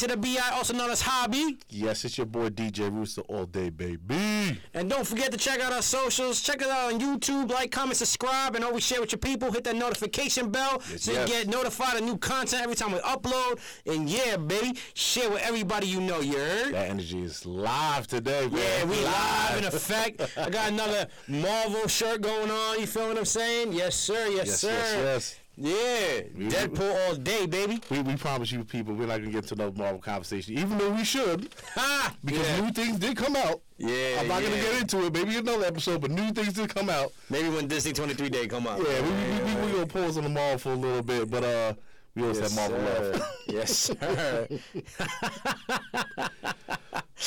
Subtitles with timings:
[0.00, 1.58] It's your boy AJ to the BI, also known as Hobby.
[1.68, 4.60] Yes, it's your boy DJ Rooster all day, baby.
[4.74, 6.40] And don't forget to check out our socials.
[6.40, 7.50] Check us out on YouTube.
[7.50, 9.50] Like, comment, subscribe, and always share with your people.
[9.50, 11.28] Hit that notification bell Yes, so yes.
[11.28, 13.58] you get notified of new content every time we upload.
[13.86, 16.20] And yeah, baby, share with everybody you know.
[16.20, 16.74] You heard?
[16.74, 18.58] That energy is live today, man.
[18.60, 20.20] Yeah, we live in effect.
[20.38, 22.78] I got another Marvel shirt going on.
[22.80, 23.72] You feel what I'm saying?
[23.72, 24.28] Yes, sir.
[24.28, 24.68] Yes, Yes, sir.
[24.70, 25.40] yes, yes.
[25.60, 27.80] Yeah, We- Deadpool all day, baby.
[27.90, 30.90] We, we promise you, people, we're not gonna get to no Marvel conversation, even though
[30.90, 32.14] we should, Ha!
[32.24, 32.60] because yeah.
[32.60, 33.60] new things did come out.
[33.76, 35.12] Yeah, I'm not gonna get into it.
[35.12, 37.12] Maybe another episode, but new things did come out.
[37.28, 38.78] Maybe when Disney 23 Day come out.
[38.78, 39.16] Yeah, we we,
[39.54, 41.74] we, we gonna pause on the Marvel for a little bit, but uh,
[42.14, 43.12] we always Yes, have Marvel sir.
[43.12, 43.32] left.
[43.48, 44.48] yes, sir.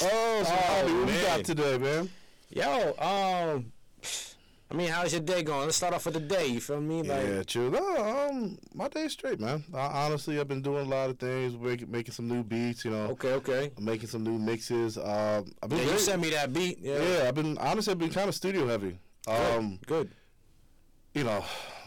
[0.04, 2.10] Oh, so Oh, we got today, man?
[2.50, 3.72] Yo, um,
[4.72, 5.66] I mean, how's your day going?
[5.66, 6.48] Let's start off with the day.
[6.48, 7.04] You feel me?
[7.04, 7.70] Like, yeah, true.
[7.70, 9.66] No, um, my day's straight, man.
[9.74, 12.92] I, honestly, I've been doing a lot of things, making making some new beats, you
[12.92, 13.08] know.
[13.08, 13.72] okay, okay.
[13.78, 14.98] I'm making some new mixes.
[14.98, 16.80] Um, I've been Yeah, you sent me that beat.
[16.80, 18.98] Yeah, yeah, I've been honestly, I've been kind of studio heavy.
[19.26, 20.10] Good, Um, good.
[21.14, 21.44] you know,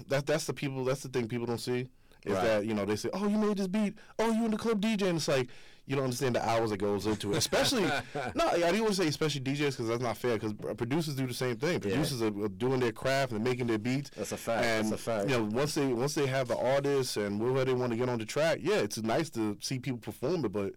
[0.09, 0.85] that that's the people.
[0.85, 1.89] That's the thing people don't see
[2.27, 2.45] is Right.
[2.45, 3.95] that you know they say, "Oh, you made this beat.
[4.19, 5.49] Oh, you in the club DJ," and it's like
[5.87, 7.37] you don't understand the hours that goes into it.
[7.37, 7.83] Especially,
[8.35, 10.39] no, I didn't want to say especially DJs because that's not fair.
[10.39, 11.81] Because producers do the same thing.
[11.81, 14.11] Producers are, are doing their craft and making their beats.
[14.17, 15.29] That's a fact, And that's a fact.
[15.31, 18.09] you know, once they once they have the artists and where they want to get
[18.09, 20.73] on the track, yeah, it's nice to see people perform it, but.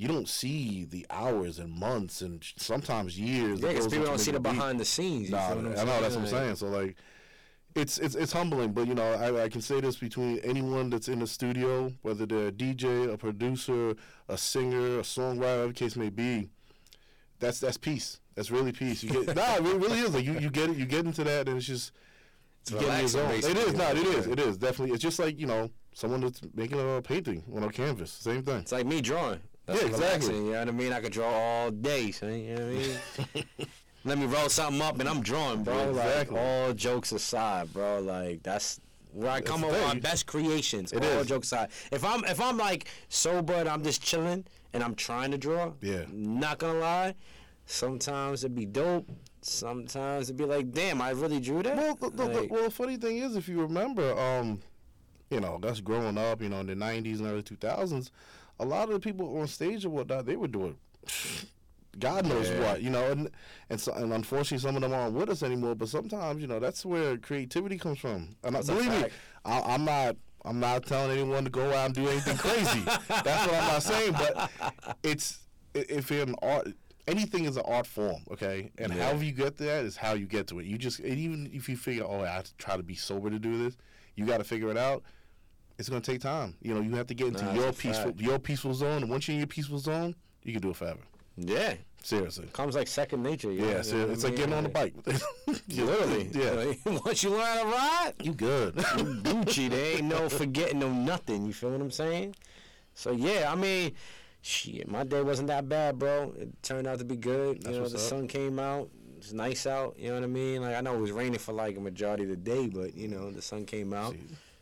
[0.00, 3.60] You don't see the hours and months and sometimes years.
[3.60, 4.58] Yeah, because people don't see the making a beat.
[4.60, 5.28] behind the scenes.
[5.28, 6.54] You Nah, I know that's what I'm saying.
[6.54, 6.94] So like,
[7.78, 11.08] it's it's it's humbling, but you know, I, I can say this between anyone that's
[11.08, 13.94] in the studio, whether they're a DJ, a producer,
[14.28, 16.48] a singer, a songwriter, whatever case may be.
[17.40, 18.20] That's that's peace.
[18.34, 19.02] That's really peace.
[19.02, 20.14] You get nah, it really is.
[20.14, 20.76] Like you, you get it.
[20.76, 21.92] You get into that, and it's just
[22.62, 23.50] It's you get your.
[23.50, 23.96] It is not.
[23.96, 24.26] It is.
[24.26, 24.94] It is definitely.
[24.94, 28.12] It's just like you know someone that's making a painting on a canvas.
[28.12, 28.58] Same thing.
[28.58, 29.40] It's like me drawing.
[29.66, 30.06] That's Yeah, exactly.
[30.06, 30.92] relaxing, You know what I mean?
[30.92, 32.10] I could draw all day.
[32.10, 33.68] So, you know what I mean?
[34.08, 35.90] Let me roll something up and I'm drawing, bro.
[35.90, 36.36] Exactly.
[36.36, 38.00] Like all jokes aside, bro.
[38.00, 38.80] Like that's
[39.12, 40.94] where I come up with my best creations.
[40.94, 41.26] It all is.
[41.26, 41.68] jokes aside.
[41.92, 45.72] If I'm if I'm like sober and I'm just chilling and I'm trying to draw,
[45.82, 46.04] Yeah.
[46.10, 47.14] Not gonna lie,
[47.66, 49.06] sometimes it'd be dope.
[49.42, 51.76] Sometimes it'd be like, damn, I really drew that.
[51.76, 54.60] Well, the, the, the, well, the funny thing is, if you remember, um,
[55.30, 58.10] you know, that's growing up, you know, in the '90s and early 2000s,
[58.58, 60.76] a lot of the people on stage and whatnot, they were doing.
[61.98, 62.60] God knows Yeah.
[62.60, 63.30] what, you know, and
[63.70, 65.74] and so, and unfortunately, some of them aren't with us anymore.
[65.74, 68.36] But sometimes, you know, that's where creativity comes from.
[68.44, 69.04] And I, believe me,
[69.44, 72.80] I, I'm not, I'm not telling anyone to go out and do anything crazy.
[73.08, 74.12] that's what I'm not saying.
[74.12, 74.50] But
[75.02, 75.40] it's
[75.74, 76.68] if you're an art,
[77.06, 78.70] anything is an art form, okay?
[78.78, 79.04] And Yeah.
[79.04, 80.66] however you get there is how you get to it.
[80.66, 83.30] You just and even if you figure, oh, I have to try to be sober
[83.30, 83.76] to do this,
[84.14, 85.02] you got to figure it out.
[85.78, 86.56] It's gonna take time.
[86.60, 88.20] You know, you have to get into Nah, your peaceful, fact.
[88.20, 89.02] your peaceful zone.
[89.02, 90.98] And once you're in your peaceful zone, you can do it forever.
[91.38, 92.48] Yeah, Seriously.
[92.52, 93.52] comes like second nature.
[93.52, 93.66] You know?
[93.68, 94.94] Yeah, You know it's I like getting on the bike.
[95.68, 96.30] Literally.
[96.32, 96.72] Yeah.
[97.04, 98.74] Once you learn how to ride, You good.
[98.76, 99.68] Gucci.
[99.70, 101.46] There ain't no forgetting no nothing.
[101.46, 102.34] You feel what I'm saying?
[102.94, 103.92] So yeah, I mean,
[104.42, 106.34] shit, my day wasn't that bad, bro.
[106.38, 107.62] It turned out to be good.
[107.62, 108.00] That's you know, the up.
[108.00, 108.90] sun came out.
[109.18, 109.96] It's nice out.
[109.98, 110.62] You know what I mean?
[110.62, 113.08] Like I know it was raining for like a majority of the day, but you
[113.08, 114.12] know the sun came out.
[114.12, 114.20] See.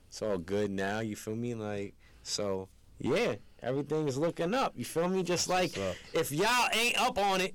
[0.09, 1.01] It's all good now.
[1.01, 1.55] You feel me?
[1.55, 3.37] Like so, yeah.
[3.63, 4.73] Everything is looking up.
[4.77, 5.23] You feel me?
[5.23, 5.77] Just like
[6.13, 7.55] if y'all ain't up on it,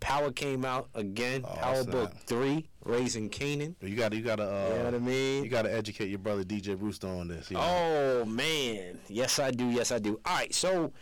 [0.00, 1.42] Power came out again.
[1.44, 1.84] Oh, Power.
[1.84, 3.74] Book Three, Raising Kanan.
[3.80, 5.44] you got to you got to uh, You know what I mean?
[5.44, 7.50] you got to educate your brother DJ Rooster on this.
[7.50, 7.62] You know?
[8.22, 10.20] Oh man, yes I do, yes I do.
[10.24, 10.92] All right, so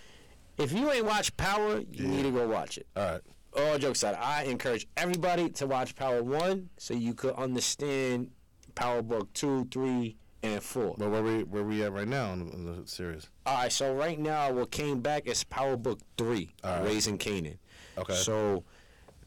[0.58, 2.08] if you ain't watched Power, you Yeah.
[2.08, 2.86] need to go watch it.
[2.96, 3.20] All right.
[3.54, 8.30] All jokes aside, I encourage everybody to watch Power One so you could understand
[8.74, 10.94] Power Book Two, Three, and Four.
[10.98, 13.28] But where we where we at right now in the, in the series?
[13.46, 16.84] All right, so right now what came back is Power Book Three, right.
[16.84, 17.58] Raising Kanan.
[17.96, 18.14] Okay.
[18.14, 18.64] So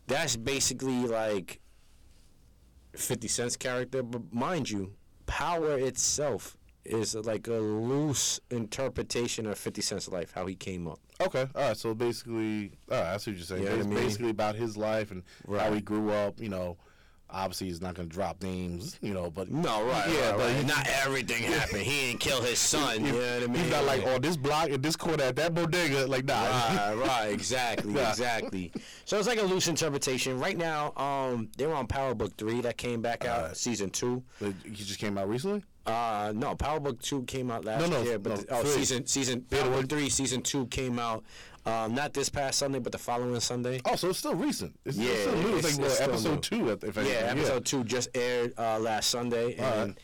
[0.08, 1.60] that's basically like
[2.96, 4.94] Fifty Cent's character, but mind you,
[5.26, 11.00] Power itself is like a loose interpretation of Fifty Cent's life, how he came up.
[11.22, 11.78] Okay, all right.
[11.78, 13.64] So basically, all right, I see what you're saying.
[13.64, 14.00] You know it's I mean?
[14.00, 16.40] basically about his life and how he grew up.
[16.40, 16.78] You know,
[17.30, 18.98] obviously he's not going to drop names.
[19.02, 20.66] You know, but No, right, Yeah, right, but right.
[20.66, 21.82] not everything happened.
[21.82, 23.06] He didn't kill his son.
[23.06, 23.56] you know what I mean?
[23.64, 26.08] he's not like, oh, this block and this corner at that bodega.
[26.08, 26.44] Like, nah.
[26.44, 28.10] Right, right, exactly, Yeah.
[28.10, 28.72] exactly.
[29.06, 30.40] So it's like a loose interpretation.
[30.40, 33.58] Right now, um, they were on Power Book Three that came back out, Alright.
[33.58, 34.24] season two.
[34.40, 35.64] But he just came out recently.
[35.86, 38.64] Uh, no, Power Book Two came out last No, no, year, but no, the- oh,
[38.64, 41.24] season season Power Book Three season two came out,
[41.66, 43.82] um, not this past Sunday, but the following Sunday.
[43.86, 44.78] Oh, so it's still recent.
[44.86, 45.58] It's, Yeah, still new.
[45.58, 46.70] It's, it's- like it's episode two.
[46.70, 49.98] If, yeah, episode two just aired uh, last Sunday, and Alright.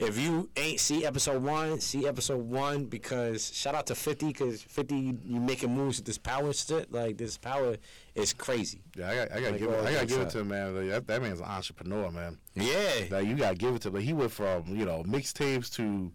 [0.00, 4.60] If you ain't see episode one, see episode one because shout out to Fifty because
[4.60, 6.90] Fifty you, you making moves with this power shit.
[6.92, 7.76] Like this power
[8.16, 8.80] is crazy.
[8.96, 10.30] Yeah, I got, I got to Like give, it, I got to jokes give it
[10.30, 10.74] to him, man.
[10.76, 12.38] Like, that, that man's an entrepreneur, man.
[12.56, 13.94] Yeah, Like you got to give it to him.
[13.94, 16.10] Like, he went from you know mixtapes to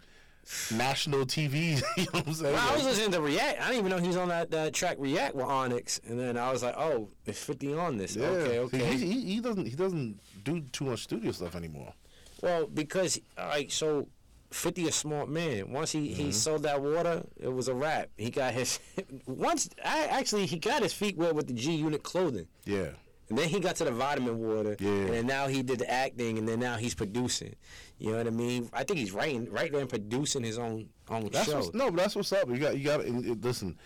[0.71, 1.81] national TV.
[1.97, 2.53] you know what I'm saying?
[2.53, 3.59] Well, I was listening to React.
[3.61, 6.37] I didn't even know he was on that, that track React with Onyx, and then
[6.37, 8.15] I was like, oh, it's Fifty on this.
[8.15, 8.25] yeah.
[8.27, 8.85] Okay, okay.
[8.97, 11.93] he, he, he doesn't he doesn't do too much studio stuff anymore.
[12.41, 14.07] Well, because like so,
[14.51, 15.71] Fifty a smart man.
[15.71, 16.21] Once he, Mm-hmm.
[16.23, 18.09] he sold that water, it was a wrap.
[18.17, 18.79] He got his
[19.27, 19.69] once.
[19.85, 22.89] I actually he got his feet wet with the G Unit clothing, Yeah.
[23.29, 24.89] And then he got to the vitamin water, Yeah.
[24.89, 27.55] and then now he did the acting, and then now he's producing.
[27.97, 28.69] You know what I mean?
[28.73, 31.69] I think he's writing right there and producing his own own That's show.
[31.73, 32.47] no, but that's what's up.
[32.49, 33.77] You got you got to listen.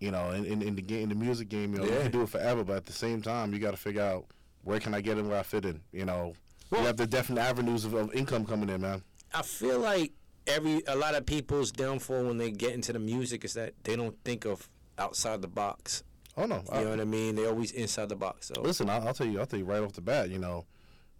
[0.00, 2.10] You know, in, in, in the game, in the music game, you know, you can
[2.12, 4.26] do it forever, but at the same time, you got to figure out
[4.62, 5.80] where can I get in, where I fit in.
[5.92, 6.34] You know,
[6.70, 9.02] Well- you have the definite avenues of, of income coming in, man.
[9.34, 10.12] I feel like
[10.46, 13.96] every a lot of people's downfall when they get into the music is that they
[13.96, 14.68] don't think of
[14.98, 16.04] outside the box.
[16.38, 17.34] Oh no, You I- know what I mean?
[17.34, 18.46] They always inside the box.
[18.54, 19.40] So Listen, I'll, I'll tell you.
[19.40, 20.30] I'll tell you right off the bat.
[20.30, 20.64] You know,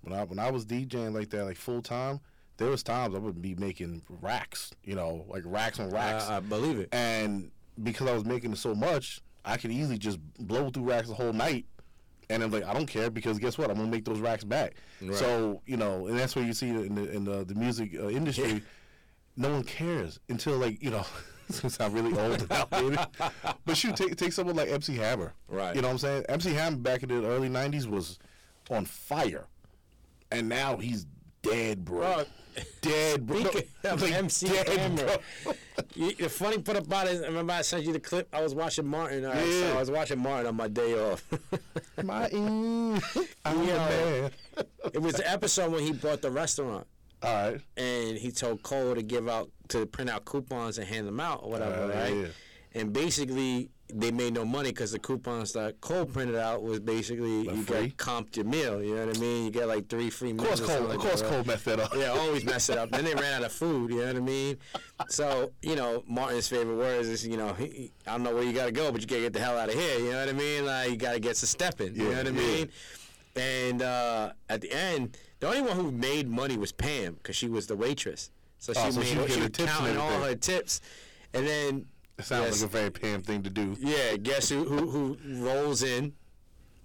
[0.02, 2.20] when I when I was DJing like that, like full time,
[2.56, 4.70] there was times I would be making racks.
[4.84, 6.28] You know, like racks on racks.
[6.28, 6.88] I, I believe it.
[6.92, 7.50] and
[7.82, 11.32] because I was making so much, I could easily just blow through racks the whole
[11.32, 11.66] night.
[12.30, 13.70] And I'm like, I don't care because guess what?
[13.70, 14.74] I'm gonna make those racks back.
[15.02, 15.14] Right.
[15.16, 17.96] So you know, and that's where you see it in the in the, the music
[17.98, 18.52] uh, industry.
[18.52, 18.58] Yeah.
[19.36, 21.04] No one cares until like you know.
[21.48, 22.98] It's gonna sound really old and outdated,
[23.64, 25.32] but shoot, take take someone like MC Hammer.
[25.48, 25.74] Right.
[25.74, 26.24] You know what I'm saying?
[26.28, 28.18] MC Hammer back in the early '90s was
[28.70, 29.46] on fire,
[30.30, 31.06] and now he's
[31.42, 32.00] dead, bro.
[32.00, 32.24] Bro,
[32.82, 33.44] dead, bro.
[33.84, 35.16] Of Like, MC dead, Hammer,
[35.94, 38.28] you, the funny part about it, remember I sent you the clip?
[38.32, 39.24] I was watching Martin.
[39.24, 39.74] All right, so Yeah.
[39.74, 41.24] I was watching Martin on my day off.
[42.02, 43.88] My, mm, I'm Yeah.
[43.88, 44.30] man.
[44.92, 46.86] it was the episode when he bought the restaurant.
[47.22, 47.60] All right.
[47.76, 51.40] and he told Cole to give out to print out coupons and hand them out
[51.42, 52.14] or whatever, Uh, right?
[52.14, 52.26] yeah.
[52.74, 57.44] And basically, they made no money because the coupons that Cole printed out was basically
[57.44, 57.86] Like you free?
[57.88, 58.82] get comped your meal.
[58.82, 59.46] You know what I mean?
[59.46, 60.48] You get like three free Of meals.
[60.48, 60.68] course, Cole.
[60.76, 61.30] something Of course, that.
[61.30, 61.94] Cole messed that up.
[61.96, 62.90] Yeah, always mess it up.
[62.90, 63.90] then they ran out of food.
[63.90, 64.56] You know what I mean?
[65.08, 68.52] So you know, Martin's favorite words is you know, he, I don't know where you
[68.52, 69.98] gotta go, but you gotta get the hell out of here.
[69.98, 70.66] You know what I mean?
[70.66, 71.94] Like you gotta get some stepping.
[71.96, 72.36] You know what I yeah.
[72.36, 72.68] mean?
[73.36, 77.48] And uh, at the end, the only one who made money was Pam because she
[77.48, 78.30] was the waitress.
[78.58, 80.80] So she Oh, so made she was she was and counting all her tips,
[81.32, 81.86] and then
[82.18, 83.76] It sounds yes, like a very Pam thing to do.
[83.78, 86.12] yeah, guess who who, who rolls in?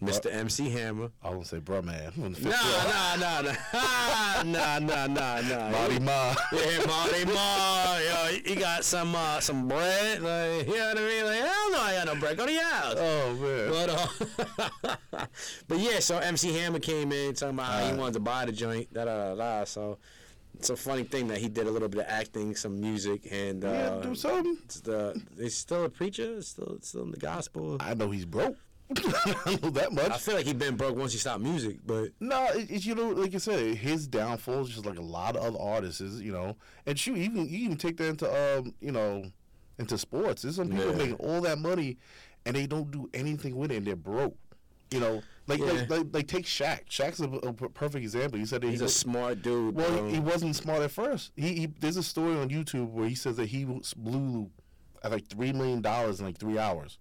[0.05, 0.33] Mr.
[0.33, 1.09] MC Hammer.
[1.23, 2.11] I was gonna say, bro, man.
[2.15, 3.51] I'm gonna fix Nah, nah, nah,
[4.43, 5.69] nah, nah, nah, nah, nah.
[5.69, 6.35] Marty Ma.
[6.51, 11.01] Yeah, Marty Ma, yo, he got some uh, some bread, like you know what I
[11.01, 11.25] mean?
[11.25, 12.37] Like hell no, I got no bread.
[12.37, 12.95] Go to your house.
[12.97, 13.69] Oh man.
[13.69, 13.89] But
[15.13, 15.25] uh,
[15.67, 18.51] but yeah, so MC Hammer came in talking about how he wanted to buy the
[18.51, 19.63] joint, da da da da.
[19.65, 19.97] So
[20.55, 23.63] it's a funny thing that he did a little bit of acting, some music, and
[23.65, 24.57] uh, yeah, do something.
[24.65, 27.77] it's the he's still a preacher, still still in the gospel.
[27.79, 28.55] I know he's broke.
[29.45, 30.11] I know that much.
[30.11, 32.95] I feel like he been broke once he stopped music, but No, it, it, you
[32.95, 36.21] know, like you said, his downfall is just like a lot of other artists, is
[36.21, 39.23] you know, and shoot, even you even take that into um, you know,
[39.79, 40.41] into sports.
[40.43, 40.95] There's some people Yeah.
[40.97, 41.97] making all that money,
[42.45, 44.35] and they don't do anything with it, and they're broke.
[44.91, 45.65] You know, like Yeah.
[45.71, 46.85] like, like, like take Shaq.
[46.87, 48.37] Shaq's a, a perfect example.
[48.37, 49.73] He said that he's he a smart dude.
[49.75, 51.31] well, he, he wasn't smart at first.
[51.35, 54.51] He, he there's a story on YouTube where he says that he was- blew
[55.03, 56.99] at like three million dollars in like three hours,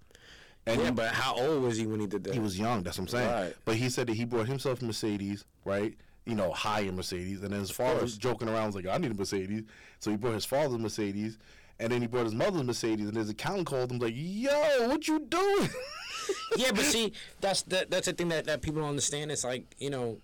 [0.66, 2.34] and yeah, but how old was he when he did that?
[2.34, 2.82] he was young.
[2.82, 3.30] That's what I'm saying.
[3.30, 3.56] Right.
[3.64, 5.94] But he said that he bought himself a Mercedes, right?
[6.24, 8.02] You know, high-end Mercedes, and then his father course.
[8.02, 9.64] was joking around, was like, "I need a Mercedes,"
[9.98, 11.36] so he bought his father's Mercedes,
[11.80, 15.08] and then he bought his mother's Mercedes, and his accountant called him like, "Yo, what
[15.08, 15.68] you doing?"
[16.56, 19.32] yeah, but see, that's that, that's the thing that, that people don't understand.
[19.32, 20.18] It's like you know,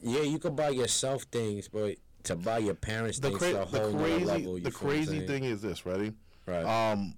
[0.00, 3.90] yeah, you could buy yourself things, but to buy your parents the, things cra- the
[3.90, 4.54] crazy, level.
[4.54, 6.12] The feel what I'm crazy thing is this, ready?
[6.46, 6.92] right?
[6.92, 7.14] Um,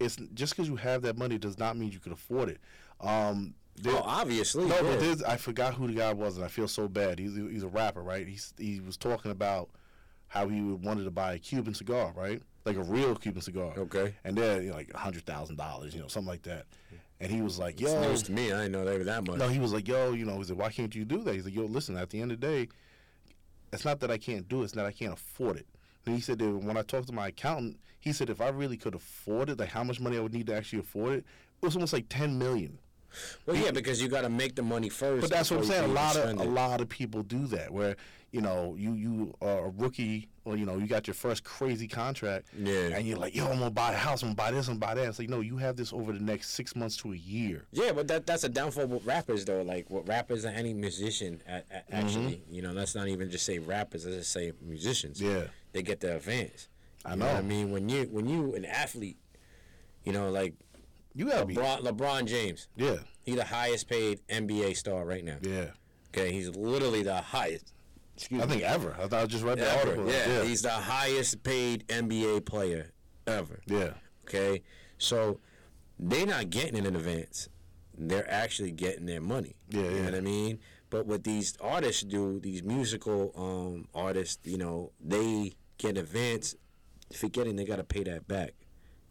[0.00, 2.58] it's just because you have that money does not mean you can afford it.
[3.00, 4.66] Um, there- oh, obviously.
[4.66, 7.18] No, but there's, I forgot who the guy was, and I feel so bad.
[7.18, 8.26] He's he's a rapper, right?
[8.26, 9.70] He's he was talking about
[10.28, 12.42] how he wanted to buy a Cuban cigar, right?
[12.64, 13.72] Like a real Cuban cigar.
[13.78, 14.14] Okay.
[14.24, 16.66] And they're you know, like a hundred thousand dollars, you know, something like that.
[17.20, 18.52] And he was like, It's "Yo, news to me.
[18.52, 19.38] I didn't know they were that much.
[19.38, 21.44] no." He was like, "Yo, you know," he said, "Why can't you do that?" He's
[21.46, 21.96] like, "Yo, listen.
[21.96, 22.68] At the end of the day,
[23.72, 25.66] it's not that I can't do it; it's that I can't afford it."
[26.06, 28.76] And he said that when I talked to my accountant, he said if I really
[28.76, 31.24] could afford it, like how much money I would need to actually afford it,
[31.62, 32.78] it was almost like ten million.
[33.46, 35.22] Well, yeah, because you got to make the money first.
[35.22, 35.84] But that's what I'm saying.
[35.84, 37.96] A lot of a lot of people do that, where
[38.32, 41.88] you know you you are a rookie, or you know you got your first crazy
[41.88, 42.90] contract, Yeah.
[42.94, 44.94] and you're like, yo, I'm gonna buy a house, I'm gonna buy this, I'm gonna
[44.94, 45.08] buy that.
[45.08, 47.64] It's like, no, you have this over the next six months to a year.
[47.72, 49.62] Yeah, but that that's a downfall with rappers though.
[49.62, 53.46] Like what rappers and any musician a, a, actually, you know, let's not even just
[53.46, 54.04] say rappers.
[54.04, 55.18] Let's just say musicians.
[55.18, 55.30] Mm-hmm.
[55.34, 55.44] Yeah.
[55.72, 56.68] they get the advance.
[57.08, 57.26] I know.
[57.28, 59.18] I mean, when you when you an athlete,
[60.04, 60.54] you know, like
[61.14, 65.38] You gotta be, LeBron, LeBron James, yeah, he's the highest paid NBA star right now.
[65.42, 65.66] yeah.
[66.14, 67.72] Okay, he's literally the highest.
[68.16, 68.52] Excuse I me.
[68.52, 68.94] think ever.
[68.98, 69.90] I thought I just read the ever.
[69.90, 70.10] article.
[70.10, 72.92] Yeah, yeah, he's the highest paid NBA player
[73.26, 73.60] ever.
[73.66, 73.92] yeah.
[74.26, 74.62] Okay,
[74.98, 75.38] so
[75.98, 77.48] they're not getting it in advance.
[77.96, 79.54] They're actually getting their money.
[79.70, 79.96] Yeah, you yeah.
[79.98, 80.58] know what I mean.
[80.90, 86.54] But what these artists do, these musical um, artists, you know, they get advance.
[87.12, 88.54] Forgetting they got to pay that back.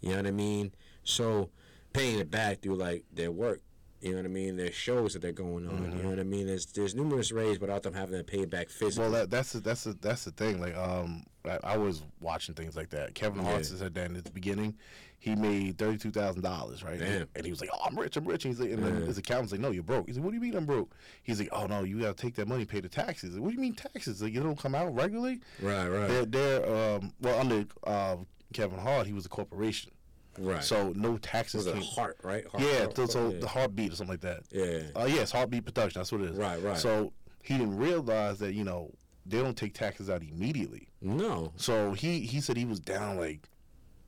[0.01, 0.71] You know what I mean.
[1.03, 1.49] So
[1.93, 3.61] paying it back through like their work.
[4.01, 4.57] You know what I mean.
[4.57, 5.91] Their shows that they're going on.
[5.97, 6.45] You know what I mean.
[6.47, 9.09] There's there's numerous ways without them having to pay back physically.
[9.09, 10.61] Well, that, that's the, that's the, that's the thing.
[10.61, 13.15] Like, um, I, I was watching things like that.
[13.15, 13.77] Kevin Hart Yeah.
[13.77, 14.75] said that in the beginning,
[15.19, 16.99] he made thirty two thousand dollars, right?
[16.99, 17.27] Damn.
[17.35, 19.17] And he was like, "Oh, I'm rich, I'm rich." And he's like, and then his
[19.17, 21.49] accountant's like, "No, you're broke." He's like, "What do you mean I'm broke?" He's like,
[21.51, 23.61] "Oh no, you got to take that money, pay the taxes." Like, what do you
[23.61, 24.21] mean taxes?
[24.21, 25.39] Like, you don't come out regularly?
[25.61, 28.17] right, right, They're, they're um, well under uh,
[28.53, 29.91] Kevin Hart, he was a corporation,
[30.37, 30.63] right.
[30.63, 31.65] so no taxes.
[31.65, 32.47] was it heart, right?
[32.47, 33.39] Heart, yeah, heart- so, so yeah.
[33.39, 34.43] the heartbeat or something like that.
[34.51, 34.81] yeah.
[34.99, 35.99] Uh, yes, HartBeat Production.
[35.99, 36.37] That's what it is.
[36.37, 36.77] Right, right.
[36.77, 37.13] So
[37.43, 38.91] he didn't realize that you know
[39.25, 40.87] they don't take taxes out immediately.
[41.01, 41.51] No.
[41.57, 43.47] So he he said he was down like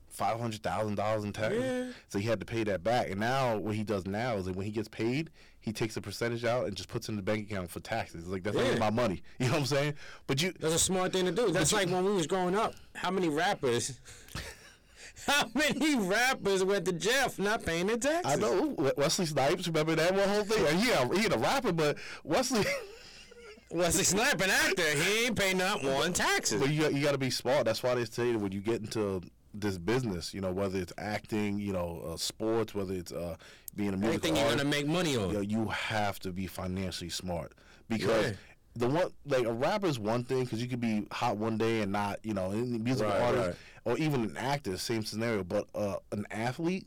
[0.08, 1.62] five hundred thousand dollars in taxes.
[1.62, 1.92] Yeah.
[2.08, 3.10] So he had to pay that back.
[3.10, 6.00] And now what he does now is that when he gets paid, he takes a
[6.00, 8.26] percentage out and just puts it in the bank account for taxes.
[8.28, 8.70] Like that's Yeah.
[8.70, 9.22] not my money.
[9.38, 9.94] You know what I'm saying?
[10.26, 11.50] But you That's a smart thing to do.
[11.52, 12.74] That's like when we was growing up.
[12.94, 13.98] How many rappers?
[15.26, 18.32] How many rappers went to jail for not paying their taxes?
[18.32, 19.66] I know Wesley Snipes.
[19.66, 20.78] Remember that one whole thing?
[20.78, 22.64] He a, he a rapper, but Wesley.
[23.72, 26.60] Wesley Snipes, an actor, he ain't paying not one taxes.
[26.60, 27.66] But you you got to be smart.
[27.66, 29.22] That's why they say that when you get into
[29.54, 33.36] this business, you know, whether it's acting, you know, uh, sports, whether it's uh,
[33.76, 35.28] being a musical Anything you're gonna make money on.
[35.28, 37.52] you, know, you have to be financially smart
[37.88, 38.32] because Yeah.
[38.76, 41.80] The one like a rapper is one thing because you could be hot one day
[41.82, 43.56] and not, you know, musical Right, artist right.
[43.84, 45.42] or even an actor, same scenario.
[45.44, 46.86] But uh, an athlete,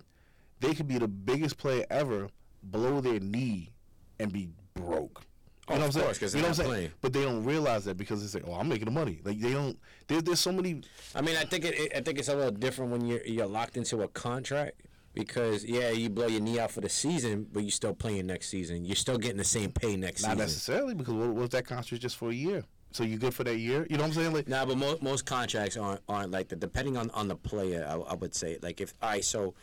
[0.59, 2.29] they could be the biggest player ever
[2.71, 3.71] below their knee
[4.19, 5.21] and be broke.
[5.67, 6.31] Oh, You know of what I'm course, saying?
[6.35, 6.91] You know what I'm saying?
[7.01, 9.19] But they don't realize that because it's like, oh, I'm making the money.
[9.23, 9.77] Like they don't.
[10.07, 10.81] There, there's so many.
[11.15, 13.45] I mean, I think it, it- I think it's a little different when you're you're
[13.45, 14.81] locked into a contract
[15.13, 18.49] because yeah, you blow your knee out for the season, but you're still playing next
[18.49, 18.85] season.
[18.85, 20.37] You're still getting the same pay next Not season.
[20.37, 22.63] Not necessarily because what, was that contract just for a year?
[22.91, 23.87] So you good for that year?
[23.89, 24.33] You know what I'm saying?
[24.33, 26.59] Like Nah, but mo- most contracts aren't aren't like that.
[26.59, 29.55] Depending on, on the player, I, I would say like if I so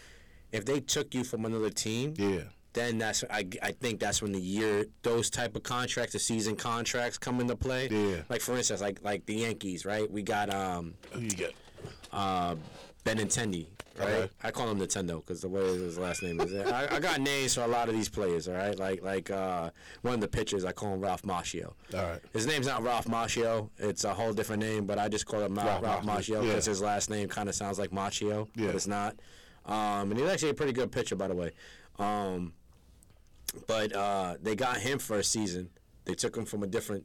[0.52, 2.40] if they took you from another team, yeah.
[2.72, 6.56] then that's I, I think that's when the year those type of contracts, the season
[6.56, 7.88] contracts, come into play.
[7.88, 8.22] Yeah.
[8.28, 10.10] Like for instance, like like the Yankees, right?
[10.10, 11.54] We got um Who you get?
[12.12, 12.56] uh
[13.04, 13.66] Benintendi,
[14.00, 14.08] right?
[14.14, 14.30] Okay.
[14.42, 16.54] I call him Nintendo because the way his last name is.
[16.54, 18.78] I, I got names for a lot of these players, all right?
[18.78, 19.70] Like like uh
[20.02, 21.72] one of the pitchers, I call him Ralph Macchio.
[21.94, 22.20] All right.
[22.32, 23.70] His name's not Ralph Macchio.
[23.78, 26.48] It's a whole different name, but I just call him Ralph Ralph, Macchio, Macchio yeah.
[26.48, 28.66] because his last name kind of sounds like Macchio, Yeah.
[28.66, 29.16] but it's not.
[29.66, 31.52] Um, and he's actually a pretty good pitcher, by the way.
[31.98, 32.54] Um,
[33.66, 35.70] but uh, they got him for a season.
[36.04, 37.04] They took him from a different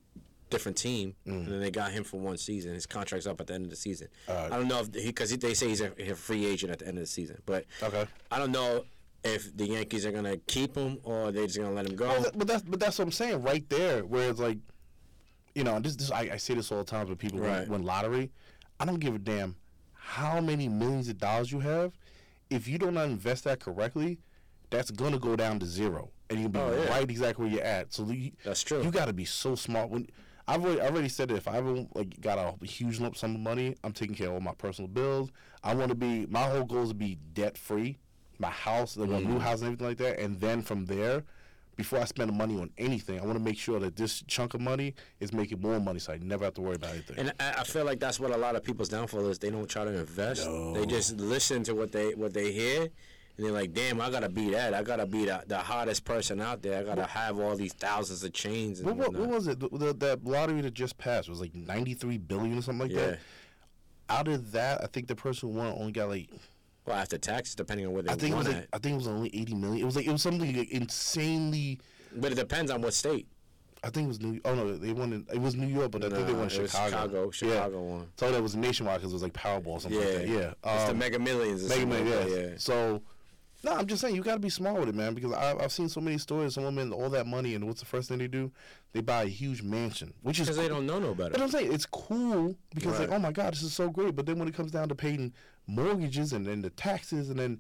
[0.50, 1.32] different team, Mm.
[1.46, 2.74] and then they got him for one season.
[2.74, 4.08] His contract's up at the end of the season.
[4.30, 4.52] Alright.
[4.52, 6.98] I don't know if because they say he's a, a free agent at the end
[6.98, 8.06] of the season, but Okay.
[8.32, 8.86] I don't know
[9.24, 12.08] if the Yankees are gonna keep him or they're just gonna let him go.
[12.08, 14.06] Well, but that's but that's what I'm saying right there.
[14.06, 14.60] Where it's like,
[15.56, 17.62] you know, this this I, I say this all the time when people Right.
[17.62, 18.32] win, win lottery.
[18.80, 19.56] I don't give a damn
[19.94, 21.94] how many millions of dollars you have.
[22.52, 24.20] If you don't invest that correctly,
[24.70, 26.90] that's gonna go down to zero, and you'll be Oh, yeah.
[26.90, 27.92] right exactly where you're at.
[27.94, 28.84] So you, That's true.
[28.84, 29.90] You got to be so smart.
[29.90, 30.08] When
[30.48, 33.36] I've already, I already said that if I ever like got a huge lump sum
[33.36, 35.32] of money, I'm taking care of all my personal bills.
[35.64, 36.28] I want to be.
[36.28, 37.98] My whole goal is to be debt free.
[38.38, 39.26] My house, the Mm.
[39.26, 40.20] new house, and everything like that.
[40.20, 41.24] And then from there,
[41.78, 44.54] before I spend the money on anything, I want to make sure that this chunk
[44.54, 47.18] of money is making more money, so I never have to worry about anything.
[47.18, 49.40] And I, I feel like that's what a lot of people's downfall is.
[49.40, 50.48] They don't try to invest.
[50.74, 52.90] They just listen to what they what they hear,
[53.38, 54.74] and they're like, "Damn, I gotta be that.
[54.74, 56.80] I gotta be the, the hottest person out there.
[56.80, 59.60] I gotta have all these thousands of chains." And what, what, what was it?
[59.60, 63.08] The, the, that lottery that just passed was like 93 billion or something like Yeah.
[63.12, 63.20] that.
[64.08, 66.30] Out of that, I think the person who won only got like
[66.86, 68.68] Well, after taxes, depending on where they I think it won was like.
[68.72, 69.82] I think it was only 80 million.
[69.82, 71.80] It was like it was something like insanely.
[72.16, 73.28] But it depends on what state.
[73.84, 74.40] I think it was New.
[74.46, 75.14] Oh no, they won.
[75.14, 76.70] In, it was New York, but I think they won it Chicago.
[76.90, 77.32] Chicago.
[77.32, 78.08] Chicago won.
[78.18, 80.28] So that was nationwide because it was like Powerball or something Yeah, like that.
[80.28, 81.68] Yeah, it's the um, Mega Millions.
[81.70, 82.36] Mega like Yeah.
[82.36, 82.48] yeah.
[82.58, 83.02] So
[83.66, 85.16] No, I'm just saying you got to be smart with it, man.
[85.16, 86.54] Because I, I've seen so many stories.
[86.54, 88.52] Some women all that money, and what's the first thing they do?
[88.94, 91.32] They buy a huge mansion, which is Because they don't know no better.
[91.32, 94.16] But I'm saying it's cool because like, oh my god, this is so great.
[94.16, 95.34] But then when it comes down to paying
[95.66, 97.60] mortgages and then the taxes and then,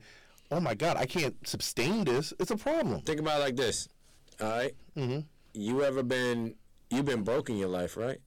[0.51, 2.33] oh my god, I can't sustain this.
[2.39, 3.01] It's a problem.
[3.01, 3.89] Think about it like this.
[4.39, 4.75] All right?
[4.95, 5.21] Mm-hmm.
[5.55, 6.53] You ever been
[6.91, 8.19] you've been broke in your life, right?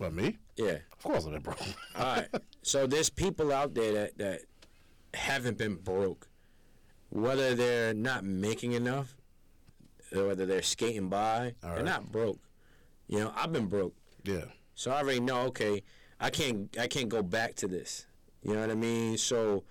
[0.00, 0.78] But me, Yeah.
[0.92, 1.60] of course, I've been broke.
[1.96, 2.26] All right.
[2.62, 4.40] so there's people out there that that
[5.14, 6.28] haven't been broke,
[7.16, 9.16] whether they're not making enough,
[10.14, 11.54] or whether they're skating by.
[11.64, 12.38] All They're not broke.
[13.08, 13.94] You know, I've been broke,
[14.24, 15.42] yeah, so I already know.
[15.46, 15.82] Okay,
[16.20, 18.06] I can't I can't go back to this.
[18.42, 19.16] You know what I mean?
[19.16, 19.64] So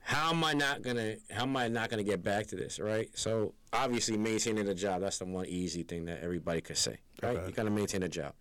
[0.00, 2.78] how am I not gonna how am I not gonna get back to this?
[2.78, 3.08] Right.
[3.14, 6.98] So obviously maintaining a job that's the one easy thing that everybody could say.
[7.22, 7.36] Right.
[7.36, 7.46] Okay.
[7.46, 8.32] You gotta maintain a job.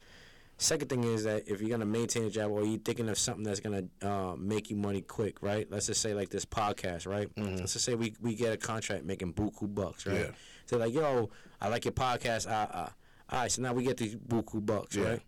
[0.58, 3.44] Second thing is that if you're gonna maintain a job or you're thinking of something
[3.44, 5.70] that's gonna uh, make you money quick, right?
[5.70, 7.30] Let's just say like this podcast, right?
[7.36, 10.18] Let's just say we, we get a contract making buku bucks, right?
[10.20, 10.32] Yeah.
[10.66, 11.30] So like, yo,
[11.62, 12.94] I like your podcast, ah ah.
[13.30, 15.04] All right, so now we get these buku bucks, Yeah.
[15.10, 15.22] right?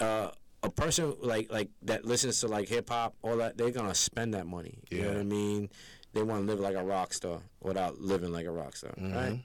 [0.00, 0.30] Uh,
[0.62, 4.34] a person like like that listens to like hip hop, all that, they're gonna spend
[4.34, 4.78] that money.
[4.90, 5.68] You know what I mean?
[6.12, 9.14] They want to live like a rock star without living like a rock star, Mm-hmm.
[9.14, 9.40] right?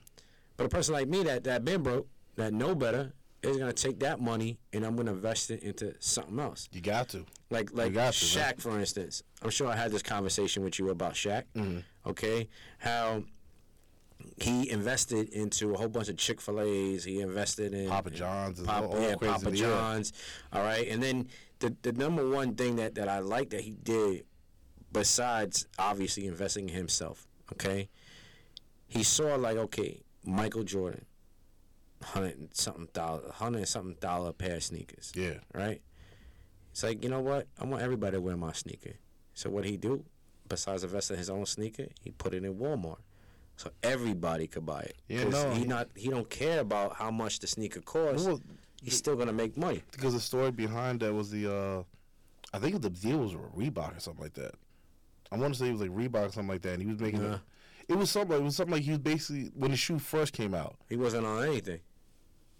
[0.56, 4.00] But a person like me that that been broke, that know better, is gonna take
[4.00, 6.68] that money and I'm gonna invest it into something else.
[6.72, 7.24] you got to.
[7.50, 8.12] Like like to, man.
[8.12, 9.22] Shaq, for instance.
[9.42, 11.44] I'm sure I had this conversation with you about Shaq.
[11.54, 11.78] Mm-hmm.
[12.06, 13.22] Okay, how
[14.40, 17.04] he invested into a whole bunch of Chick Fil A's.
[17.04, 19.50] He invested in Papa John's, and Papa, all, yeah, crazy Papa.
[19.52, 20.12] John's.
[20.52, 21.28] All right, and then
[21.60, 24.24] the the number one thing that that I like that he did,
[24.92, 27.26] besides obviously investing in himself.
[27.52, 27.88] Okay,
[28.86, 31.04] he saw like okay, Michael Jordan,
[32.02, 35.80] hundred something dollar, hundred something dollar pair of sneakers Yeah, right?
[36.70, 37.46] It's like, you know what?
[37.60, 38.92] I want everybody to wear my sneaker.
[39.34, 40.04] So what he do?
[40.48, 42.98] Besides investing in his own sneaker, he put it in Walmart.
[43.56, 44.96] So everybody could buy it.
[45.08, 48.26] Yeah, no, he not he don't care about how much the sneaker costs.
[48.26, 48.40] Well,
[48.80, 49.82] He's still gonna make money.
[49.90, 51.82] because the story behind that was the, uh
[52.54, 54.54] I think the deal was Reebok or something like that.
[55.32, 57.00] I want to say it was like Reebok or something like that, and he was
[57.00, 57.22] making.
[57.22, 57.34] Yeah.
[57.88, 58.36] A, it was something.
[58.36, 60.76] It was something like he was basically when the shoe first came out.
[60.88, 61.80] He wasn't on anything.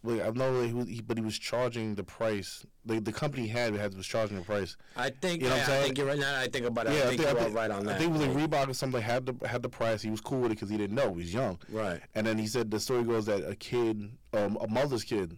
[0.05, 2.65] Like I know that he, was, he, but he was charging the price.
[2.87, 4.77] Like the company had had was charging the price.
[4.97, 5.85] I think You know what yeah, I'm I saying?
[5.85, 6.41] think you're right now.
[6.41, 6.93] I think about it.
[6.93, 7.97] yeah, I think I you're think, all right on that.
[7.97, 10.01] I think it was like Reebok or something had the had the price.
[10.01, 11.59] He was cool with it because he didn't know he was young.
[11.71, 12.01] right.
[12.15, 15.37] And then he said the story goes that a kid, um, a mother's kid,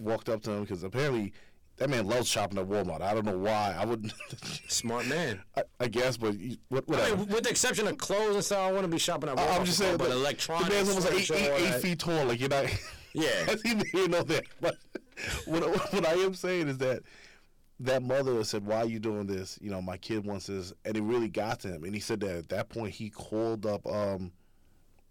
[0.00, 1.32] walked up to him because apparently
[1.78, 3.00] that man loves shopping at Walmart.
[3.00, 3.74] I don't know why.
[3.76, 4.12] I wouldn't.
[4.68, 5.40] Smart man.
[5.56, 6.34] I, I guess, but
[6.68, 7.16] what, I whatever.
[7.16, 9.48] mean, with the exception of clothes and stuff, I want to be shopping at Walmart.
[9.50, 11.98] I, am just saying, but the, electronics, the man's almost like eight, eight, eight feet
[11.98, 12.26] tall.
[12.26, 12.66] Like you're not.
[13.22, 13.54] Yeah.
[13.64, 14.44] Even you know that.
[14.60, 14.76] But
[15.46, 17.02] what, what I am saying is that
[17.80, 19.56] that mother said, "Why are you doing this?
[19.62, 21.84] You know, my kid wants this," and it really got to him.
[21.84, 24.32] And he said that at that point he called up, um,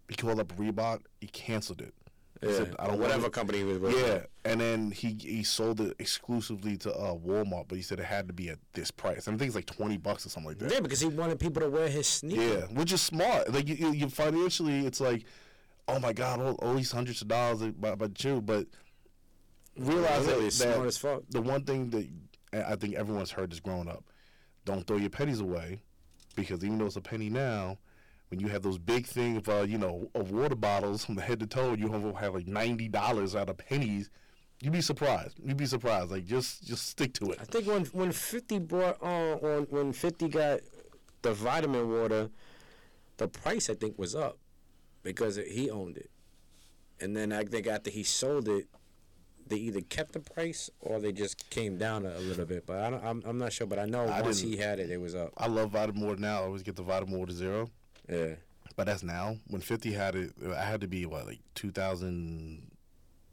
[0.08, 1.00] he called up Reebok.
[1.20, 1.94] He canceled it.
[2.42, 2.56] He Yeah.
[2.56, 3.94] said, "I don't whatever company he was with.
[3.96, 8.04] Yeah, and then he he sold it exclusively to uh, Walmart, but he said it
[8.04, 9.28] had to be at this price.
[9.28, 10.70] I think it's like twenty bucks or something like that.
[10.72, 12.44] Yeah, because he wanted people to wear his sneakers.
[12.70, 13.50] Yeah, which is smart.
[13.52, 15.24] Like you, you financially, it's like,
[15.88, 18.66] oh my god, all, all these hundreds of dollars by, by you, but
[19.76, 21.22] realize Really that, smart that as fuck.
[21.30, 22.08] the one thing that
[22.68, 24.04] I think everyone's heard is growing up,
[24.64, 25.82] don't throw your pennies away,
[26.36, 27.78] because even though it's a penny now,
[28.28, 31.22] when you have those big thing of uh, you know of water bottles from the
[31.22, 34.10] head to toe, you have, have like ninety dollars out of pennies.
[34.62, 35.38] You'd be surprised.
[35.44, 36.10] You'd be surprised.
[36.10, 37.38] Like just just stick to it.
[37.40, 40.60] I think when when Fifty brought on when when Fifty got
[41.22, 42.30] the vitamin water,
[43.18, 44.38] the price I think was up
[45.04, 46.10] because he owned it,
[47.00, 48.66] and then I think after he sold it,
[49.46, 52.66] they either kept the price or they just came down a, a little bit.
[52.66, 53.66] But I don't, I'm I'm not sure.
[53.68, 55.32] But I know I once he had it, it was up.
[55.36, 56.40] I love vitamin water now.
[56.40, 57.68] I always get the vitamin to zero.
[58.08, 58.34] Yeah,
[58.76, 59.36] But that's now.
[59.48, 62.70] When Fifty had it, I had to be what like two thousand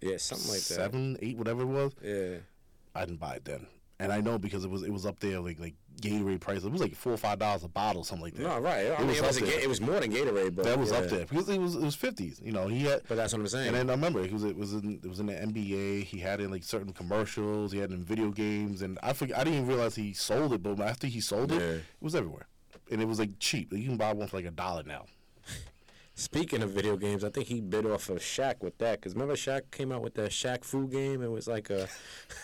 [0.01, 0.63] yeah, something like that.
[0.75, 1.93] seven, eight, whatever it was.
[2.03, 2.37] Yeah,
[2.93, 3.67] I didn't buy it then,
[3.99, 6.63] and I know because it was it was up there like like Gatorade price.
[6.63, 8.43] It was like four or five dollars a bottle, something like that.
[8.43, 8.87] no, right.
[8.87, 9.39] I It mean, was it was.
[9.39, 10.97] Ga- it was more than Gatorade, but that was yeah.
[10.97, 12.41] up there because it was it was fifties.
[12.43, 13.01] You know, he had.
[13.07, 13.67] But that's what I'm saying.
[13.67, 16.03] And then I remember it was it was in it was in the NBA.
[16.05, 17.71] He had it in like certain commercials.
[17.71, 19.37] He had it in video games, and I forget.
[19.37, 21.67] I didn't even realize he sold it, but after he sold it, Yeah.
[21.75, 22.47] it was everywhere,
[22.89, 23.71] and it was like cheap.
[23.71, 25.05] Like, you can buy one for like a dollar now.
[26.13, 28.99] Speaking of video games, I think he bit off of Shaq with that.
[28.99, 31.23] Because remember, Shaq came out with that Shaq Fu game?
[31.23, 31.87] It was like a.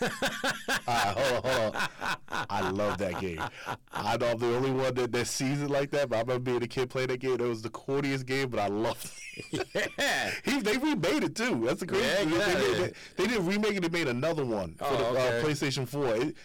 [0.86, 1.88] Hold on, hold on.
[2.50, 3.42] I love that game.
[3.92, 6.50] I know I'm the only one that, that sees it like that, but I remember
[6.50, 7.32] being a kid playing that game.
[7.34, 9.66] It was the corniest game, but I loved it.
[9.98, 10.30] yeah.
[10.44, 11.62] He, they remade it too.
[11.66, 12.30] That's the crazy Yeah, thing.
[12.30, 12.92] They, outta made- here.
[13.16, 13.82] they, they didn't remake it.
[13.82, 15.38] They made another one for Oh, the okay.
[15.40, 16.14] uh, PlayStation Four.
[16.16, 16.36] It,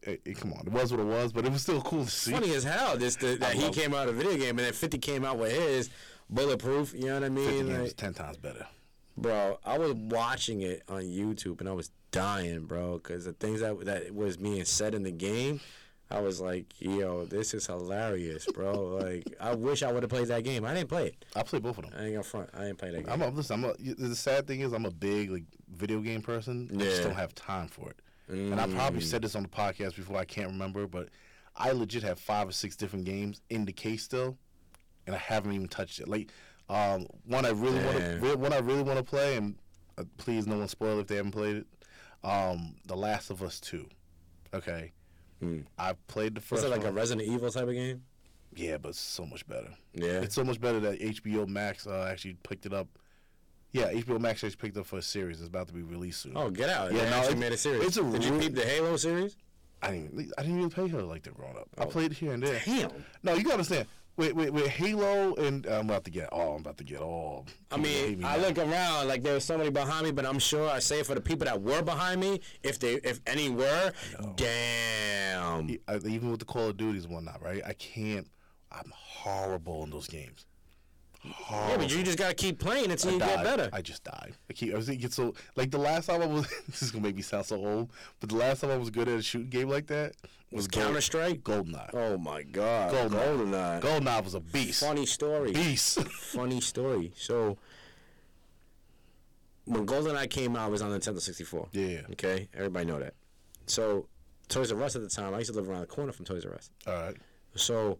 [0.00, 2.10] Hey, hey, come on, it was what it was, but it was still cool to
[2.10, 2.30] see.
[2.30, 2.96] Funny as hell.
[2.96, 5.38] This the, that he came out of a video game, and then Fifty came out
[5.38, 5.90] with his
[6.30, 6.94] bulletproof.
[6.94, 7.82] You know what I mean?
[7.82, 8.66] Like, ten times better.
[9.16, 13.60] bro, I was watching it on YouTube, and I was dying, bro, because the things
[13.60, 15.60] that that was being said in the game.
[16.10, 18.72] I was like, yo, this is hilarious, bro.
[19.02, 20.64] like, I wish I would have played that game.
[20.64, 21.24] I didn't play it.
[21.36, 21.92] I played both of them.
[21.98, 22.48] I ain't gonna front.
[22.54, 23.12] I didn't play that game.
[23.12, 23.62] I'm a, listen.
[23.62, 26.70] I'm a, the sad thing is I'm a big like video game person.
[26.72, 26.80] Yeah.
[26.80, 27.96] I just don't have time for it.
[28.30, 29.04] And I probably Mm.
[29.04, 30.16] said this on the podcast before.
[30.16, 31.10] I can't remember, but
[31.54, 34.38] I legit have five or six different games in the case still,
[35.08, 36.06] and I haven't even touched it.
[36.06, 36.30] Like
[36.68, 39.56] um, one I really want to, re- one I really want to play, and
[39.96, 41.66] uh, please no one spoil if they haven't played it.
[42.22, 43.88] Um, the Last of Us Two.
[44.54, 44.92] Okay,
[45.40, 45.60] Hmm.
[45.78, 46.62] I played the first.
[46.62, 46.92] Was it like a.
[46.92, 48.02] Resident Evil type of game?
[48.54, 49.68] yeah, but it's so much better.
[49.94, 50.20] Yeah.
[50.20, 52.88] It's so much better that HBO Max uh, actually picked it up.
[53.72, 55.38] Yeah, HBO Max actually picked up for a series.
[55.40, 56.32] It's about to be released soon.
[56.36, 56.90] Oh, get out!
[56.92, 57.84] Yeah, Yeah, no, actually made a series.
[57.86, 59.36] it's a Did you real- peep the Halo series?
[59.80, 60.32] I didn't.
[60.36, 61.68] I didn't even play her like that growing up.
[61.78, 61.86] I Oh.
[61.86, 62.60] played here and there.
[62.64, 62.90] Damn.
[63.22, 63.86] No, you gotta understand.
[64.18, 66.56] With, with, with Halo and I'm about to get all.
[66.56, 67.46] I'm about to get all.
[67.70, 68.42] I mean, me I now.
[68.48, 71.14] look around like there was somebody behind me, but I'm sure I say it for
[71.14, 73.92] the people that were behind me, if they, if any were,
[74.34, 75.78] damn.
[75.86, 77.62] I- uh, even with the Call of Duties and whatnot, right?
[77.64, 78.26] I can't.
[78.72, 80.46] I'm horrible in those games.
[81.24, 81.70] Horrible.
[81.70, 83.70] Yeah, but you just gotta keep playing until I you get better.
[83.72, 84.34] I just died.
[84.48, 84.72] I keep.
[84.72, 86.46] I was get so like the last time I was.
[86.66, 89.08] this is gonna make me sound so old, but the last time I was good
[89.08, 90.14] at a shooting game like that
[90.52, 91.42] was Counter Strike.
[91.42, 91.90] Goldeneye.
[91.92, 93.10] Oh my God, Goldeneye.
[93.10, 93.80] Goldeneye.
[93.80, 94.80] Goldeneye was a beast.
[94.80, 95.52] Funny story.
[95.52, 96.00] Beast.
[96.08, 97.12] Funny story.
[97.16, 97.58] So
[99.64, 101.68] when GoldenEye came out, it was on Nintendo 64.
[101.72, 102.00] yeah.
[102.12, 103.14] Okay, everybody know that.
[103.66, 104.06] So
[104.48, 106.46] Toys R Us at the time, I used to live around the corner from Toys
[106.46, 106.70] R Us.
[106.86, 107.16] All right.
[107.54, 107.98] So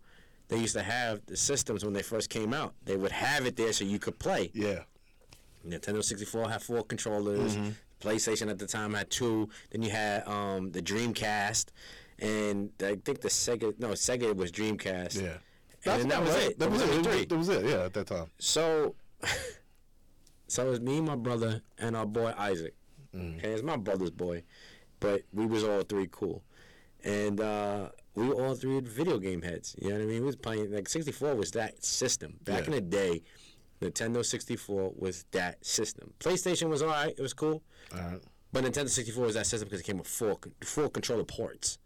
[0.49, 2.75] they used to have the systems when they first came out.
[2.85, 4.51] They would have it there so you could play.
[4.55, 4.81] Yeah.
[5.67, 7.57] Nintendo 64 had four controllers.
[8.01, 9.49] PlayStation at the time had two.
[9.71, 11.67] Then you had um, the Dreamcast,
[12.21, 13.79] and I think the Sega.
[13.79, 15.21] No, Sega was Dreamcast.
[15.21, 15.39] Yeah.
[15.93, 16.51] And that was right.
[16.51, 16.59] it.
[16.59, 16.87] That was it.
[16.87, 17.25] That was- three.
[17.25, 17.65] That was it.
[17.65, 18.27] Yeah, at that time.
[18.39, 18.95] So,
[20.47, 22.75] so it was me, my brother, and our boy Isaac.
[23.15, 23.39] Mm.
[23.39, 24.43] Okay, it's my brother's boy,
[25.01, 26.43] but we was all three cool,
[27.03, 29.75] and uh, we were all three video game heads.
[29.81, 30.21] You know what I mean?
[30.21, 32.67] We was playing like 64 was that system back Yeah.
[32.67, 33.23] in the day.
[33.81, 36.13] Nintendo 64 was that system.
[36.19, 37.63] PlayStation was alright; it was cool,
[37.95, 38.21] All right.
[38.53, 41.79] but Nintendo 64 was that system because it came with four four controller ports.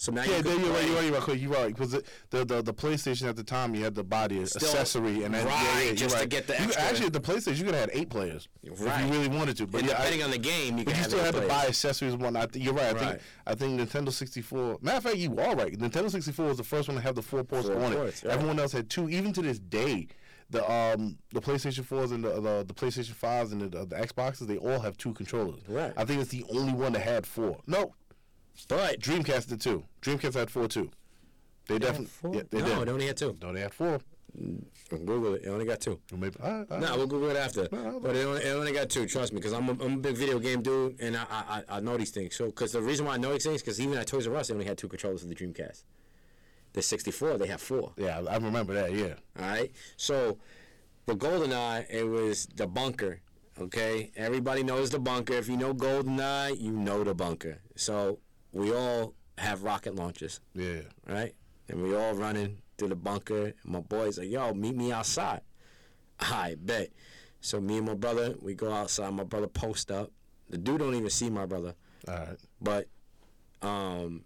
[0.00, 0.86] So now Yeah, you there you're right.
[0.86, 1.04] You're right.
[1.04, 1.38] You're right.
[1.40, 1.74] You're right.
[1.74, 5.44] Because the, the the PlayStation at the time, you had the body accessory, and then
[5.44, 7.90] right, yeah, yeah, just to get the You- actually, at the PlayStation, you could have
[7.90, 9.66] had eight players if you really wanted to.
[9.66, 11.40] But and yeah, I- depending on the game, you But you have still had to
[11.48, 12.36] buy accessories One.
[12.36, 12.86] I think- You're right.
[12.86, 13.08] I Right.
[13.10, 14.78] think I think Nintendo 64.
[14.80, 15.76] Matter of fact, you are right.
[15.76, 18.28] Nintendo 64 was the first one to have the four ports Four on ports, it.
[18.28, 18.34] right.
[18.36, 19.08] Everyone else had two.
[19.10, 20.06] Even to this day,
[20.50, 24.46] the um the PlayStation 4s and the the, the PlayStation 5s and the, the Xboxes,
[24.46, 25.60] they all have two controllers.
[25.68, 25.92] Right.
[25.96, 27.58] I think it's the only one that had four.
[27.66, 27.94] No,
[28.66, 29.84] But Dreamcast did two.
[30.02, 30.90] Dreamcast had four too.
[31.68, 32.06] They They had definitely.
[32.06, 32.34] four?
[32.34, 32.88] Yeah, they no, did.
[32.88, 33.36] they only had two.
[33.42, 34.00] No, they had four.
[34.38, 35.42] Mm, Google it.
[35.44, 35.98] It only got two.
[36.16, 36.36] Maybe.
[36.42, 37.68] right, all No, we'll Google it after.
[37.72, 39.06] No, but it only, it only got two.
[39.06, 41.76] Trust me, because I'm a, I'm a big video game dude, and I I, I
[41.76, 42.36] I know these things.
[42.36, 44.48] So, because the reason why I know these things, because even at Toys R Us,
[44.48, 45.84] they only had two controllers for the Dreamcast.
[46.74, 47.92] The 64, they have four.
[47.96, 48.92] Yeah, I remember that.
[48.92, 49.14] Yeah.
[49.38, 49.72] All right.
[49.96, 50.38] So,
[51.06, 53.20] the GoldenEye, it was the bunker.
[53.58, 55.32] Okay, everybody knows the bunker.
[55.32, 57.58] If you know GoldenEye, you know the bunker.
[57.76, 58.18] So
[58.52, 60.40] we all have rocket launches.
[60.54, 60.82] Yeah.
[61.06, 61.34] right?
[61.68, 63.46] And we all running through the bunker.
[63.46, 65.42] And my boys like, "Yo, meet me outside."
[66.20, 66.90] I bet.
[67.40, 69.10] So me and my brother, we go outside.
[69.14, 70.10] My brother post up.
[70.50, 71.74] The dude don't even see my brother,
[72.08, 72.36] All right.
[72.60, 72.88] but
[73.62, 74.24] um,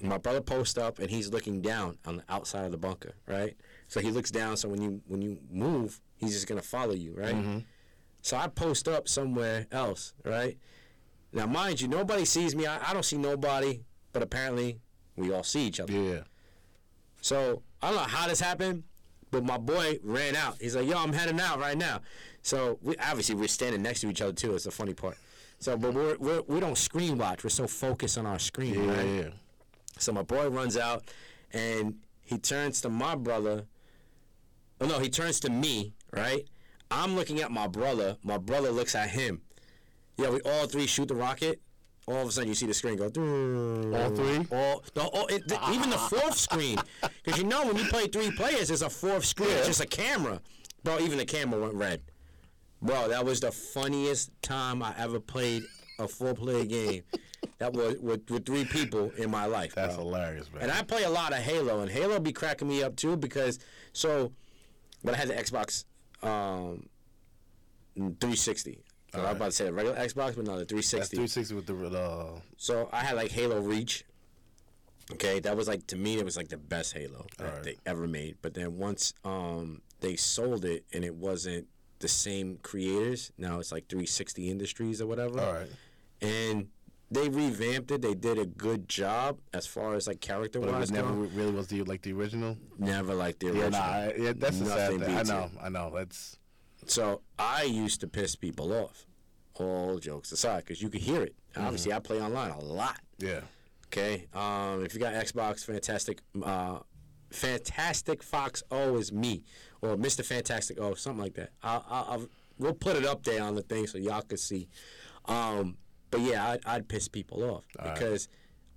[0.00, 3.54] my brother post up and he's looking down on the outside of the bunker, right?
[3.88, 4.56] So he looks down.
[4.56, 7.34] So when you when you move, he's just gonna follow you, right?
[7.34, 7.64] Mhm.
[8.22, 10.58] So I post up somewhere else, right?
[11.38, 12.66] Now, mind you, nobody sees me.
[12.66, 14.80] I, I don't see nobody, but apparently
[15.14, 15.92] we all see each other.
[15.92, 16.22] Yeah.
[17.20, 18.82] So I don't know how this happened,
[19.30, 20.56] but my boy ran out.
[20.60, 22.00] He's like, "Yo, I'm heading out right now."
[22.42, 24.56] So we obviously we're standing next to each other too.
[24.56, 25.16] It's the funny part.
[25.60, 27.44] So, but we're, we're we don't screen watch.
[27.44, 28.96] We're so focused on our screen, Yeah.
[28.96, 29.06] right?
[29.06, 29.28] Yeah.
[29.96, 31.04] So my boy runs out,
[31.52, 33.66] and he turns to my brother.
[34.80, 36.48] Oh no, he turns to me, right?
[36.90, 38.16] I'm looking at my brother.
[38.24, 39.42] My brother looks at him.
[40.18, 41.60] Yeah, we all three shoot the rocket.
[42.06, 43.04] All of a sudden, you see the screen go.
[43.04, 44.46] All three?
[44.50, 46.78] All, the, all it, the, even the fourth screen,
[47.24, 49.50] because you know when you play three players, there's a fourth screen.
[49.50, 50.40] It's just a camera,
[50.82, 50.98] bro.
[51.00, 52.02] Even the camera went red,
[52.80, 53.08] bro.
[53.08, 55.64] That was the funniest time I ever played
[55.98, 57.02] a four-player game.
[57.58, 59.74] That was with, with three people in my life.
[59.74, 60.04] That's bro.
[60.04, 60.62] hilarious, man.
[60.62, 63.58] And I play a lot of Halo, and Halo be cracking me up too because
[63.92, 64.32] so,
[65.04, 65.84] but I had the Xbox
[66.22, 66.88] um,
[67.96, 68.80] 360.
[69.12, 69.36] So I was Alright.
[69.36, 71.16] about to say the regular Xbox, but no, the That's 360.
[71.16, 74.04] 360 with the uh, So I had like Halo Reach,
[75.10, 77.62] Okay, that was like to me, it was like the best Halo that Alright.
[77.62, 78.36] they ever made.
[78.42, 81.66] But then once um they sold it and it wasn't
[82.00, 85.40] the same creators, now it's like 360 Industries or whatever.
[85.40, 85.70] All right.
[86.20, 86.68] And
[87.10, 88.02] they revamped it.
[88.02, 90.80] They did a good job as far as like character But it wise.
[90.82, 92.58] was never Never, really was the like the original.
[92.78, 93.70] never like the Yeah, original.
[93.70, 95.16] nah, I, yeah, that's the sad thing.
[95.16, 95.50] I know, it.
[95.62, 95.90] I know.
[95.94, 96.36] That's
[96.86, 99.04] So I used to piss people off.
[99.54, 101.34] All jokes aside, because you could hear it.
[101.54, 101.64] Mm-hmm.
[101.66, 102.98] Obviously, I play online a lot.
[103.18, 103.40] yeah.
[103.86, 104.26] Okay.
[104.34, 106.20] Um, if you got Xbox, fantastic.
[106.42, 106.80] Uh,
[107.30, 109.44] Fantastic Fox O is me,
[109.82, 111.50] or Mister Fantastic O, something like that.
[111.62, 114.68] I'll, I'll, we'll put it up there on the thing so y'all can see.
[115.26, 115.76] Um,
[116.10, 118.28] but yeah, I'd, I'd piss people off because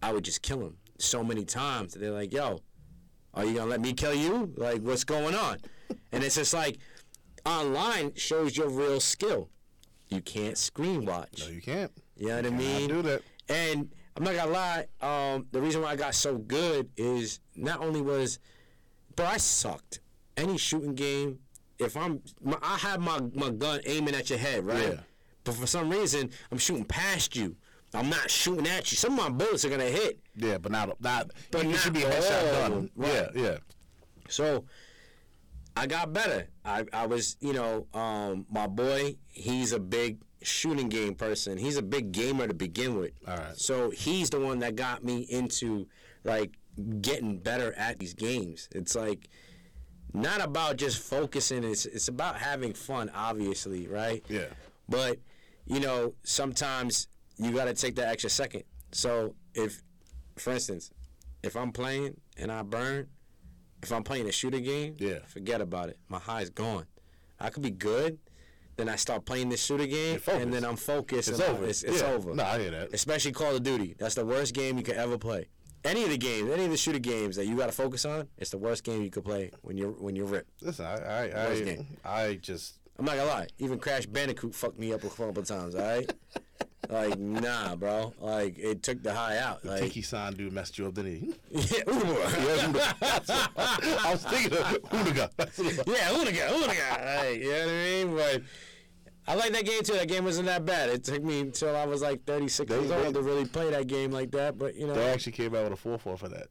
[0.04, 1.94] I would just kill them so many times.
[1.94, 2.60] that They're like, "Yo,
[3.34, 4.54] are you gonna let me kill you?
[4.58, 5.60] Like, what's going on?"
[6.12, 6.78] and it's just like
[7.45, 9.49] online shows your real skill.
[10.10, 11.39] You can't screen watch.
[11.39, 11.91] No, you can't.
[12.17, 12.89] You know what I mean?
[12.89, 13.21] do that.
[13.49, 17.80] And I'm not gonna lie, um, the reason why I got so good is not
[17.80, 18.39] only was,
[19.15, 20.01] but I sucked.
[20.38, 21.39] Any shooting game,
[21.80, 24.93] if I'm, my, I have my, my gun aiming at your head, right?
[24.93, 24.99] Yeah.
[25.43, 27.56] But for some reason, I'm shooting past you.
[27.93, 28.97] I'm not shooting at you.
[28.97, 30.19] Some of my bullets are gonna hit.
[30.36, 31.32] Yeah, but not not.
[31.51, 33.12] But you not should be a all headshot them, right.
[33.12, 33.58] Yeah, yeah.
[34.30, 34.65] So
[35.82, 36.48] I got better.
[36.63, 41.58] I, I was, you know, um, my boy, he's a big shooting game person.
[41.58, 43.13] He's a big gamer to begin with.
[43.28, 43.58] All right.
[43.58, 45.88] So he's the one that got me into
[46.24, 46.52] like
[47.02, 48.70] getting better at these games.
[48.76, 49.28] It's like
[50.13, 54.24] not about just focusing, it's it's about having fun, obviously, right?
[54.30, 54.54] Yeah.
[54.88, 55.17] But
[55.65, 58.65] you know, sometimes you got to take that extra second.
[58.91, 59.82] So if,
[60.38, 60.91] for instance,
[61.41, 63.08] if I'm playing and I burn,
[63.84, 65.20] if I'm playing a shooting game, Yeah.
[65.28, 65.98] forget about it.
[66.10, 66.86] My high's gone.
[67.39, 68.20] I could be good,
[68.78, 71.30] then I start playing this shooter game, and then I'm focused.
[71.30, 71.65] It's and I- over.
[71.65, 72.12] It's, it's Yeah.
[72.12, 72.34] over.
[72.36, 72.94] No, I hear that.
[72.94, 73.96] Especially Call of Duty.
[73.98, 75.48] That's the worst game you could ever play.
[75.84, 78.28] Any of the games, any of the shooter games that you got to focus on,
[78.38, 80.62] it's the worst game you could play when you're when you're ripped.
[80.62, 81.86] Listen, I I I.
[82.28, 83.47] I just I'm not gonna lie.
[83.60, 85.75] Even Crash Bandicoot fucked me up a couple times.
[85.75, 86.12] All right,
[86.89, 88.13] like nah, bro.
[88.19, 89.63] Like it took the high out.
[89.65, 91.34] Like Tiki San dude messed you up, didn't he?
[91.49, 91.84] yeah.
[93.08, 95.30] I was thinking of Unaga.
[95.38, 95.97] That's what it was.
[95.97, 97.17] yeah, Unaga, Unaga.
[97.23, 98.15] Like, you know what I mean?
[98.15, 98.41] But
[99.27, 99.93] I like that game too.
[99.93, 100.89] That game wasn't that bad.
[100.89, 103.88] It took me until I was like 36 They- years old to really play that
[103.88, 104.58] game like that.
[104.58, 106.47] But you know, They actually came out with a four four for that.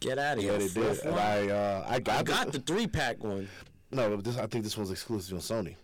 [0.00, 0.52] get out of here.
[0.52, 0.98] Yeah, they did.
[1.00, 1.14] And.
[1.14, 3.48] I uh, I got, I got the three pack one.
[3.92, 5.76] No, but this I think this one's exclusive on Sony.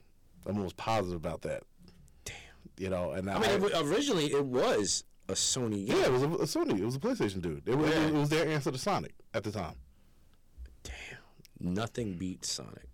[0.46, 1.62] I'm almost positive about that.
[2.24, 2.34] Damn.
[2.78, 5.96] You know, and I mean, it, originally it was a Sony game.
[5.98, 6.78] yeah, it was a, a Sony.
[6.80, 7.62] It was a PlayStation dude.
[7.66, 8.06] It was, Yeah.
[8.06, 9.74] it was their answer to Sonic at the time.
[10.84, 10.94] Damn.
[11.60, 12.88] Nothing beats Sonic.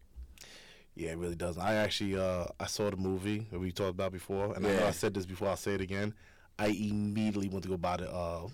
[0.96, 1.61] Yeah, it really doesn't.
[1.62, 4.87] I actually uh, I saw the movie that we talked about before, and I know
[4.87, 5.48] I said this before.
[5.48, 6.14] I'll say it again.
[6.59, 8.46] I immediately went to go buy the uh,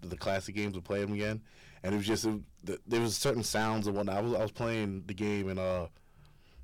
[0.00, 1.42] the classic games and play them again,
[1.82, 4.16] and it was just it, the, there was certain sounds and whatnot.
[4.16, 5.86] I was I was playing the game and uh,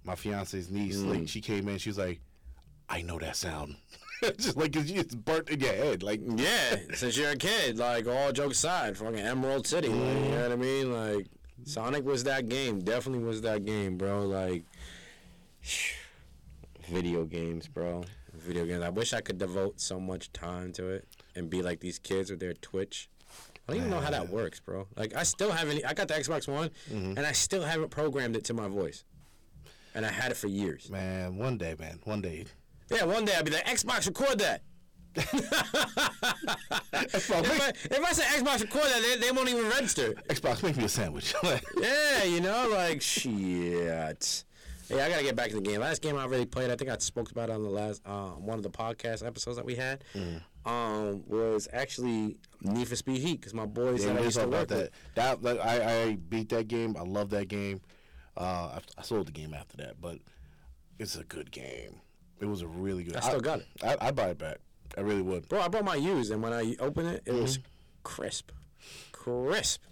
[0.09, 1.11] my fiance's niece Mm.
[1.21, 2.21] like she came in, she was like,
[2.89, 3.77] "I know that sound,"
[4.39, 6.03] just like 'cause it's burnt in your head.
[6.03, 10.31] Like Yeah, since you're a kid, like all jokes aside, fucking Emerald City, like, you
[10.31, 10.93] know what I mean?
[10.93, 11.27] Like
[11.65, 14.27] Sonic was that game, definitely was that game, bro.
[14.27, 14.65] Like
[16.89, 18.05] video games, bro.
[18.35, 18.83] Video games.
[18.83, 22.31] I wish I could devote so much time to it and be like these kids
[22.31, 23.09] with their Twitch.
[23.69, 24.87] I don't even know how that works, bro.
[24.97, 25.85] Like I still haven't.
[25.85, 29.05] I got the Xbox One, and I still haven't programmed it to my voice,
[29.99, 30.89] and I had it for years.
[30.91, 32.47] man, one day, man, one day.
[32.91, 34.63] Yeah, one day I'll be like, Xbox, record that.
[35.17, 35.33] if,
[37.33, 40.15] I, if I say Xbox, record that, they, they won't even register.
[40.29, 41.35] Xbox, make me a sandwich.
[41.81, 44.45] Yeah, you know, like shit.
[44.91, 45.81] Yeah, I gotta get back to the game.
[45.81, 48.31] Last game I really played, I think I spoke about it on the last uh,
[48.31, 50.03] one of the podcast episodes that we had.
[50.65, 54.47] Um, was actually Need for Speed Heat because my boys Yeah, that I used to
[54.47, 54.91] work about with.
[55.15, 55.43] that.
[55.43, 56.97] That, that I, I beat that game.
[56.99, 57.81] I love that game.
[58.39, 60.19] Uh, I, I sold the game after that, but
[60.99, 62.01] it's a good game.
[62.41, 63.17] It was a really good.
[63.17, 63.67] I still got it.
[63.83, 64.59] I, I'd buy it back.
[64.97, 65.49] I really would.
[65.49, 67.59] Bro, I bought my used, and when I opened it, it was
[68.05, 68.53] crisp,
[69.13, 69.83] crisp.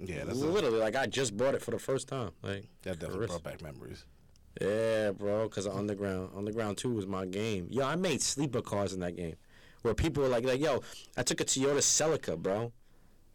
[0.00, 2.32] Yeah, that's a, Literally, like I just bought it for the first time.
[2.42, 3.42] Like that definitely crisp.
[3.42, 4.04] brought back memories.
[4.60, 6.30] Yeah, bro, because Underground.
[6.36, 7.68] Underground 2 was my game.
[7.70, 9.36] Yo, I made sleeper cars in that game.
[9.82, 10.82] Where people were like, like, yo,
[11.16, 12.72] I took a Toyota Celica, bro.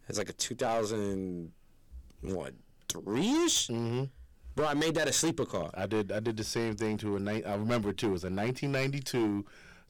[0.06, 1.50] It's like a 2000,
[2.20, 2.52] what,
[2.90, 3.68] three-ish?
[3.68, 4.04] Mm-hmm.
[4.54, 5.70] Bro, I made that a sleeper car.
[5.74, 6.12] I did.
[6.12, 7.20] I did the same thing to a.
[7.20, 8.08] Ni- I remember it too.
[8.08, 9.44] It was a 1992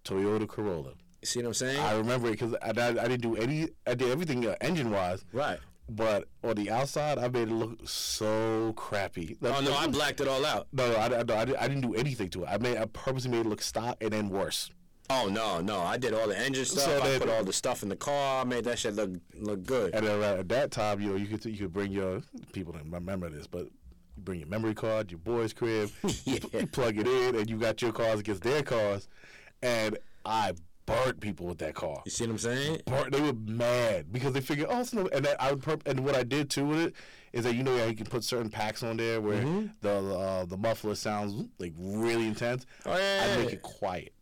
[0.04, 0.92] Toyota Corolla.
[1.20, 1.80] You see what I'm saying?
[1.80, 3.68] I remember it because I, I, I didn't do any.
[3.86, 5.58] I did everything uh, engine wise, right.
[5.88, 9.36] but on the outside, I made it look so crappy.
[9.42, 10.66] Oh, no, I blacked it all out.
[10.72, 12.48] No, no, I, I, no, I, di- I didn't do anything to it.
[12.50, 14.70] I made I purposely made it look stock and then worse.
[15.10, 15.80] Oh no, no!
[15.80, 16.84] I did all the engine stuff.
[16.84, 18.40] So I put all the stuff in the car.
[18.40, 19.94] I made that shit look look good.
[19.94, 22.22] And then uh, at that time, you know, you could you could bring your
[22.52, 23.68] people don't remember this, but
[24.16, 25.90] you bring your memory card, your boy's crib,
[26.24, 26.38] Yeah.
[26.52, 29.08] you plug it in, and you got your cars against their cars.
[29.62, 30.52] And I
[30.86, 32.02] burnt people with that car.
[32.04, 32.82] You see what I'm saying?
[32.86, 35.86] Burnt, they were mad because they figured, oh, it's no, and that I would perp-
[35.86, 36.94] and what I did too with it
[37.32, 39.66] is that you know how you can put certain packs on there where Mm-hmm.
[39.80, 42.66] the uh, the muffler sounds like really intense.
[42.86, 43.26] Oh yeah.
[43.34, 44.12] I make it quiet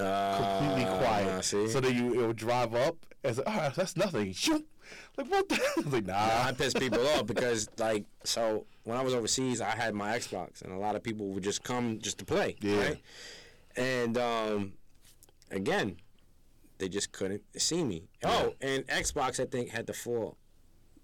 [0.00, 1.44] uh, completely quiet.
[1.44, 1.68] See?
[1.68, 4.32] So that you it would drive up and say, oh, that's nothing.
[4.32, 4.66] Shoot.
[5.16, 6.44] Like what the I was like, nah.
[6.44, 10.62] I piss people off because like so when I was overseas I had my Xbox
[10.62, 12.56] and a lot of people would just come just to play.
[12.60, 12.80] Yeah.
[12.80, 13.02] Right?
[13.76, 14.72] And um
[15.50, 15.96] again,
[16.78, 18.04] they just couldn't see me.
[18.24, 20.36] Oh, and Xbox I think had the full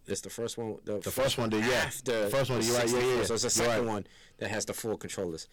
[0.08, 1.84] it's the first one the, The first one did, yeah.
[1.86, 3.92] After The first one, the you're right, yeah, yeah, So it's the second right.
[3.92, 4.06] one
[4.38, 5.48] that has the full controllers.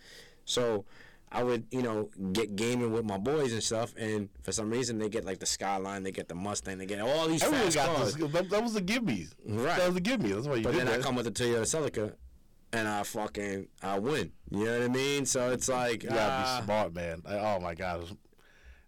[0.45, 0.85] So
[1.31, 4.99] I would, you know, get gaming with my boys and stuff, and for some reason
[4.99, 7.75] they get like the Skyline, they get the Mustang, they get all these Everyone fast
[7.75, 8.13] got cars.
[8.15, 8.31] this.
[8.31, 9.27] That, that was the me.
[9.45, 9.77] Right.
[9.77, 10.31] That was the give me.
[10.31, 12.13] That's why you But did then I come with the Toyota Celica,
[12.71, 14.31] and I fucking I win.
[14.49, 15.25] You know what I mean?
[15.25, 17.21] So it's like, you gotta ah, be smart, man.
[17.25, 18.05] Like, oh my god,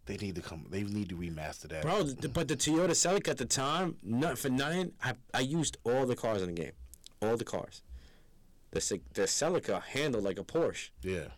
[0.06, 0.68] they need to come.
[0.70, 1.82] They need to remaster that.
[1.82, 2.06] bro.
[2.34, 6.16] But the Toyota Celica at the time, not for nothing, I I used all the
[6.16, 6.74] cars in the game,
[7.22, 7.82] all the cars.
[8.72, 11.30] The the Celica handled like a Porsche, Yeah.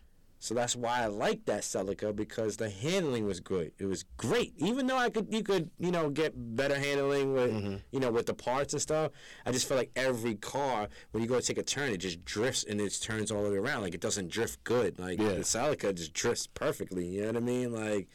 [0.42, 3.72] So that's why I liked that Celica because the handling was good.
[3.78, 7.52] It was great, even though I could you could you know get better handling with
[7.52, 7.76] Mm-hmm.
[7.92, 9.12] you know with the parts and stuff.
[9.44, 12.24] I just feel like every car when you go to take a turn, it just
[12.24, 13.82] drifts and it turns all the way around.
[13.82, 14.98] Like it doesn't drift good.
[14.98, 15.34] Like Yeah.
[15.34, 17.06] the Celica just drifts perfectly.
[17.06, 17.72] You know what I mean?
[17.72, 18.08] Like,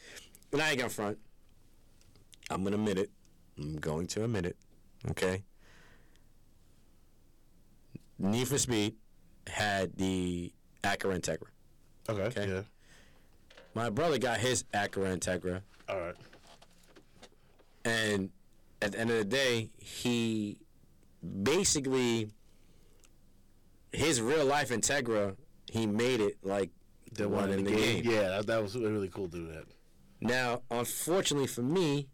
[0.52, 1.18] and I ain't gonna front.
[2.50, 3.10] I'm gonna admit it.
[3.58, 4.56] I'm going to admit it.
[5.10, 5.44] Okay.
[8.18, 8.94] Need for Speed
[9.46, 11.48] had the Acura Integra.
[12.08, 12.22] Okay.
[12.22, 12.48] Okay.
[12.48, 12.62] Yeah.
[13.74, 16.14] My brother got his Acura Integra, All right.
[17.84, 18.30] and
[18.80, 20.56] at the end of the day, he
[21.42, 22.30] basically
[23.92, 25.36] his real life Integra.
[25.70, 26.70] He made it like
[27.12, 28.02] the one in the game.
[28.04, 29.64] Yeah, that, that was really cool to do that.
[30.20, 32.08] Now, unfortunately for me,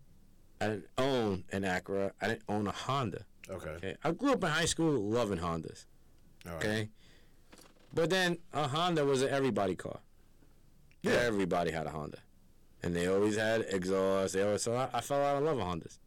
[0.61, 2.13] I didn't own an Acura.
[2.21, 3.25] I didn't own a Honda.
[3.51, 3.71] Okay.
[3.71, 5.85] Okay, I grew up in high school loving Hondas.
[6.47, 6.65] All right.
[6.65, 6.89] Okay,
[7.93, 10.01] but then a Honda was an everybody car.
[11.03, 11.13] Yeah.
[11.15, 12.19] everybody had a Honda,
[12.83, 14.35] and they always had exhaust.
[14.35, 15.99] They always so I, I fell out of love with Hondas.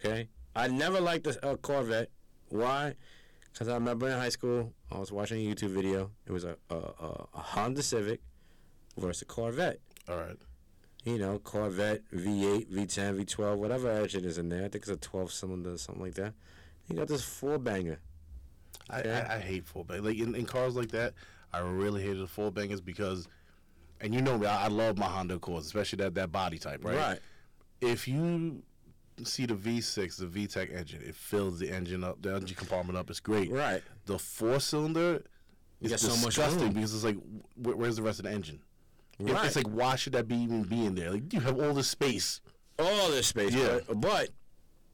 [0.00, 2.10] Okay, I never liked a, a Corvette.
[2.48, 2.94] Why?
[3.52, 6.10] Because I remember in high school I was watching a YouTube video.
[6.26, 8.20] It was a a, a, a Honda Civic
[8.96, 9.80] versus a Corvette.
[10.08, 10.36] All right.
[11.04, 14.60] You know, Corvette V8, V10, V12, whatever engine is in there.
[14.64, 16.34] I think it's a 12 cylinder or something like that.
[16.88, 18.00] You got this four banger.
[18.90, 19.26] I, Yeah.
[19.30, 20.02] I, I hate full bang.
[20.02, 21.14] Like in, in cars like that,
[21.52, 23.28] I really hated the full bangers because,
[24.00, 26.84] and you know me, I, I love my Honda Accords, especially that that body type,
[26.84, 26.96] right?
[26.96, 27.18] Right.
[27.80, 28.62] If you
[29.24, 33.10] see the V6, the VTEC engine, it fills the engine up, the engine compartment up.
[33.10, 33.50] It's great.
[33.50, 33.82] Right.
[34.06, 35.22] The four cylinder
[35.80, 37.16] is got so much disgusting because it's like,
[37.56, 38.60] wh- where's the rest of the engine?
[39.20, 39.46] Right.
[39.46, 41.10] It's like, why should that be even be in there?
[41.10, 42.40] Like, you have all this space.
[42.78, 43.52] all this space.
[43.52, 43.78] Yeah.
[43.88, 44.28] But, but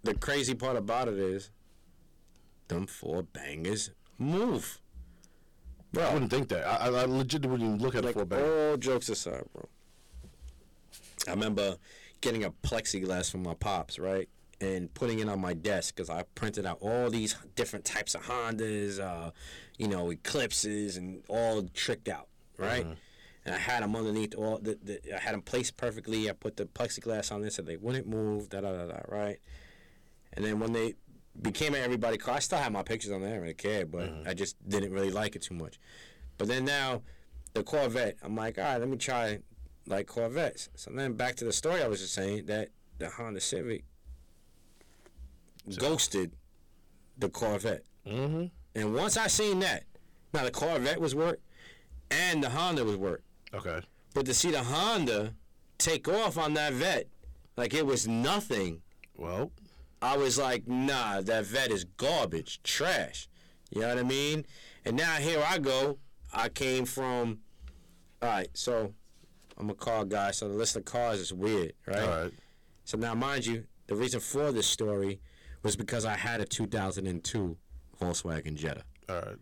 [0.02, 1.50] the crazy part about it is,
[2.68, 4.80] them four bangers move.
[5.92, 6.66] Bro, I wouldn't think that.
[6.66, 8.70] I, I legit wouldn't look at like four banger.
[8.70, 9.68] all jokes aside, bro.
[11.28, 11.76] I remember
[12.20, 14.28] getting a plexiglass from my pops, right?
[14.60, 18.22] And putting it on my desk because I printed out all these different types of
[18.22, 19.30] Hondas, uh,
[19.78, 22.86] you know, Eclipses, and all tricked out, right?
[23.44, 26.30] And I had them underneath all the, the I had them placed perfectly.
[26.30, 29.38] I put the plexiglass on this so they wouldn't move, da da da da, right?
[30.32, 30.94] And then when they
[31.40, 33.30] became an everybody car, I still had my pictures on there.
[33.30, 35.78] I didn't really care, but I just didn't really like it too much.
[36.38, 37.02] But then now,
[37.54, 39.38] the Corvette, I'm like, all right, let me try
[39.86, 40.68] like Corvettes.
[40.74, 42.68] So then back to the story I was just saying that
[42.98, 43.84] the Honda Civic
[45.78, 46.32] ghosted
[47.18, 47.84] the Corvette.
[48.06, 48.46] Mm-hmm.
[48.74, 49.84] And once I seen that,
[50.32, 51.40] now the Corvette was work
[52.10, 53.22] and the Honda was work.
[53.52, 53.80] Okay.
[54.14, 55.34] But to see the Honda
[55.78, 57.06] take off on that vet
[57.56, 58.82] like it was nothing,
[59.16, 59.52] Well,
[60.04, 63.26] I was like, nah, that vet is garbage, trash.
[63.70, 64.44] You know what I mean?
[64.84, 65.98] And now here I go.
[66.30, 67.38] I came from.
[68.20, 68.92] All right, so
[69.56, 71.98] I'm a car guy, so the list of cars is weird, right?
[71.98, 72.32] all right.
[72.84, 75.20] So now, mind you, the reason for this story
[75.62, 77.56] was because I had a 2002
[77.98, 78.82] Volkswagen Jetta.
[79.08, 79.38] All right.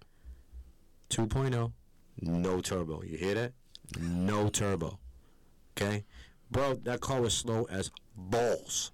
[1.10, 1.72] 2.0,
[2.20, 3.02] no turbo.
[3.02, 3.52] You hear that?
[4.00, 5.00] No turbo.
[5.76, 6.04] Okay?
[6.52, 8.92] Bro, that car was slow as balls.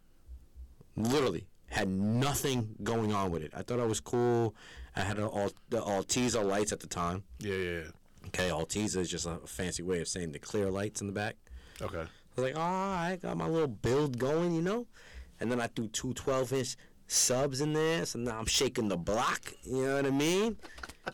[0.96, 1.46] Literally.
[1.68, 3.52] Had nothing going on with it.
[3.54, 4.54] I thought I was cool.
[4.96, 7.22] I had a, Al- the Altezza lights at the time.
[7.38, 7.80] Yeah, yeah,
[8.28, 11.36] Okay, Altezza is just a fancy way of saying the clear lights in the back.
[11.80, 11.86] yeah.
[11.86, 12.04] Okay.
[12.36, 14.86] was like, oh, I got my little build going, you know.
[15.40, 18.96] And then I threw two 12 inch subs in there, so now I'm shaking the
[18.96, 19.52] block.
[19.62, 20.56] You know what I mean?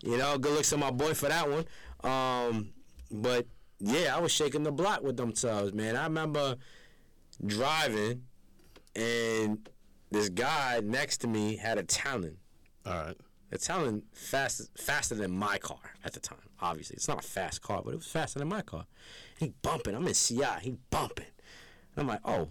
[0.03, 1.65] You know, good looks to my boy for that one.
[2.11, 2.71] Um,
[3.11, 3.47] but
[3.81, 5.97] yeah, I was shaking the block with them subs, man.
[5.97, 6.57] I remember
[7.45, 8.23] driving,
[8.97, 9.69] and
[10.15, 12.39] this guy next to me had a Talon.
[12.87, 13.17] All right.
[13.53, 16.39] A Talon fast faster than my car at the time.
[16.61, 18.87] Obviously, it's not a fast car, but it was faster than my car.
[19.39, 19.95] He bumping.
[19.95, 20.45] I'm in CI.
[20.63, 21.27] He bumping.
[21.95, 22.49] And I'm like, oh,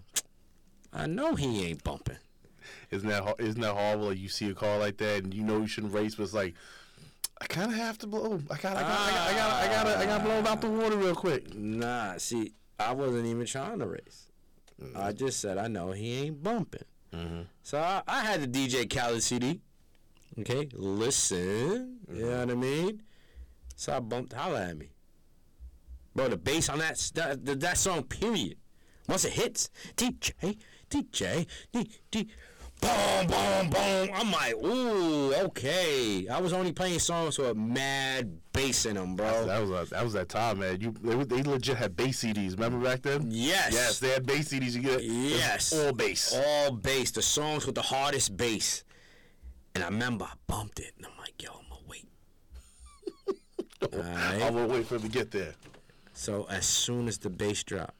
[0.92, 2.16] I know he ain't bumping.
[2.90, 4.06] Isn't that isn't that horrible?
[4.08, 6.34] Like you see a car like that and you know you shouldn't race, but it's
[6.34, 6.54] like
[7.40, 8.40] I kind of have to blow.
[8.50, 10.60] I got, I got, I got, I got, I got, I got to blow out
[10.60, 11.54] the water real quick.
[11.54, 14.30] Nah, see, I wasn't even trying to race.
[14.80, 14.96] Mm.
[14.96, 16.84] I just said I know he ain't bumping.
[17.14, 17.42] Mm-hmm.
[17.62, 19.60] So I, I had the DJ Khaled CD.
[20.40, 21.98] Okay, listen.
[22.12, 23.02] You know what I mean?
[23.76, 24.32] So I bumped.
[24.32, 24.88] Holla at me,
[26.14, 26.28] bro.
[26.28, 28.02] The bass on that that, that, song.
[28.04, 28.56] Period.
[29.08, 30.56] Once it hits, DJ,
[30.90, 32.28] DJ, D, D,
[32.80, 34.08] boom, boom, boom.
[34.14, 36.26] I'm like, ooh, okay.
[36.28, 39.44] I was only playing songs with mad bass in them, bro.
[39.46, 40.80] That was a, that was that time, man.
[40.80, 42.52] You they, they legit had bass CDs.
[42.52, 43.26] Remember back then?
[43.30, 43.74] Yes.
[43.74, 44.72] Yes, they had bass CDs.
[44.74, 45.72] You get Yes.
[45.74, 46.32] all bass.
[46.34, 47.10] All bass.
[47.10, 48.84] The songs with the hardest bass.
[49.74, 52.08] And I remember I bumped it, and I'm like, yo, I'm gonna wait.
[53.92, 54.54] I Alright.
[54.54, 55.54] will wait for him to get there.
[56.12, 57.94] So as soon as the bass dropped,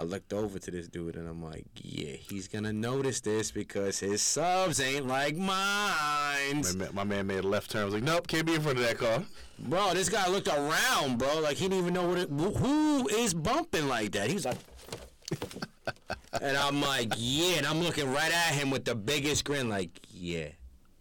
[0.00, 4.00] I looked over to this dude, and I'm like, yeah, he's gonna notice this because
[4.00, 6.62] his subs ain't like mine.
[6.62, 7.82] My man, my man made a left turn.
[7.82, 9.22] I was like, nope, can't be in front of that car.
[9.58, 11.40] Bro, this guy looked around, bro.
[11.40, 14.28] Like he didn't even know what it, who who is bumping like that.
[14.28, 14.56] He was like,
[16.40, 17.58] and I'm like, yeah.
[17.58, 20.48] And I'm looking right at him with the biggest grin, like, yeah,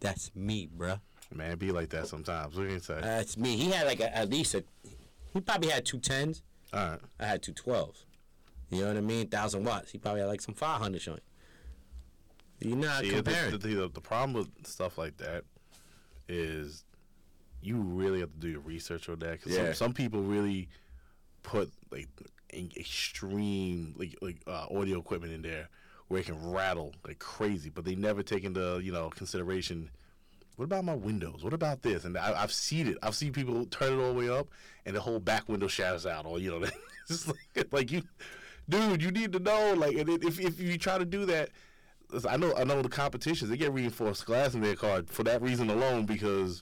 [0.02, 0.96] that's me, bro.
[1.34, 2.56] Man, be like that sometimes.
[2.58, 3.00] What can you say?
[3.02, 3.56] That's me.
[3.56, 4.64] He had like a, at least a,
[5.34, 6.44] he probably had two tens.
[6.74, 7.00] All right.
[7.20, 8.06] I had two twelves.
[8.70, 9.28] You know what I mean?
[9.28, 9.92] Thousand watts.
[9.92, 11.24] He probably had like some five hundred joint.
[12.60, 13.52] You're not the, comparing.
[13.52, 15.44] the, the, the problem with stuff like that
[16.28, 16.84] is
[17.62, 19.42] you really have to do your research on that.
[19.42, 19.66] Cause Yeah.
[19.68, 20.70] some, some people really
[21.42, 22.08] put like
[22.52, 25.70] in extreme like like uh, audio equipment in there
[26.10, 29.90] where it can rattle like crazy, but they never take into you know consideration.
[30.60, 31.42] What about my windows?
[31.42, 32.04] What about this?
[32.04, 32.98] And I, I've seen it.
[33.02, 34.50] I've seen people turn it all the way up,
[34.86, 36.26] and the whole back window shatters out.
[36.26, 36.68] Or you know,
[37.08, 38.04] just like, like you,
[38.68, 39.74] dude, you need to know.
[39.78, 41.52] Like, and if if you try to do that,
[42.28, 45.42] I know I know the competitions they get reinforced glass in their car for that
[45.42, 46.62] reason alone because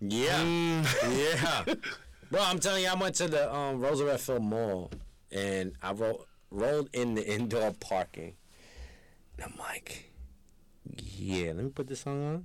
[0.00, 1.64] Yeah, yeah.
[2.30, 4.92] Bro, I'm telling you, I went to the um, Roosevelt Field Mall
[5.32, 8.34] and I ro- rolled in the indoor parking.
[9.36, 10.12] And I'm like,
[10.96, 12.44] yeah, let me put this song on.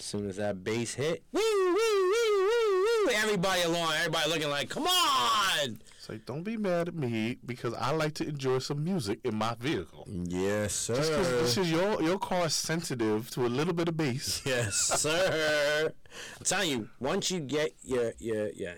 [0.00, 4.48] As soon as that bass hit, woo, woo, woo, woo, woo, everybody along, everybody looking
[4.48, 5.78] like, come on.
[5.96, 9.34] it's like don't be mad at me because I like to enjoy some music in
[9.36, 10.06] my vehicle.
[10.08, 13.96] Yes, Just 'cause this is your your car is sensitive to a little bit of
[13.96, 14.40] bass.
[14.46, 15.92] Yes, sir.
[16.38, 18.76] I'm telling you, once you get your your your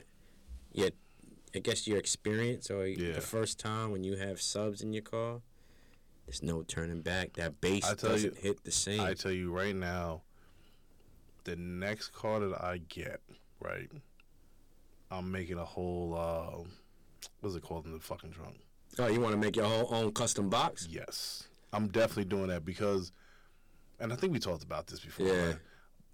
[0.73, 0.91] your
[1.55, 3.13] I guess your experience or Yeah.
[3.13, 5.41] the first time when you have subs in your car,
[6.27, 7.35] there's no turning back.
[7.35, 9.01] That bass doesn't you- hit the same.
[9.01, 10.23] I tell you right now,
[11.45, 13.21] the next car that I get,
[13.61, 13.91] right,
[15.11, 16.63] I'm making a whole uh,
[17.41, 18.57] what's it called in the fucking trunk?
[18.99, 20.87] oh, you want to make your whole own custom box?
[20.91, 23.13] Yes, I'm definitely doing that because,
[24.01, 25.27] and I think we talked about this before.
[25.27, 25.47] Yeah.
[25.47, 25.57] right?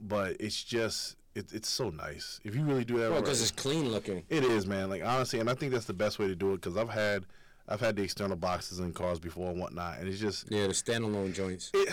[0.01, 3.03] But it's just it, it's so nice if you really do that.
[3.03, 3.21] Well, right.
[3.21, 4.25] because it's clean looking.
[4.29, 4.91] It is, man.
[4.91, 7.27] Like honestly, and I think that's the best way to do it because I've had
[7.69, 10.73] I've had the external boxes in cars before and whatnot, and it's just Yeah, the
[10.73, 11.71] standalone joints.
[11.75, 11.93] it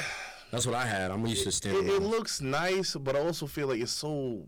[0.51, 1.11] That's what I had.
[1.11, 4.47] I'm used to it, it looks nice, but I also feel like it's so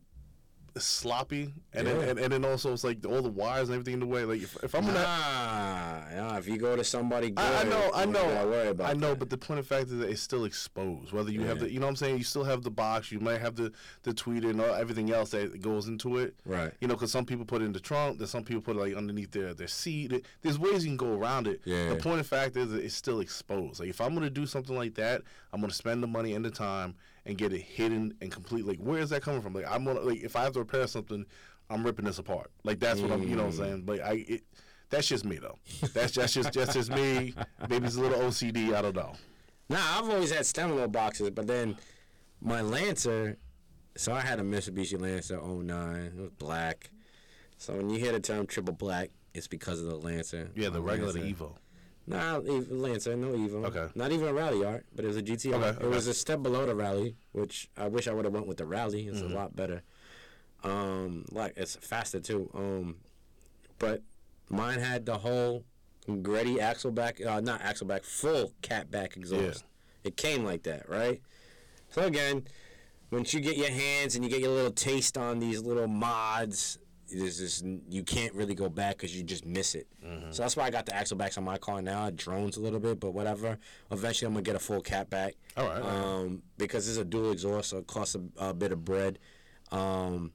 [0.80, 1.93] sloppy, and Yeah.
[1.93, 4.23] then, and, and then also it's like all the wires and everything in the way.
[4.25, 7.63] Like if, if I'm gonna, Nah, nah, if you go to somebody good, I, I
[7.63, 9.19] know, I know, gotta worry about I know, that.
[9.19, 11.11] but the point of fact is that it's still exposed.
[11.11, 13.19] Whether you have the, you know what I'm saying, you still have the box, you
[13.19, 13.71] might have the
[14.03, 16.36] the tweeter and all, everything else that goes into it.
[16.45, 16.71] Right.
[16.82, 18.80] You know, because some people put it in the trunk, then some people put it
[18.80, 20.25] like underneath their their seat.
[20.41, 21.61] There's ways you can go around it.
[21.65, 21.89] Yeah.
[21.89, 23.80] The point of fact is that it's still exposed.
[23.80, 25.21] Like if I'm gonna do something like that,
[25.53, 26.95] I'm gonna spend the money and the time
[27.28, 28.65] and get it hidden and complete.
[28.65, 29.53] Like where is that coming from?
[29.53, 31.25] Like I'm gonna like if I have to repair something,
[31.69, 32.49] I'm ripping this apart.
[32.63, 33.23] Like that's what I'm.
[33.23, 33.82] You know what I'm saying?
[33.84, 34.25] But I.
[34.28, 34.43] It,
[34.89, 35.57] that's just me though.
[35.93, 37.34] That's that's just that's just me.
[37.69, 38.73] Maybe it's a little OCD.
[38.73, 39.13] I don't know.
[39.69, 41.75] Nah, I've always had Stemlo boxes, but then
[42.39, 43.38] my Lancer,
[43.97, 45.95] so I had a Mitsubishi Lancer 09.
[45.97, 46.89] It was black.
[47.57, 50.51] So when you hear the term triple black, it's because of the Lancer.
[50.55, 51.43] Yeah, the regular Lancer.
[51.43, 51.55] Evo.
[52.10, 52.38] Nah,
[52.70, 53.66] Lancer, no Evo.
[53.66, 53.88] Okay.
[53.93, 55.53] Not even a Ralliart, but it was a GTR.
[55.62, 58.47] Okay, It was a step below the Rally, which I wish I would have went
[58.47, 59.08] with the Rally.
[59.08, 59.32] It's Mm-hmm.
[59.34, 59.84] a lot better.
[60.64, 62.49] Um, like it's faster too.
[62.53, 62.95] Um,
[63.78, 64.01] but
[64.49, 65.66] mine had the whole
[66.22, 69.66] Greddy axleback, uh, not axle back, full cat back exhaust.
[70.05, 71.22] It came like that, right?
[71.89, 72.45] So again,
[73.12, 76.80] once you get your hands and you get your little taste on these little mods,
[77.10, 79.88] there's this you can't really go back because you just miss it.
[80.32, 82.08] So that's why I got the axle backs on my car now.
[82.08, 83.58] It drones a little bit, but whatever.
[83.91, 85.10] Eventually, I'm gonna get a full catback.
[85.10, 85.36] back.
[85.55, 85.82] All right.
[85.82, 89.20] Um, because it's a dual exhaust, so it costs a, a bit of bread.
[89.72, 90.32] Um,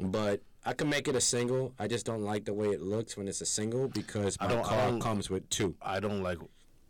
[0.00, 1.74] but I can make it a single.
[1.78, 4.98] I just don't like the way it looks when it's a single because my car
[4.98, 5.76] comes with two.
[5.80, 6.38] I don't like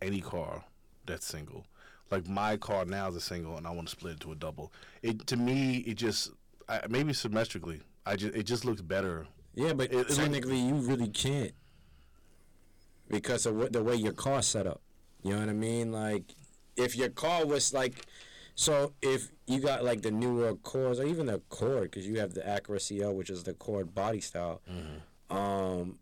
[0.01, 0.63] any car
[1.05, 1.65] that's single.
[2.09, 4.35] Like my car now is a single, and I want to split it to a
[4.35, 4.71] double.
[5.01, 6.31] It to me, it just
[6.69, 7.81] I, maybe symmetrically.
[8.07, 9.27] I just it just looks better.
[9.53, 11.51] Yeah, but It- it technically you really can't
[13.09, 14.81] because of what, the way your car's set up.
[15.23, 15.91] You know what I mean?
[15.91, 16.23] Like,
[16.75, 18.05] if your car was like,
[18.55, 22.33] so if you got like the newer Accords or even the Accord, because you have
[22.33, 24.61] the Acura CL, which is the Accord body style.
[25.29, 25.99] Um,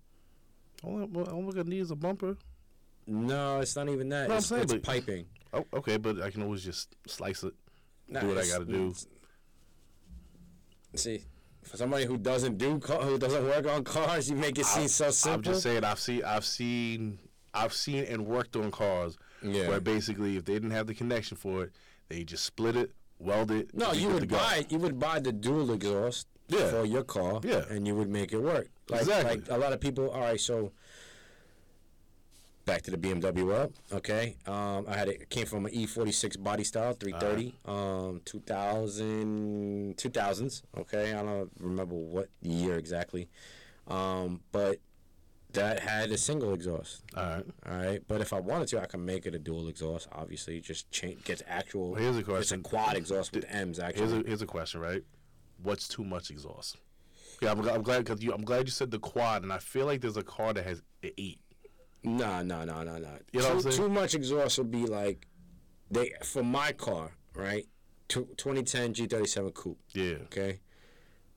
[0.84, 2.38] All, all all I'm gonna need is a bumper.
[3.08, 4.28] no, it's not even that.
[4.28, 5.26] No, I'm it's saying, it's but- piping.
[5.54, 7.54] Oh, okay, but I can always just slice it.
[8.10, 8.94] Nah, do what I gotta do.
[10.96, 11.24] See,
[11.66, 15.12] for somebody who doesn't do who doesn't work on cars, you make it seem so
[15.12, 15.36] simple.
[15.36, 17.20] I'm just saying I've seen I've seen
[17.54, 19.70] I've seen and worked on cars Yeah.
[19.70, 21.72] where basically if they didn't have the connection for it,
[22.10, 23.74] they just split it, weld it.
[23.74, 26.70] No, you would buy you would buy the dual exhaust Yeah.
[26.70, 27.66] for your car, Yeah.
[27.70, 28.68] and you would make it work.
[28.90, 29.38] Like, Exactly.
[29.38, 30.10] like a lot of people.
[30.12, 30.72] All right, so
[32.66, 33.72] back to the BMW up.
[33.94, 40.64] Okay, um, I had it came from an E46 body style 330, um, 2000 2000s.
[40.78, 43.30] Okay, I don't remember what year exactly,
[43.88, 44.80] um, but
[45.56, 47.02] that had a single exhaust.
[47.16, 47.46] All right.
[47.68, 50.08] All right, but if I wanted to, I can make it a dual exhaust.
[50.12, 51.92] Obviously, just change gets actual.
[51.92, 52.60] Well, here's a question.
[52.60, 54.08] It's a quad exhaust with M's actually.
[54.08, 55.04] Here's a here's a question, right?
[55.64, 56.78] What's too much exhaust?
[57.42, 59.86] Yeah, I'm, I'm glad because you I'm glad you said the quad, and I feel
[59.86, 61.40] like there's a car that has an eight.
[62.06, 63.18] No, no, no, no, no.
[63.32, 65.28] You know too, too much exhaust would be like
[65.92, 67.68] they for my car, right?
[68.08, 69.80] Tw 2010 G37 coupe.
[69.94, 70.16] Yeah.
[70.26, 70.60] Okay.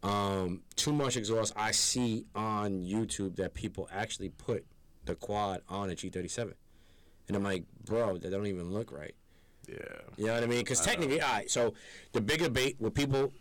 [0.03, 1.53] Um, too much exhaust.
[1.57, 4.65] I see on YouTube that people actually put
[5.05, 6.53] the quad on a G37,
[7.27, 9.15] and I'm like, bro, that don't even look right.
[9.69, 9.77] Yeah.
[10.17, 10.61] You know what I mean?
[10.61, 11.51] Because technically, all right.
[11.51, 11.75] So
[12.13, 13.33] the big debate, what people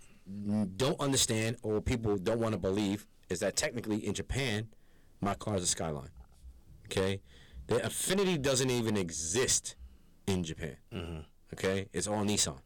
[0.76, 4.68] don't understand or people don't want to believe, is that technically in Japan,
[5.22, 6.10] my car is a Skyline.
[6.90, 7.22] Okay,
[7.68, 9.76] the Infiniti doesn't even exist
[10.26, 10.78] in Japan.
[10.94, 11.20] Mm-hmm.
[11.54, 12.58] Okay, it's all Nissan.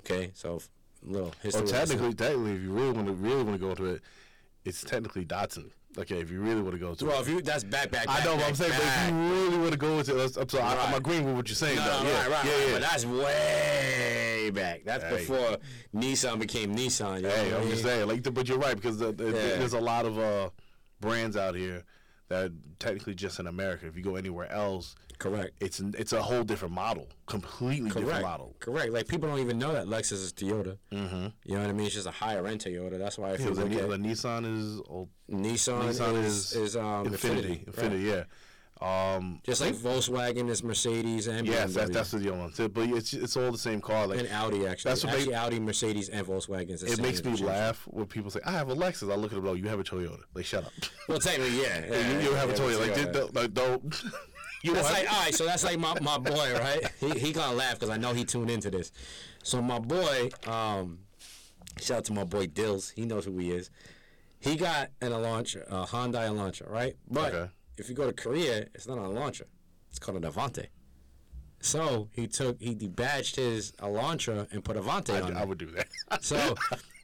[0.00, 0.60] Okay, so
[1.02, 1.62] little history.
[1.62, 4.02] Well, technically, technically, if you really want to really want to go into it,
[4.64, 5.70] it's technically Datsun.
[5.96, 7.22] Okay, if you really want to go to well, it.
[7.22, 8.06] if you that's back, back.
[8.06, 10.36] back I know what I'm saying, but if you really want to go into it,
[10.36, 11.76] I'm, sorry, I, I'm agreeing with what you're saying.
[11.76, 12.02] No, though.
[12.04, 12.66] no, yeah, right, right, yeah, right.
[12.66, 12.72] yeah.
[12.72, 14.82] But that's way back.
[14.84, 15.16] That's Hey.
[15.16, 15.56] before
[15.94, 17.16] Nissan became Nissan.
[17.16, 19.32] You know Hey, I I'm just saying, like, but you're right because the, the, Yeah.
[19.58, 20.50] there's a lot of uh,
[21.00, 21.84] brands out here
[22.28, 23.86] that technically just in America.
[23.86, 25.52] If you go anywhere else, Correct.
[25.60, 28.22] it's it's a whole different model, completely different Correct.
[28.22, 28.56] model.
[28.60, 28.92] Correct.
[28.92, 30.78] Like people don't even know that Lexus is Toyota.
[30.92, 31.26] Mm-hmm.
[31.44, 31.86] You know what I mean?
[31.86, 32.98] It's just a higher end Toyota.
[32.98, 36.76] That's why Yeah, you the, look the Nissan is old, Nissan, Nissan is, is is
[36.76, 37.70] um, Infiniti, Infiniti.
[37.70, 38.00] Infiniti, right.
[38.00, 38.24] yeah.
[38.80, 41.74] Um, Just like Volkswagen is Mercedes and yes, BMW.
[41.74, 42.52] that, that's the one.
[42.54, 44.06] So, But it's it's all the same car.
[44.06, 44.90] Like and Audi actually.
[44.90, 48.40] That's what actually Audi, Mercedes, and Volkswagen it same makes me laugh when people say,
[48.44, 50.64] "I have a Lexus." I look at them, like, "You have a Toyota." Like, shut
[50.64, 50.72] up.
[51.08, 51.86] Well, technically, yeah.
[51.90, 52.80] yeah you, you have a Toyota.
[52.80, 53.04] Like, yeah.
[53.04, 54.02] did- don't- like, don't.
[54.62, 56.80] you That's like, all right, so that's like my, my boy, right?
[57.00, 58.92] He, he gonna laugh because I know he tuned into this.
[59.42, 60.98] So my boy, um,
[61.80, 62.90] shout out to my boy Dills.
[62.90, 63.70] He knows who he is.
[64.40, 66.94] He got an Elantra, a Hyundai Elantra, right?
[67.10, 67.50] But Okay.
[67.78, 69.42] If you go to Korea, it's not an Elantra.
[69.90, 70.66] It's called an Avante.
[71.60, 75.48] So he took, he debadged his Elantra and put Avante on I, I it.
[75.48, 75.88] would do that.
[76.22, 76.36] So,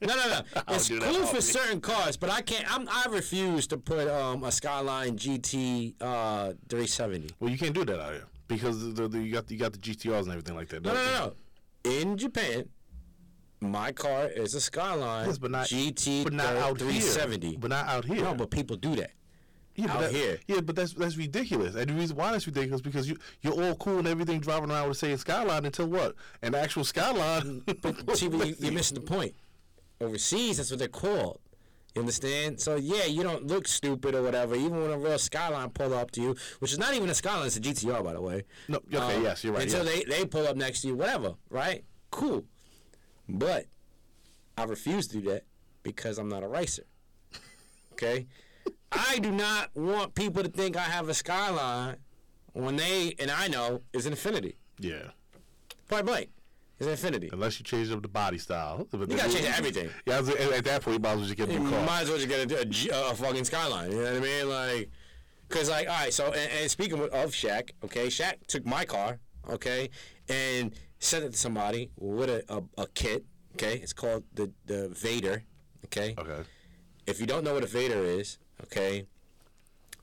[0.01, 0.41] no, no, no.
[0.69, 2.65] It's cool for certain cars, but I can't.
[2.73, 7.31] I'm, I refuse to put um, a Skyline GT uh, 370.
[7.41, 9.79] well, you can't do that out here because the, the, you got you got the
[9.79, 10.83] GTRs and everything like that.
[10.85, 11.33] No, no, no,
[11.85, 11.91] no.
[12.01, 12.69] In Japan,
[13.61, 17.49] my car is a Skyline Yes, but not GT but not out 370.
[17.49, 17.59] here.
[17.59, 18.23] But not out here.
[18.23, 19.11] no, but people do that.
[19.75, 20.39] Yeah, but out that- here.
[20.47, 21.75] Yeah, but that's that's ridiculous.
[21.75, 24.71] And the reason why that's ridiculous is because you you're all cool and everything driving
[24.71, 26.15] around with saying Skyline until what?
[26.43, 27.63] An actual Skyline.
[27.83, 29.35] But see, but you, you're missing the point.
[30.01, 31.41] Overseas, that's what they're called.
[31.95, 32.61] You understand?
[32.61, 34.57] So yeah, you don't look stupid or whatever.
[34.57, 37.47] Even when a real Skyline pull up to you, which is not even a Skyline,
[37.47, 38.45] it's a GTR, by the way.
[38.69, 40.05] No, okay, um, yes, you're right, Until yes.
[40.05, 41.85] they they pull up next to you, whatever, right?
[42.11, 42.45] Cool.
[43.29, 43.67] But
[44.59, 45.45] I refuse to do that
[45.85, 46.85] because I'm not a racer.
[47.93, 48.27] Okay?
[48.95, 51.97] I do not want people to think I have a Skyline
[52.53, 54.55] when they and I know is an Infiniti.
[54.79, 55.11] yeah.
[55.89, 56.31] Point blank.
[56.81, 57.33] It's Infiniti.
[57.33, 58.89] Unless you change up the body style.
[58.93, 59.91] You gotta change everything.
[60.07, 61.85] Yeah, at at that point, you might as well just get a new car.
[61.87, 63.93] might as well just get a, a a fucking Skyline.
[63.93, 64.49] You know what I mean?
[64.49, 64.91] Like,
[65.51, 66.13] cause like, all right.
[66.13, 69.19] So, and, and speaking of Shaq, okay, Shaq took my car,
[69.51, 69.91] okay,
[70.29, 73.25] and sent it to somebody with a, a, a kit.
[73.55, 75.45] Okay, it's called the the Vader.
[75.85, 76.43] Okay, Okay.
[77.07, 79.07] if you don't know what a Vader is, okay,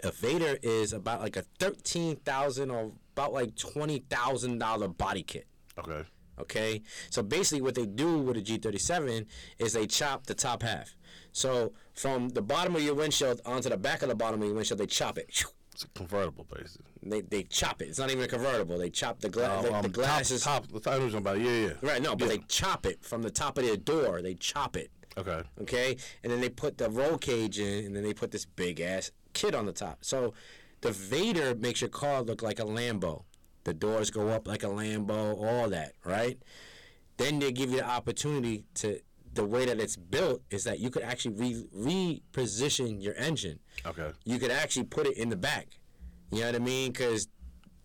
[0.03, 5.24] a Vader is about like a thirteen thousand or about like twenty thousand dollar body
[5.24, 5.47] kit.
[5.78, 6.03] Okay.
[6.39, 6.82] Okay,
[7.12, 9.28] so basically, what they do with a G37
[9.59, 10.95] is they chop the top half.
[11.34, 14.55] So from the bottom of your windshield onto the back of the bottom of your
[14.55, 15.26] windshield, they chop it.
[15.74, 16.86] It's a convertible, basically.
[17.03, 17.89] They, they chop it.
[17.89, 18.80] It's not even a convertible.
[18.80, 21.51] They chop the, gla- the, Um, the glass is top, top, the time about yeah,
[21.51, 21.74] yeah.
[21.84, 22.01] right.
[22.01, 22.38] No, but Yeah.
[22.38, 24.22] they chop it from the top of their door.
[24.24, 24.89] They chop it.
[25.18, 25.41] Okay.
[25.62, 28.80] Okay, and then they put the roll cage in, and then they put this big
[28.80, 29.99] ass kit on the top.
[30.01, 30.34] So
[30.82, 33.24] the Vader makes your car look like a Lambo.
[33.64, 36.38] The doors go up like a Lambo, all that, right?
[37.18, 38.99] Then they give you the opportunity to.
[39.34, 43.59] The way that it's built is that you could actually re reposition your engine.
[43.86, 44.12] Okay.
[44.26, 45.68] You could actually put it in the back.
[46.34, 46.91] You know what I mean?
[46.91, 47.30] Because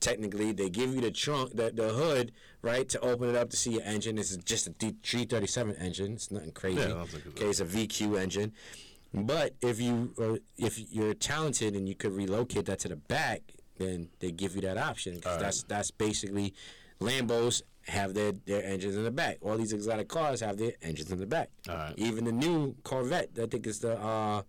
[0.01, 2.33] technically they give you the trunk, the, the hood,
[2.63, 4.17] right, to open it up to see your engine.
[4.17, 6.13] This is just a D- G37 engine.
[6.15, 6.81] It's nothing crazy.
[6.81, 8.53] Yeah, okay, it's a VQ engine.
[9.15, 13.41] But if you uh, if you're talented and you could relocate that to the back,
[13.79, 15.15] then they give you that option.
[15.15, 15.41] 'cause Alright.
[15.43, 16.53] that's that's basically
[17.01, 19.39] Lambos have their, their engines in the back.
[19.43, 21.51] All these exotic cars have their engines in the back.
[21.97, 24.43] Even the new Corvette, I think it's the uh,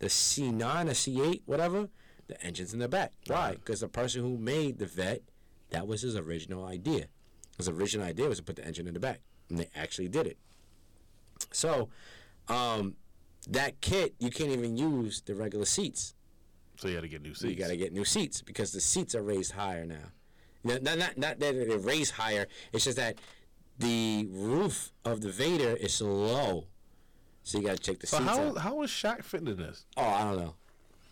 [0.00, 1.88] the C9 or C8, whatever,
[2.28, 3.12] the engine's in the back.
[3.26, 3.52] Why?
[3.52, 5.22] Because the person who made the vet,
[5.70, 7.06] that was his original idea.
[7.56, 9.20] His original idea was to put the engine in the back,
[9.50, 10.38] and they actually did it.
[11.52, 11.88] So,
[12.48, 12.94] um,
[13.48, 16.14] that kit you can't even use the regular seats.
[16.76, 17.44] So you got to get new seats.
[17.50, 20.12] You got to get new seats because the seats are raised higher now.
[20.62, 22.46] Not, not, not, not that they're raised higher.
[22.72, 23.16] It's just that
[23.78, 26.66] the roof of the Vader is low,
[27.42, 28.28] so you got to check the So seats.
[28.28, 28.58] how out.
[28.58, 29.86] how is Shaq fitting in this?
[29.96, 30.54] Oh, I don't know.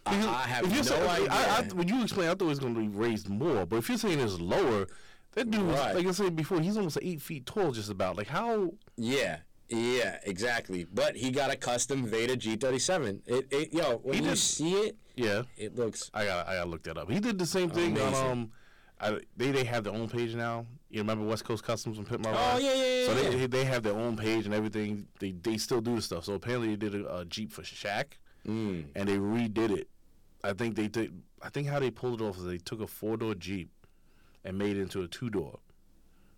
[0.07, 1.29] I, I have no saying- idea.
[1.31, 3.67] I, I, when you explain, I thought it was going to be raised more.
[3.67, 4.87] But if you're saying it's lower,
[5.33, 8.17] that dude, was, like I said before, he's almost eight feet tall, just about.
[8.17, 8.73] Like how?
[8.97, 9.39] yeah,
[9.69, 10.87] yeah, exactly.
[10.93, 13.21] But he got a custom Vader G37.
[13.27, 16.11] It, it yo, when He you did- see it, Yeah, it looks.
[16.15, 17.11] I got I got to look that up.
[17.11, 18.51] He did the same thing on um.
[18.99, 20.65] I, they they have their own page now.
[20.89, 23.07] You remember West Coast Customs and Pit My Oh yeah, yeah, yeah.
[23.07, 23.29] So yeah.
[23.37, 25.07] they they have their own page and everything.
[25.21, 26.25] They they still do the stuff.
[26.25, 28.05] So apparently they did a, a Jeep for Shaq,
[28.49, 28.87] Mm.
[28.95, 29.89] and they redid it.
[30.47, 31.23] I think they did.
[31.43, 33.71] I think how they pulled it off is they took a four door Jeep
[34.45, 35.59] and made it into a two door.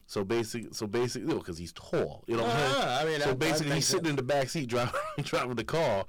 [0.07, 2.45] So basically, so basically, because he's tall, you know.
[2.47, 5.57] Ah, I mean, so that basically, he's makes sitting in the back seat driving driving
[5.57, 6.07] the car,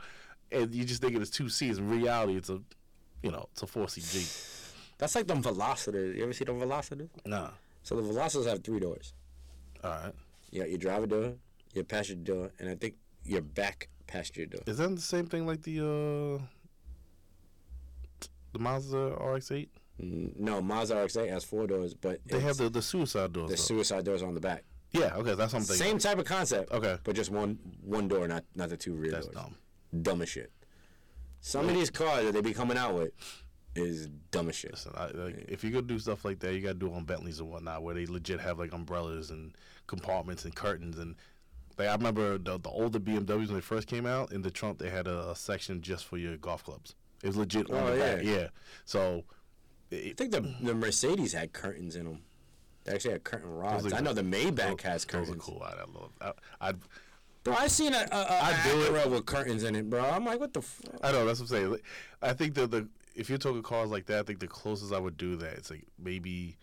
[0.51, 1.77] and you just think it's two seats.
[1.77, 2.61] In reality, it's a,
[3.21, 4.27] you know, it's a four seat Jeep.
[4.97, 6.15] That's like them Velosters.
[6.15, 7.09] You ever see them Velosters?
[7.25, 7.49] Nah.
[7.83, 9.13] So the Velosters have three doors.
[9.83, 10.13] All right.
[10.51, 11.33] You got your driver door,
[11.73, 12.95] your passenger door, and I think
[13.25, 14.61] your back passenger door.
[14.65, 16.45] Is that the same thing like the uh
[18.53, 19.69] the Mazda RX-8?
[20.01, 23.49] Mm, No, Mazda RX-8 has four doors, but They have the the suicide doors.
[23.49, 23.61] the though.
[23.61, 24.63] suicide doors on the back.
[24.91, 25.15] yeah.
[25.15, 25.75] Okay, that's something.
[25.75, 26.71] Same type of concept.
[26.71, 26.97] Okay.
[27.03, 29.35] But just one one door, not not the two rear That's doors.
[29.35, 29.55] dumb.
[30.01, 30.51] Dumb as shit.
[31.41, 33.11] Some of these cars that they be coming out with
[33.75, 34.71] is dumb as shit.
[34.71, 37.05] Listen, I, like, if you're gonna do stuff like that, you gotta do it on
[37.05, 39.55] Bentleys and whatnot, where they legit have like umbrellas and
[39.87, 41.15] compartments and curtains and.
[41.77, 44.79] Like I remember the the older BMWs when they first came out in the trunk,
[44.79, 46.93] they had a, a section just for your golf clubs.
[47.23, 48.15] It was legit on Oh, the yeah.
[48.15, 48.23] back.
[48.25, 48.47] Yeah.
[48.85, 49.23] So.
[49.91, 52.21] I think the the Mercedes had curtains in them.
[52.83, 53.91] They actually had curtain rods.
[53.91, 55.43] Are I know the Maybach those- has Those are curtains.
[55.43, 55.63] cool.
[55.63, 56.11] I, I love.
[56.21, 56.75] I, I'd,
[57.43, 59.09] Bro, I seen a, a, a I'd do it.
[59.09, 60.03] With curtains in it, bro.
[60.03, 60.95] I'm like, what the fuck?
[61.01, 61.77] I know that's what I'm saying.
[62.21, 64.99] I think that the if you're talking cars like that, I think the closest I
[64.99, 66.57] would do that it's like maybe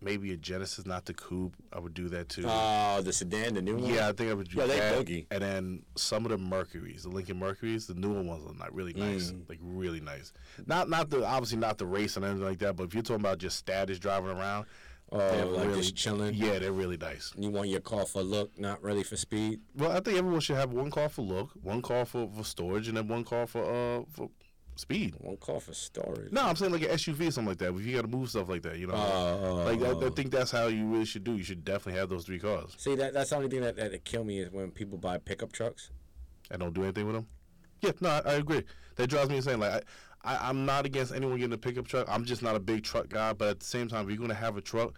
[0.00, 1.54] maybe a Genesis, not the coupe.
[1.72, 2.44] I would do that too.
[2.46, 3.92] Oh, the sedan, the new one.
[3.92, 4.94] yeah, I think I would do Yeah, that.
[5.06, 5.26] boogie.
[5.30, 8.94] And then some of the Mercuries, the Lincoln Mercuries, the newer ones are not really
[8.94, 9.48] nice, Mm.
[9.48, 10.32] like really nice.
[10.66, 13.20] Not not the obviously not the race and anything like that, but if you're talking
[13.20, 14.66] about just status driving around,
[15.12, 16.34] Oh, they're like really just chilling.
[16.36, 17.32] Yeah, they're really nice.
[17.36, 19.58] You want your car for look, not really for speed.
[19.74, 22.86] Well, I think everyone should have one car for look, one car for, for storage,
[22.86, 24.30] and then one car for uh for
[24.80, 25.14] speed.
[25.18, 26.32] One car for storage.
[26.32, 27.74] No, I'm saying like an SUV or something like that.
[27.74, 30.10] If you got to move stuff like that, you know, Oh, like I, I oh.
[30.10, 31.36] think that's how you really should do.
[31.36, 34.04] You should definitely have those three cars See, that that's the only thing that, that,
[34.04, 35.90] kill me is when people buy pickup trucks.
[36.50, 37.26] and don't do anything with them.
[37.82, 38.64] Yeah, no, I, I agree.
[38.96, 39.60] That drives me insane.
[39.60, 39.84] Like
[40.24, 42.06] I, I, I'm not against anyone getting a pickup truck.
[42.10, 43.32] I'm just not a big truck guy.
[43.32, 44.94] But at the same time, if you're gonna have a truck,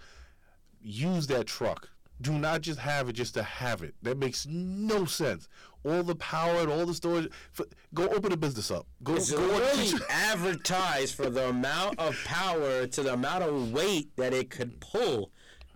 [0.80, 1.88] use that truck.
[2.20, 3.94] Do not just have it just to have it.
[4.02, 5.48] That makes no sense.
[5.84, 7.28] All the power and all the storage.
[7.52, 8.86] For, go open a business up.
[9.02, 14.32] Go, It's go advertised for the amount of power to the amount of weight that
[14.32, 15.30] it could pull.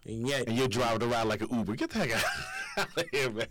[0.06, 1.74] And yet, and you're driving around like an Uber.
[1.74, 2.12] Get the heck
[2.76, 3.46] out of here, man.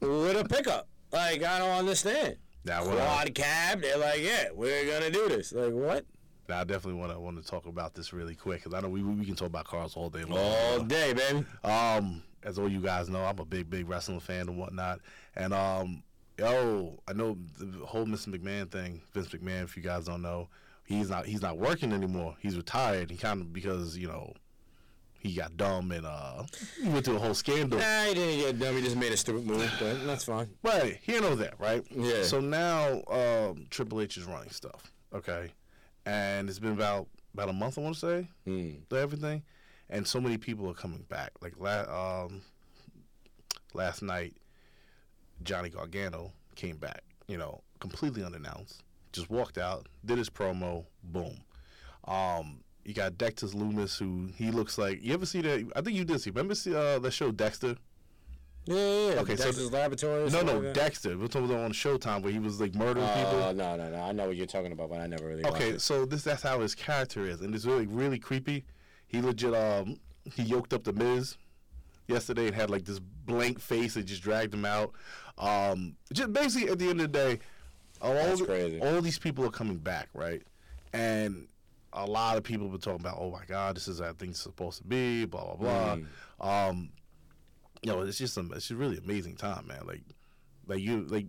[0.00, 0.88] with a pickup.
[1.12, 2.36] Like, I don't understand.
[2.64, 5.52] Now, what I, Quad cab, they're like, yeah, we're going to do this.
[5.52, 6.04] Like, what?
[6.48, 8.88] now, I definitely want to want to talk about this really quick because I know
[8.88, 10.38] we we can talk about cars all day long.
[10.38, 11.44] All day, baby.
[11.62, 15.00] Um, as all you guys know, I'm a big, big wrestling fan and whatnot.
[15.36, 16.02] And um,
[16.38, 18.28] yo, I know the whole Mr.
[18.28, 19.00] McMahon thing.
[19.12, 20.48] Vince McMahon, if you guys don't know,
[20.84, 22.36] he's not he's not working anymore.
[22.40, 23.10] He's retired.
[23.10, 24.32] He kind of because you know
[25.20, 26.44] he got dumb and uh
[26.80, 27.78] he went through a whole scandal.
[27.78, 28.76] Nah, he didn't get dumb.
[28.76, 30.48] He just made a stupid move, but that's fine.
[30.62, 31.84] Right, he know that, right?
[31.90, 32.22] Yeah.
[32.22, 35.50] So now um, Triple H is running stuff, okay,
[36.06, 39.42] and it's been about about a month, I want to say, to everything,
[39.90, 41.32] and so many people are coming back.
[41.40, 42.42] Like la- um,
[43.74, 44.34] last night,
[45.42, 48.82] Johnny Gargano came back, you know, completely unannounced,
[49.12, 51.38] just walked out, did his promo, boom.
[52.06, 55.02] Um, you got Dexter Lumis, who he looks like.
[55.02, 55.70] You ever see that?
[55.76, 56.30] I think you did see.
[56.30, 57.76] Remember see, uh, the show Dexter?
[58.64, 59.20] Yeah, yeah, yeah.
[59.20, 60.24] Okay, so Dexter's Laboratory.
[60.24, 60.74] or No, no, like?
[60.74, 61.16] Dexter.
[61.16, 63.54] We're talking about on Showtime where he was like murdering Uh, people.
[63.54, 64.00] no, no, no.
[64.02, 65.42] I know what you're talking about, but I never really.
[65.42, 68.64] watched Okay, so this that's how his character is, and it's really really creepy.
[69.08, 69.98] He legit um
[70.34, 71.36] he yoked up the Miz
[72.06, 74.92] yesterday and had like this blank face and just dragged him out.
[75.38, 77.38] Um, just basically at the end of the day,
[78.00, 78.80] all the- crazy.
[78.80, 80.42] all these people are coming back, right?
[80.92, 81.48] And
[81.92, 84.38] a lot of people have been talking about, oh my god, this is how things
[84.40, 85.96] supposed to be, blah blah
[86.38, 86.68] blah.
[86.68, 86.90] Um,
[87.82, 89.86] you know, it's just some, it's just really amazing time, man.
[89.86, 90.02] Like,
[90.66, 91.26] like you, like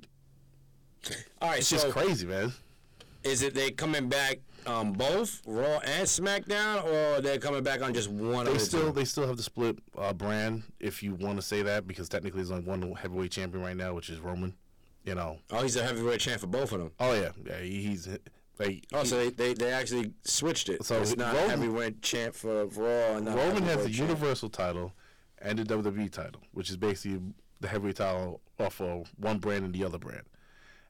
[1.42, 2.52] All right, it's so just crazy, man.
[3.24, 7.94] is it they coming back um, both Raw and SmackDown, or they're coming back on
[7.94, 8.92] just one They of the still two?
[8.94, 12.38] they still have the split uh, brand if you want to say that because technically
[12.40, 14.54] there's only one heavyweight champion right now, which is Roman.
[15.06, 15.40] You know.
[15.52, 16.92] Oh, he's a heavyweight champ for both of them.
[17.00, 17.60] Oh yeah, yeah.
[17.62, 18.08] he- He's
[18.60, 20.84] like Oh, so they, they, they actually switched it.
[20.86, 24.10] So it's not Roman- heavyweight champ for Raw and not Roman has the champ.
[24.10, 24.92] Universal title
[25.42, 27.20] and the WWE title, which is basically
[27.62, 30.24] the heavyweight title off of one brand and the other brand.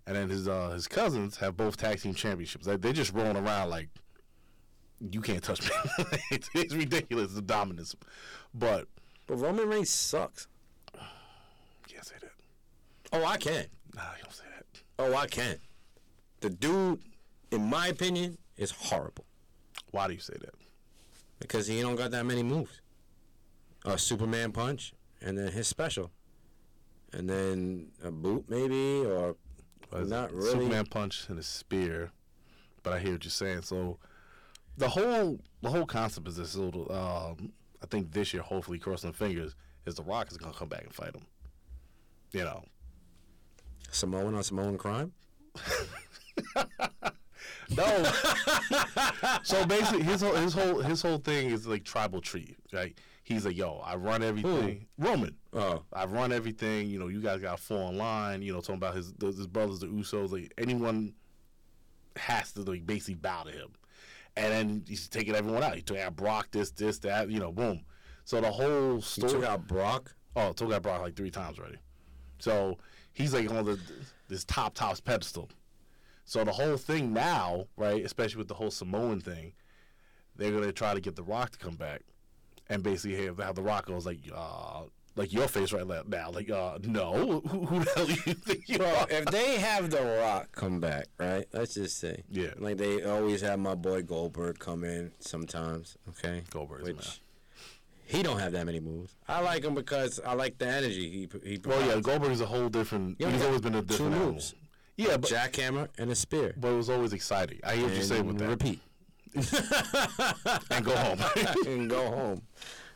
[0.09, 2.65] And then his uh, his cousins have both tag team championships.
[2.65, 3.89] Like, they're just rolling around like
[4.99, 5.69] you can't touch me.
[6.31, 7.95] it's, it's ridiculous the dominance,
[8.51, 8.87] but
[9.27, 10.47] But Roman Reigns sucks.
[11.87, 12.31] can't say that.
[13.13, 13.65] Oh, I can.
[13.95, 14.81] Nah, you don't say that.
[14.97, 15.57] Oh, I can.
[16.41, 17.01] The dude,
[17.51, 19.25] in my opinion, is horrible
[19.91, 20.55] Why do you say that?
[21.37, 22.81] because he don't got that many moves.
[23.85, 24.91] A Superman punch,
[25.21, 26.09] and then his special,
[27.13, 29.35] and then a boot maybe, or
[29.91, 30.51] not really.
[30.51, 32.11] Superman punch and a spear.
[32.83, 33.63] But I hear what you're saying.
[33.63, 33.97] So
[34.77, 36.91] the whole the whole concept is this little.
[36.91, 40.83] Um, I think this year, hopefully, crossing fingers, is the Rock is gonna come back
[40.83, 41.25] and fight him.
[42.31, 42.63] You know.
[43.91, 45.13] Samoan on Samoan crime.
[47.75, 48.11] No.
[49.43, 52.97] so basically, his whole his whole his whole thing is like tribal tree, right?
[53.29, 54.87] He's like, yo, I run everything.
[54.97, 55.35] Roman.
[55.53, 56.89] Uh, oh, I run everything.
[56.89, 58.41] You know, you guys got to online.
[58.41, 60.31] You know, talking about his his brothers, the Usos.
[60.31, 61.13] Like anyone
[62.15, 63.69] has to like basically bow to him,
[64.35, 65.75] and then he's taking everyone out.
[65.75, 67.29] He took out Brock, this, this, that.
[67.29, 67.81] You know, boom.
[68.25, 69.31] So the whole he story.
[69.33, 70.15] took out Brock.
[70.35, 71.77] Oh, took out Brock like three times already.
[72.39, 72.79] So
[73.13, 73.79] he's like on the
[74.27, 75.49] this top tops pedestal.
[76.25, 79.53] So the whole thing now, right, especially with the whole Samoan thing,
[80.35, 82.01] they're gonna try to get the Rock to come back,
[82.69, 84.81] and basically have, have the Rock goes like, uh,
[85.15, 88.69] like your face right now, like, uh, no, who, who the hell do you think
[88.69, 89.07] you are?
[89.09, 91.45] if they have The Rock come back, right?
[91.51, 92.51] Let's just say, Yeah.
[92.57, 95.97] like they always have my boy Goldberg come in sometimes.
[96.09, 97.03] Okay, Goldberg's a man.
[98.05, 99.15] he don't have that many moves.
[99.27, 101.09] I like him because I like the energy
[101.43, 101.59] he he.
[101.65, 102.05] Well, yeah, provides.
[102.05, 103.17] Goldberg is a whole different.
[103.19, 103.47] Yeah, he's yeah.
[103.47, 104.31] always been a Two different animal.
[104.33, 104.55] moves.
[104.95, 106.53] Yeah, but jackhammer and a spear.
[106.57, 107.59] but it was always exciting.
[107.63, 108.47] I hear what you say with that.
[108.49, 108.79] Repeat
[110.71, 111.19] And go home.
[111.67, 112.41] and go home.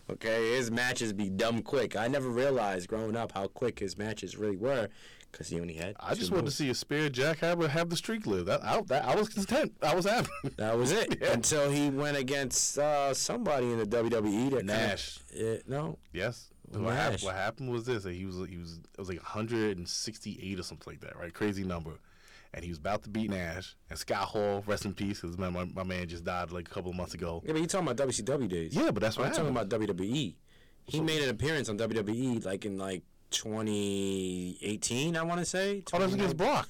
[0.09, 1.95] Okay, his matches be dumb quick.
[1.95, 4.89] I never realized growing up how quick his matches really were,
[5.31, 5.95] because he only had.
[5.99, 8.45] I just wanted to see a spear jackhammer have the streak live.
[8.47, 9.73] That I, that, I was content.
[9.81, 10.29] I was happy.
[10.57, 11.31] That was it Yeah.
[11.33, 14.51] until he went against uh, somebody in the WWE.
[14.51, 15.19] That Nash.
[15.67, 16.49] No, Yes.
[16.71, 16.81] Nash.
[16.81, 20.59] What happened, what happened was this: that he was he was it was like 168
[20.59, 21.33] or something like that, right?
[21.33, 21.91] Crazy number.
[22.55, 23.75] And he was about to beat Nash.
[23.89, 26.71] And Scott Hall, rest in peace, because my, my, my man just died like a
[26.71, 27.41] couple of months ago.
[27.45, 28.75] yeah, but you talking about WCW days?
[28.75, 30.35] Yeah, but that's what I'm talking about WWE.
[30.85, 35.83] He made an appearance on WWE like in like 2018, I want to say.
[35.93, 36.69] Oh, that was against Brock.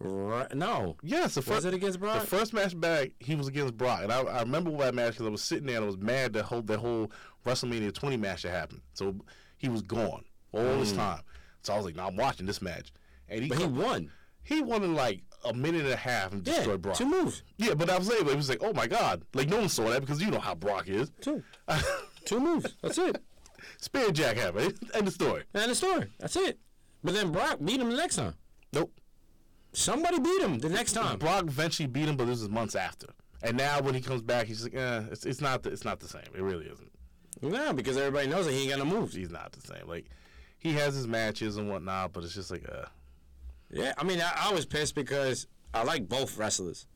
[0.00, 2.20] Right, no, Yes, the was first it against Brock?
[2.20, 5.26] the first match back, he was against Brock, and I, I remember that match because
[5.26, 7.10] I was sitting there and I was mad that whole that whole
[7.46, 8.80] WrestleMania 20 match that happened.
[8.94, 9.14] So
[9.56, 11.20] he was gone all this time.
[11.62, 12.92] So I was like, "No, I'm watching this match."
[13.28, 13.50] And he Mm.
[13.50, 14.10] but he won.
[14.44, 16.96] He won in like a minute and a half and Yeah, destroyed Brock.
[16.96, 17.42] two moves.
[17.58, 18.30] Yeah, but I was able.
[18.30, 20.54] It was like, oh my god, like no one saw that because you know how
[20.54, 21.10] Brock is.
[21.20, 21.42] Two.
[22.24, 22.74] Two moves.
[22.80, 23.22] That's it.
[23.78, 24.74] Spear jackhammer.
[24.94, 25.42] End the story.
[25.54, 26.06] End the story.
[26.18, 26.58] That's it.
[27.02, 28.34] But then Brock beat him the next time.
[28.72, 28.92] Nope.
[29.74, 31.18] Somebody beat him the next time.
[31.18, 33.08] Brock eventually beat him, but this is months after.
[33.42, 36.00] And now when he comes back, he's like, eh, it's, it's not the, it's not
[36.00, 36.22] the same.
[36.34, 36.90] It really isn't.
[37.42, 39.14] No, because everybody knows that he ain't got no moves.
[39.14, 39.86] He's not the same.
[39.86, 40.06] Like
[40.58, 42.86] he has his matches and whatnot, but it's just like uh
[43.70, 46.86] Yeah, I mean, I, I was pissed because I like both wrestlers.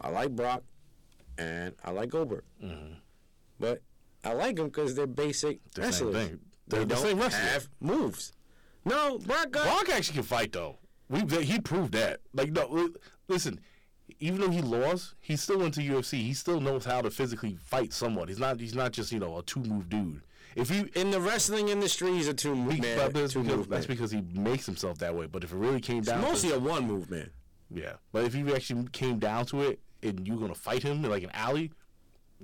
[0.00, 0.62] I like Brock,
[1.36, 2.44] and I like Goldberg.
[2.62, 2.94] Mm-hmm.
[3.58, 3.82] But
[4.24, 6.14] I like them because they're basic the same wrestlers.
[6.14, 6.38] thing.
[6.68, 7.40] They They're the don't wrestler.
[7.40, 8.32] have moves.
[8.84, 9.64] No, Brock got.
[9.64, 10.78] Brock actually can fight though.
[11.08, 12.20] We he proved that.
[12.32, 12.90] Like no,
[13.28, 13.60] listen.
[14.20, 16.12] Even though he lost, he still went to UFC.
[16.22, 18.28] He still knows how to physically fight someone.
[18.28, 18.58] He's not.
[18.60, 20.22] He's not just you know a two move dude.
[20.56, 22.98] If you in the wrestling industry, he's a two move man.
[22.98, 25.26] but that's, two because, that's because he makes himself that way.
[25.26, 27.30] But if it really came down to It's down, mostly to, a one move man.
[27.72, 27.92] yeah.
[28.12, 31.22] But if you actually came down to it, and you're gonna fight him in like
[31.24, 31.72] an alley,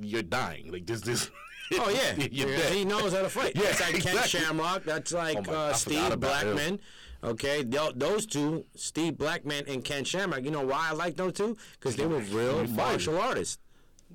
[0.01, 0.71] you're dying.
[0.73, 1.31] Like this, this.
[1.75, 2.73] Oh yeah, you're Yeah, dead.
[2.73, 3.53] he knows how to fight.
[3.57, 4.17] Yeah, that's like Ken.
[4.29, 4.85] Shamrock.
[4.85, 6.53] That's like Oh uh, Steve about him.
[6.55, 6.81] Blackman.
[7.23, 10.45] Okay, those two, Steve Blackman and Ken Shamrock.
[10.45, 11.57] You know why I like those two?
[11.73, 13.57] Because they were real martial artists.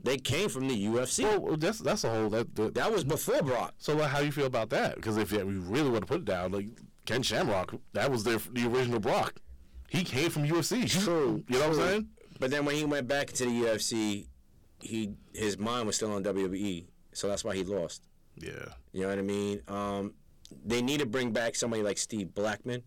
[0.03, 1.39] They came from the UFC.
[1.39, 2.55] Well, that's that's a whole that.
[2.55, 3.73] that that was before Brock.
[3.77, 4.95] So like, how you feel about that?
[4.95, 6.67] Because if yeah, we really want to put it down, like
[7.05, 9.35] Ken Shamrock, that was their the original Brock.
[9.89, 10.89] He came from UFC.
[11.03, 12.07] True, You know what I'm saying?
[12.39, 14.27] But then when he went back into the UFC,
[14.81, 18.03] he his mind was still on WWE, so that's why he lost.
[18.35, 18.73] Yeah.
[18.93, 19.61] You know what I mean?
[19.67, 20.13] Um,
[20.65, 22.83] they need to bring back somebody like Steve Blackman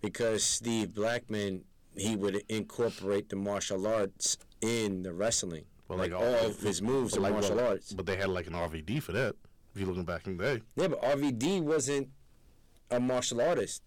[0.00, 1.64] because Steve Blackman
[1.96, 5.64] he would incorporate the martial arts in the wrestling.
[5.88, 7.92] But like, like all of his moves are like, martial well, arts.
[7.92, 9.36] But they had like an RVD for that.
[9.74, 10.62] If you're looking back in the day.
[10.76, 12.08] Yeah, but RVD wasn't
[12.90, 13.82] a martial artist.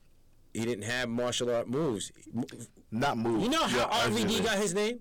[0.54, 2.12] He didn't have martial art moves.
[2.92, 3.44] Not moves.
[3.44, 5.00] You know how RVD got his name?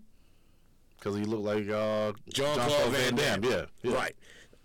[0.96, 3.44] Because he looked like uh, Jean-Claude Van Damme.
[3.44, 3.94] Yeah, yeah.
[3.94, 4.16] Right.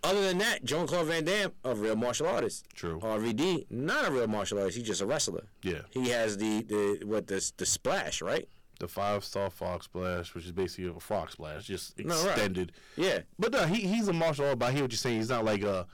[0.04, 2.66] Other than that, John Claude Van Damme, a real martial artist.
[2.74, 3.00] True.
[3.00, 4.78] RVD, not a real martial artist.
[4.78, 5.46] He's just a wrestler.
[5.62, 5.82] Yeah.
[5.92, 8.48] He has the, the what the the splash, right?
[8.82, 12.32] The five star Frog Splash, which is basically a frog splash, just No, right.
[12.32, 12.72] extended.
[12.98, 13.20] Yeah.
[13.40, 14.60] But no, he he's a martial art.
[14.60, 15.18] But I hear what you're saying.
[15.18, 15.86] He's not like a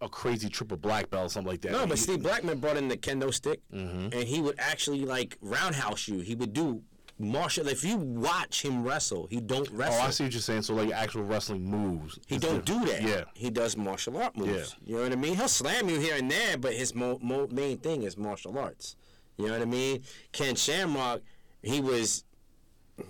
[0.00, 1.72] a crazy triple black belt or something like that.
[1.72, 4.16] No, but he- Steve Blackman brought in the kendo stick, Mm-hmm.
[4.16, 6.20] and he would actually like roundhouse you.
[6.20, 6.82] He would do
[7.18, 7.66] martial.
[7.66, 9.98] If you watch him wrestle, he don't wrestle.
[10.00, 10.62] Oh, I see what you're saying.
[10.62, 12.20] So like actual wrestling moves.
[12.28, 13.02] He don't do that.
[13.02, 13.24] Yeah.
[13.34, 14.76] He does martial art moves.
[14.84, 14.88] Yeah.
[14.90, 15.34] You know what I mean?
[15.34, 18.94] He'll slam you here and there, but his mo- mo- main thing is martial arts.
[19.38, 20.02] You know what I mean?
[20.30, 21.22] Ken Shamrock,
[21.62, 22.24] he was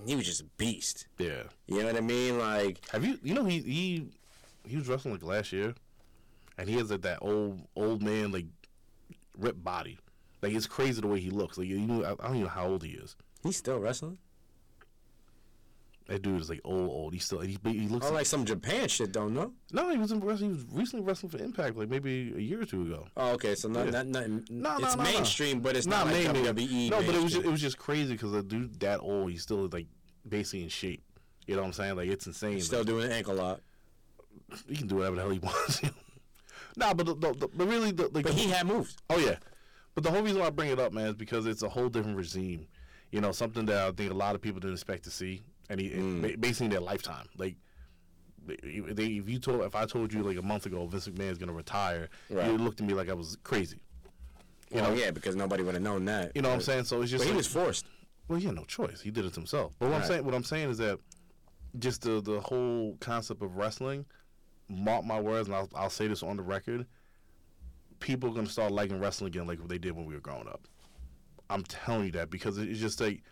[0.06, 1.06] he was just a beast.
[1.18, 1.42] Yeah.
[1.66, 2.38] You know what I mean?
[2.38, 3.18] Like Have you?
[3.22, 4.06] You know he he
[4.66, 5.74] he was wrestling like last year,
[6.58, 8.46] and he has like that old old man like
[9.36, 9.98] ripped body.
[10.40, 11.58] Like it's crazy the way he looks.
[11.58, 13.16] Like you know, I, I don't even know how old he is.
[13.42, 14.18] he's still wrestling.
[16.08, 17.12] That dude is like old old.
[17.14, 19.52] He still he, he looks Oh, like, like some Japan shit, don't know.
[19.72, 19.88] no.
[19.90, 20.50] He was in wrestling.
[20.50, 23.06] He was recently wrestling for Impact like maybe a year or two ago.
[23.16, 23.54] Oh, okay.
[23.54, 24.02] So not Yeah.
[24.02, 25.10] not, not No, no, it's no, no.
[25.10, 26.90] mainstream, but it's not, like main- WWE.
[26.90, 29.42] No, but it was just, it was just crazy because the dude that old, he's
[29.42, 29.86] still like
[30.28, 31.02] basically in shape.
[31.46, 31.96] You know what I'm saying?
[31.96, 32.54] Like it's insane.
[32.54, 33.60] He's still Like, doing ankle lock.
[34.68, 35.80] he can do whatever the hell he wants.
[36.76, 38.96] nah, but the, the, the, but really the, like But he had moves.
[39.08, 39.36] Oh yeah,
[39.94, 41.88] but the whole reason why I bring it up, man, is because it's a whole
[41.88, 42.66] different regime.
[43.10, 45.80] You know, something that I think a lot of people didn't expect to see, and
[45.80, 46.22] he, mm.
[46.22, 47.26] ba- basically in their lifetime.
[47.36, 47.56] Like,
[48.46, 51.30] they, they, if you told, if I told you like a month ago Vince McMahon
[51.30, 52.46] is gonna retire, Right.
[52.46, 53.82] you looked at me like I was crazy.
[54.70, 56.32] You oh, know, yeah, because nobody would have known that.
[56.34, 56.84] You know what I'm saying?
[56.84, 57.84] So it's just But he was forced.
[58.26, 59.00] well, he had no choice.
[59.00, 59.74] He did it himself.
[59.78, 60.98] But what I'm saying, what I'm saying is that
[61.78, 64.06] just the the whole concept of wrestling.
[64.68, 66.86] Mark my words, and I'll, I'll say this on the record.
[68.00, 70.48] People are gonna start liking wrestling again, like what they did when we were growing
[70.48, 70.66] up.
[71.50, 73.22] I'm telling you that because it's just like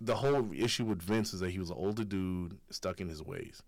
[0.00, 3.22] the whole issue with Vince is that he was an older dude stuck in his
[3.22, 3.62] ways.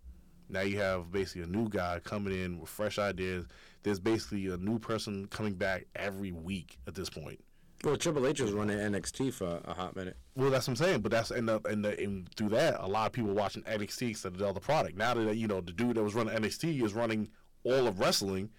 [0.48, 3.46] Now you have basically a new guy coming in with fresh ideas.
[3.82, 7.42] There's basically a new person coming back every week at this point.
[7.84, 10.16] Well, Triple H was running NXT for a hot minute.
[10.36, 11.00] Well, that's what I'm saying.
[11.00, 14.10] But that's and the, and, the, and through that, a lot of people watching NXT
[14.10, 14.96] instead of the other product.
[14.96, 17.28] Now that you know the dude that was running NXT is running
[17.64, 18.50] all of wrestling,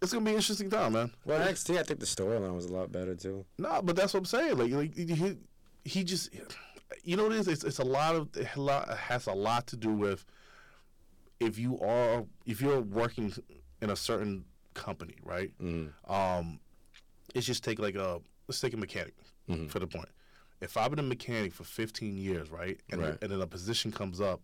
[0.00, 1.12] it's gonna be an interesting time, man.
[1.24, 3.44] Well, NXT, I think the storyline was a lot better too.
[3.58, 4.58] No, but that's what I'm saying.
[4.58, 5.36] Like, like he,
[5.84, 6.30] he just,
[7.04, 7.48] you know, what it is.
[7.48, 10.24] It's, it's a lot of it has a lot to do with
[11.40, 13.32] if you are if you're working
[13.80, 15.52] in a certain company, right?
[16.08, 16.60] Um,
[17.34, 19.14] it's just take like a let's take a mechanic
[19.68, 20.08] for the point.
[20.60, 23.18] If I've been a mechanic for 15 years, right, and, Right.
[23.20, 24.40] and then a position comes up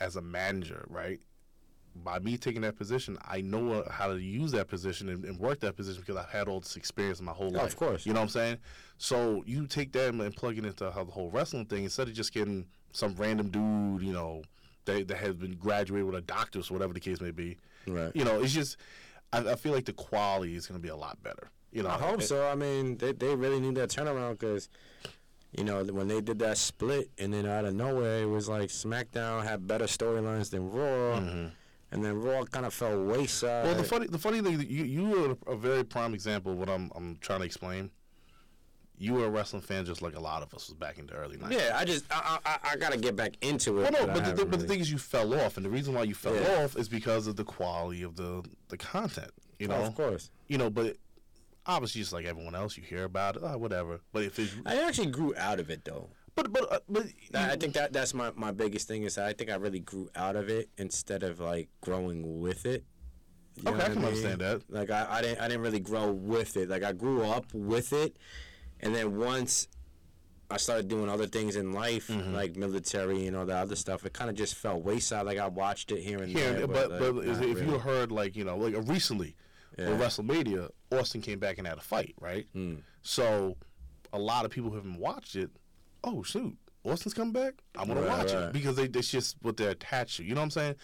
[0.00, 1.20] as a manager, right?
[1.96, 5.60] By me taking that position, I know how to use that position and, and work
[5.60, 7.68] that position because I've had all this experience in my whole Yeah, life.
[7.72, 8.04] of course.
[8.04, 8.58] You know what I'm saying?
[8.98, 12.14] So you take that and plug it into how the whole wrestling thing instead of
[12.14, 14.42] just getting some random dude, you know,
[14.86, 17.58] that, that has been graduated with a doctorate or whatever the case may be.
[17.86, 18.10] Right.
[18.14, 18.76] You know, it's just
[19.32, 21.50] I, I feel like the quality is going to be a lot better.
[21.72, 22.46] You know, I hope It- so.
[22.48, 24.68] I mean, they they really need that turnaround because,
[25.56, 28.68] you know, when they did that split and then out of nowhere it was like
[28.70, 31.46] SmackDown had better storylines than Raw, mm-hmm.
[31.94, 33.64] And then Raw kind of fell wayside.
[33.64, 36.68] Well, the funny the funny thing you you are a very prime example of what
[36.68, 37.90] I'm I'm trying to explain.
[38.96, 41.14] You were a wrestling fan just like a lot of us was back in the
[41.14, 41.52] early 90s.
[41.52, 43.92] yeah, I just I I, I got to get back into it.
[43.92, 45.70] Well, no, I but the, thing- but the thing is, you fell off, and the
[45.70, 46.64] reason why you fell Yeah.
[46.64, 49.30] off is because of the quality of the the content.
[49.58, 50.30] You know, Oh, of course.
[50.48, 50.96] you know, but
[51.66, 54.00] obviously, just like everyone else, you hear about it, oh, whatever.
[54.12, 56.10] But if it's, I actually grew out of it though.
[56.34, 59.50] But but uh, but I think that that's my, my biggest thing is I think
[59.50, 62.84] I really grew out of it instead of like growing with it.
[63.56, 64.04] You Okay, I can mean?
[64.06, 64.62] understand that.
[64.68, 66.68] Like I, I didn't I didn't really grow with it.
[66.68, 68.16] Like I grew up with it,
[68.80, 69.68] and then once
[70.50, 72.34] I started doing other things in life, Mm-hmm.
[72.34, 75.24] like military and all that other stuff, it kind of just fell wayside.
[75.26, 77.78] Like I watched it here and here, there, but like, but is- not if you
[77.78, 79.36] heard like you know like recently
[79.78, 79.90] Yeah.
[79.90, 82.46] with WrestleMania, Austin came back and had a fight, right?
[82.56, 82.82] Mm.
[83.02, 83.56] So
[84.12, 85.50] a lot of people who haven't watched it.
[86.04, 87.54] Oh shoot, Austin's coming back.
[87.76, 88.42] I'm gonna Right, watch right.
[88.44, 90.24] it because they it's just what they're attached to.
[90.24, 90.74] You know what I'm saying?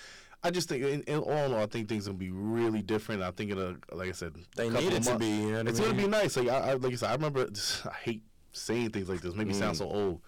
[0.43, 3.23] I just think, in, in all in all, I think things gonna be really different.
[3.23, 5.63] I think in a like I said, They need it to be, you know I
[5.67, 6.37] it's gonna be nice.
[6.37, 7.47] Like I, I like I said, I remember.
[7.85, 9.35] I hate saying things like this.
[9.35, 9.79] Make me sound Mm.
[9.79, 10.21] so old.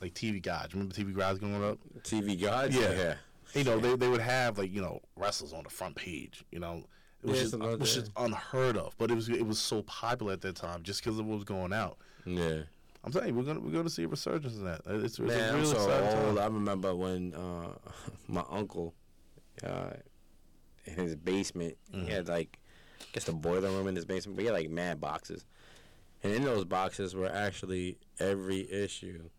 [0.00, 0.74] Like TV Guides.
[0.74, 1.78] Remember TV Guides going up?
[2.02, 2.92] TV gods, Yeah.
[2.92, 3.14] yeah.
[3.54, 6.44] you know, they, they would have like you know wrestlers on the front page.
[6.50, 6.84] You know,
[7.22, 8.00] it was Yeah, just something it like was that.
[8.02, 8.94] just unheard of.
[8.98, 11.44] But it was it was so popular at that time just because of what was
[11.44, 11.98] going out.
[12.26, 12.62] yeah.
[13.08, 14.82] I'm saying we're gonna we're gonna see a resurgence in that.
[14.86, 16.36] It's, it's Man, a I'm real so old.
[16.36, 16.38] time.
[16.38, 17.70] I remember when uh,
[18.28, 18.94] my uncle,
[19.66, 19.90] uh,
[20.84, 22.06] in his basement, Mm-hmm.
[22.06, 22.58] he had like,
[23.00, 25.46] I guess the boiler room in his basement, but he had like mad boxes,
[26.22, 29.30] and in those boxes were actually every issue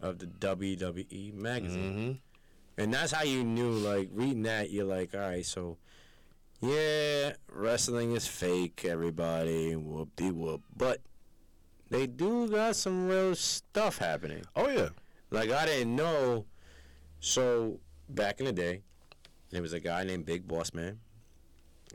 [0.00, 2.82] of the WWE magazine, Mhm.
[2.82, 3.70] and that's how you knew.
[3.70, 5.78] Like reading that, you're like, all right, so.
[6.64, 9.74] Yeah, wrestling is fake, everybody.
[9.74, 10.62] Whoop de whoop.
[10.76, 11.00] But
[11.92, 14.42] they do got some real stuff happening.
[14.56, 14.88] Oh yeah,
[15.30, 16.46] Like I didn't know.
[17.20, 17.78] So
[18.08, 18.82] back in the day,
[19.50, 20.98] there was a guy named Big Boss Man.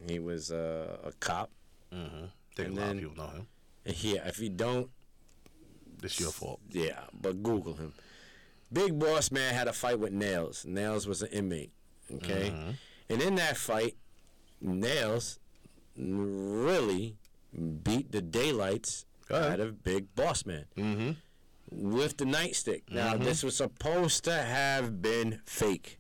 [0.07, 1.49] He was uh, a cop.
[1.91, 2.25] mm-hmm.
[2.55, 3.47] think And a lot then- of people know him.
[3.85, 4.89] Yeah, if you don't,
[6.03, 6.59] It's your fault.
[6.69, 7.93] yeah, but Google him.
[8.71, 10.65] Big Boss Man had a fight with Nails.
[10.65, 11.71] Nails was an inmate.
[12.13, 12.75] Okay, Mhm.
[13.09, 13.95] and in that fight,
[14.61, 15.39] Nails
[15.95, 17.17] really
[17.83, 19.05] beat the daylights.
[19.31, 20.65] Out of Big Boss Man.
[20.75, 21.11] Mm-hmm.
[21.69, 22.83] with the nightstick.
[22.89, 23.25] Now, Mhm.
[23.25, 25.99] this was supposed to have been fake,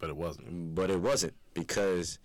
[0.00, 0.74] But it wasn't.
[0.74, 2.18] but it wasn't because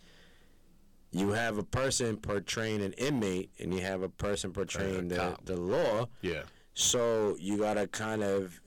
[1.11, 5.55] you have a person portraying an inmate and you have a person portraying the, the
[5.57, 6.07] law.
[6.23, 6.43] Yeah.
[6.73, 8.59] So you gotta kind of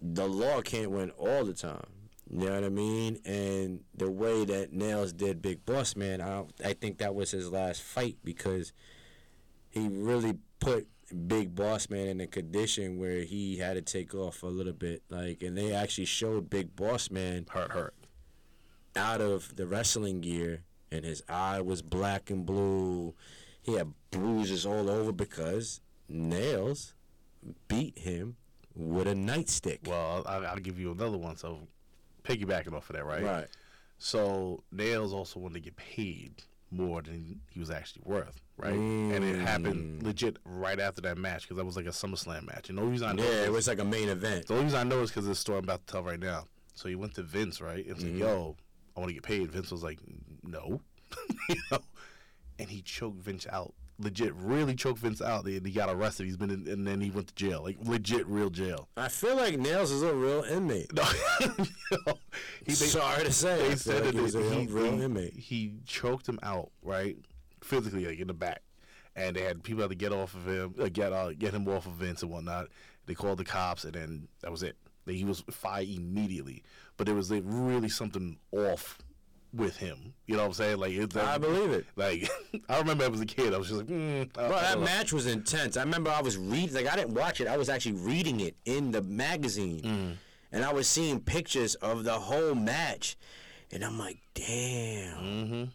[0.00, 1.84] the law can't win all the time.
[2.30, 3.20] You know what I mean?
[3.26, 7.30] And the way that Nails did Big Boss Man, I don't, I think that was
[7.32, 8.72] his last fight because
[9.68, 14.42] he really put Big Boss Man in a condition where he had to take off
[14.42, 15.02] a little bit.
[15.08, 17.94] Like, and they actually showed Big Boss Man Hurt, hurt.
[18.96, 23.14] out of the wrestling gear, and his eye was black and blue.
[23.62, 26.94] He had bruises all over because Nails
[27.68, 28.36] beat him
[28.74, 29.86] with a nightstick.
[29.86, 31.36] Well, I'll, I'll give you another one.
[31.36, 31.60] So,
[32.24, 33.22] piggybacking off of that, right?
[33.22, 33.46] Right.
[33.98, 36.42] So Nails also wanted to get paid
[36.74, 38.74] more than he was actually worth, right?
[38.74, 40.06] And it happened Mm.
[40.06, 42.68] legit right after that match because that was like a SummerSlam match.
[42.68, 44.46] And the only reason I know Yeah, it was like a main event.
[44.46, 46.18] the only reason I know is because of the story I'm about to tell right
[46.20, 46.46] now.
[46.74, 47.84] So he went to Vince, right?
[47.86, 48.10] And was Mhm.
[48.12, 48.56] like, "Yo,
[48.96, 50.00] I want to get paid." Vince was like,
[50.42, 50.80] "No,"
[51.48, 51.78] you know,
[52.58, 53.74] and he choked Vince out.
[53.98, 55.44] Legit, really choked Vince out.
[55.46, 56.26] And he got arrested.
[56.26, 58.88] He's been in, and then he went to jail, like legit, real jail.
[58.96, 60.92] I feel like Nails is a real inmate.
[60.92, 61.04] No,
[62.64, 65.34] he, they, Sorry to say, they said like that he he, real he- inmate.
[65.34, 67.16] he choked him out, right,
[67.62, 68.62] physically, like in the back,
[69.14, 71.68] and they had people had to get off of him, uh, get uh, get him
[71.68, 72.68] off of Vince and whatnot.
[73.06, 74.76] They called the cops, and then that was it.
[75.06, 76.62] He was fired immediately,
[76.96, 78.98] but there was like, really something off
[79.54, 80.14] with him.
[80.26, 80.78] You know what I'm saying?
[80.78, 81.86] Like, it, I believe it.
[81.96, 82.28] Like,
[82.68, 84.84] I remember as a kid, I was just like, mm, Bro, that know.
[84.84, 85.76] match was intense.
[85.76, 87.46] I remember I was reading, like, I didn't watch it.
[87.48, 89.80] I was actually reading it in the magazine.
[89.82, 90.16] Mm.
[90.52, 93.16] And I was seeing pictures of the whole match.
[93.72, 95.18] And I'm like, damn.
[95.18, 95.68] Mhm.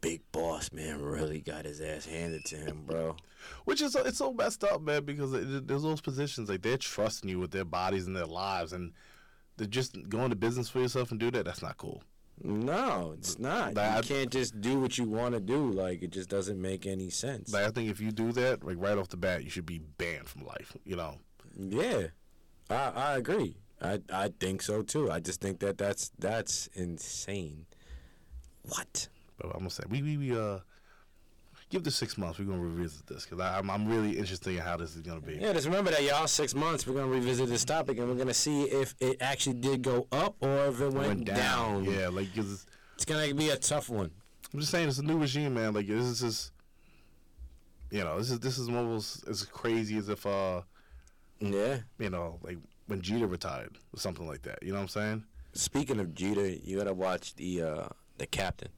[0.00, 3.16] Big Boss Man really got his ass handed to him, bro.
[3.64, 7.28] Which is it's so messed up, man, because it, there's those positions like they're trusting
[7.30, 8.92] you with their bodies and their lives, and
[9.56, 11.44] they're just going to business for yourself and do that.
[11.44, 12.02] That's not cool.
[12.44, 13.78] No, it's not.
[13.78, 15.70] I- You can't just do what you want to do.
[15.70, 17.52] Like, it just doesn't make any sense.
[17.52, 19.78] Like I think if you do that, like right off the bat, you should be
[19.78, 20.76] banned from life.
[20.84, 21.18] You know.
[21.56, 22.08] Yeah,
[22.70, 23.56] I I agree.
[23.80, 25.10] I I think so too.
[25.10, 27.66] I just think that that's that's insane.
[28.62, 29.08] What?
[29.38, 30.58] But I'm gonna say we we, we uh
[31.72, 32.38] give this six months.
[32.38, 35.36] We're gonna revisit this because I'm I'm really interested in how this is gonna be.
[35.36, 36.26] Yeah, just remember that y'all.
[36.28, 39.82] Six months, we're gonna revisit this topic, and we're gonna see if it actually did
[39.82, 41.84] go up or if it went, down.
[41.84, 44.10] Yeah, like 'cause it's, It's gonna be a tough one.
[44.52, 45.72] I'm just saying it's a new regime, man.
[45.72, 46.52] Like this is just,
[47.90, 50.60] you know, this is this is almost as crazy as if uh
[51.40, 51.78] Yeah.
[51.98, 54.62] you know like when Jeter retired or something like that.
[54.62, 55.24] You know what I'm saying?
[55.54, 58.68] Speaking of Jeter, you gotta watch the uh, the captain.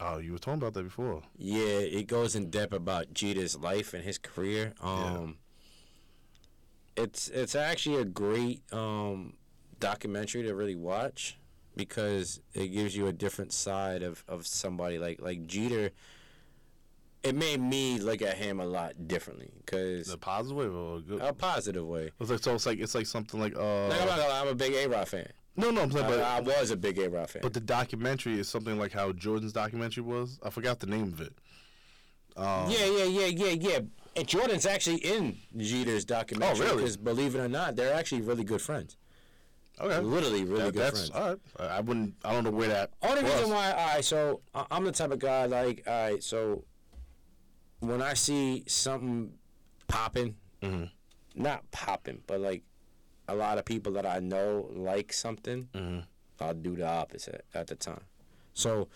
[0.00, 1.22] Oh, you were talking about that before.
[1.36, 4.74] Yeah, it goes in depth about Jeter's life and his career.
[4.80, 5.38] Um,
[6.96, 9.34] it's it's actually a great um,
[9.80, 11.38] documentary to really watch
[11.76, 15.90] because it gives you a different side of, of somebody like like Jeter.
[17.22, 21.22] It made me look at him a lot differently because The positive way or good?
[21.22, 22.10] a positive way.
[22.20, 22.54] It's like so.
[22.54, 23.88] It's like it's like something like uh.
[23.88, 25.28] Like I'm, not gonna lie, I'm a big A Rod fan.
[25.56, 27.42] No, no, I'm saying, but I, I was a big A Rod fan.
[27.42, 30.38] but the documentary is something like how Jordan's documentary was.
[30.42, 31.32] I forgot the name of it.
[32.36, 33.78] Um, Yeah, yeah, yeah, yeah, yeah.
[34.16, 36.60] And Jordan's actually in Jeter's documentary.
[36.66, 36.76] Oh, really?
[36.82, 38.96] Because believe it or not, they're actually really good friends.
[39.80, 39.98] Okay.
[39.98, 41.10] Literally, really That- good that's friends.
[41.10, 41.38] all right.
[41.58, 42.14] I I wouldn't.
[42.24, 42.90] I don't know where that.
[43.02, 43.32] Only was.
[43.34, 46.64] reason why, all right, so I- I'm the type of guy like, all right, so
[47.80, 49.32] when I see something
[49.88, 50.90] popping, Mhm.
[51.34, 52.62] not popping, but like
[53.28, 56.04] a lot of people that I know like something, Mhm.
[56.40, 58.02] I'll do the opposite at the time.
[58.54, 58.88] So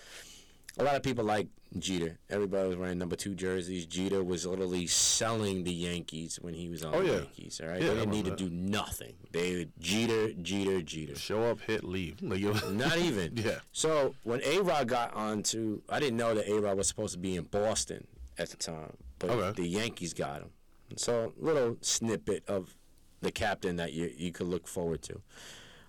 [0.79, 1.49] a lot of people like
[1.79, 2.19] Jeter.
[2.31, 3.85] Everybody was wearing number two jerseys.
[3.85, 7.15] Jeter was literally selling the Yankees when he was on Oh, the yeah.
[7.19, 7.61] Yankees.
[7.63, 9.15] All right, Yeah, they didn't need to do nothing.
[9.33, 11.15] They Jeter, Jeter, Jeter.
[11.17, 12.17] Show up, hit, leave.
[12.23, 13.37] Like, Not even.
[13.45, 13.61] Yeah.
[13.73, 17.19] So when A Rod got onto, I didn't know that A Rod was supposed to
[17.19, 18.07] be in Boston
[18.39, 19.63] at the time, but Okay.
[19.63, 20.51] the Yankees got him.
[20.97, 22.75] So little snippet of
[23.21, 25.21] the captain that you you could look forward to.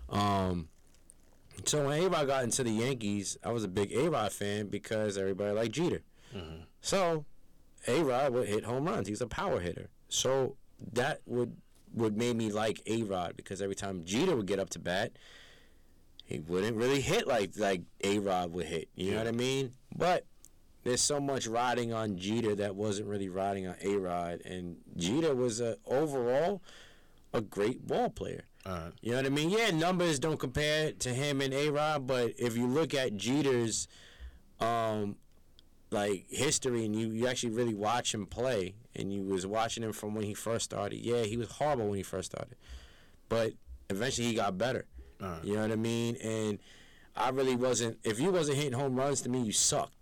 [0.09, 0.69] Um,
[1.65, 4.67] so when A Rod got into the Yankees, I was a big A Rod fan
[4.67, 6.01] because everybody liked Jeter.
[6.35, 6.61] Mm-hmm.
[6.81, 7.25] So
[7.87, 9.07] A Rod would hit home runs.
[9.07, 9.89] He's a power hitter.
[10.07, 10.55] So
[10.93, 11.55] that would
[11.93, 15.11] would made me like A Rod because every time Jeter would get up to bat,
[16.25, 18.89] he wouldn't really hit like like A Rod would hit.
[18.95, 19.73] You know what I mean?
[19.95, 20.25] But
[20.83, 25.35] there's so much riding on Jeter that wasn't really riding on A Rod, and Jeter
[25.35, 26.61] was a overall
[27.33, 28.43] a great ball player.
[28.65, 28.91] right.
[29.01, 29.49] You know what I mean?
[29.49, 33.87] Yeah, numbers don't compare to him and A Rod, but if you look at Jeter's
[34.59, 35.15] um
[35.91, 39.91] like history and you, you actually really watch him play and you was watching him
[39.91, 42.55] from when he first started, yeah, he was horrible when he first started.
[43.27, 43.53] But
[43.89, 44.85] eventually he got better.
[45.19, 45.43] Right.
[45.43, 46.15] You know what I mean?
[46.17, 46.59] And
[47.15, 49.98] I really wasn't if you wasn't hitting home runs to me, you sucked.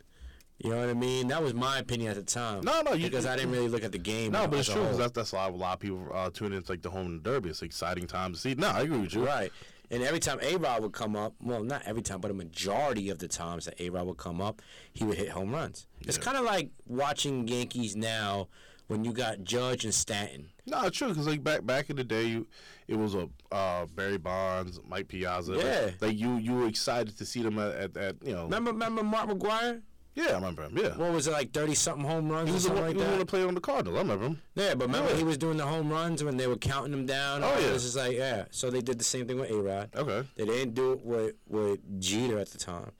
[0.60, 1.28] You know what I mean?
[1.28, 2.62] That was my opinion at the time.
[2.64, 4.32] No, no, you- because I didn't really look at the game.
[4.32, 4.98] No, but it's true 'cause whole.
[4.98, 7.50] that's that's why a lot of people uh, tune into like the home and derby.
[7.50, 8.56] It's an exciting time to see.
[8.56, 9.26] No, I agree with you.
[9.26, 9.52] Right.
[9.92, 13.10] And every time A Rod would come up, well, not every time, but a majority
[13.10, 15.88] of the times that A Rod would come up, he would hit home runs.
[16.02, 18.50] It's kind of like watching Yankees now
[18.88, 20.50] when you got Judge and Stanton.
[20.66, 22.48] No, it's true because like back back in the day, you,
[22.88, 25.54] it was a uh, Barry Bonds, Mike Piazza.
[25.54, 25.90] like- Yeah.
[26.02, 28.44] Like, you you were excited to see them at, at, at you know.
[28.46, 29.82] Remember, remember Mark McGwire?
[30.18, 30.76] Yeah, I remember him.
[30.78, 30.98] Yeah.
[30.98, 32.98] What was it like, thirty something home runs he or was the something one, like
[32.98, 33.20] he the that?
[33.20, 33.96] to play on the Cardinals.
[33.96, 34.42] I remember him.
[34.56, 35.18] Yeah, but remember Yeah.
[35.18, 37.44] he was doing the home runs when they were counting them down.
[37.44, 37.68] Oh, yeah.
[37.68, 38.46] This is like yeah.
[38.50, 39.92] So they did the same thing with A Rod.
[39.96, 40.28] Okay.
[40.36, 42.92] They didn't do it with with Jeter at the time,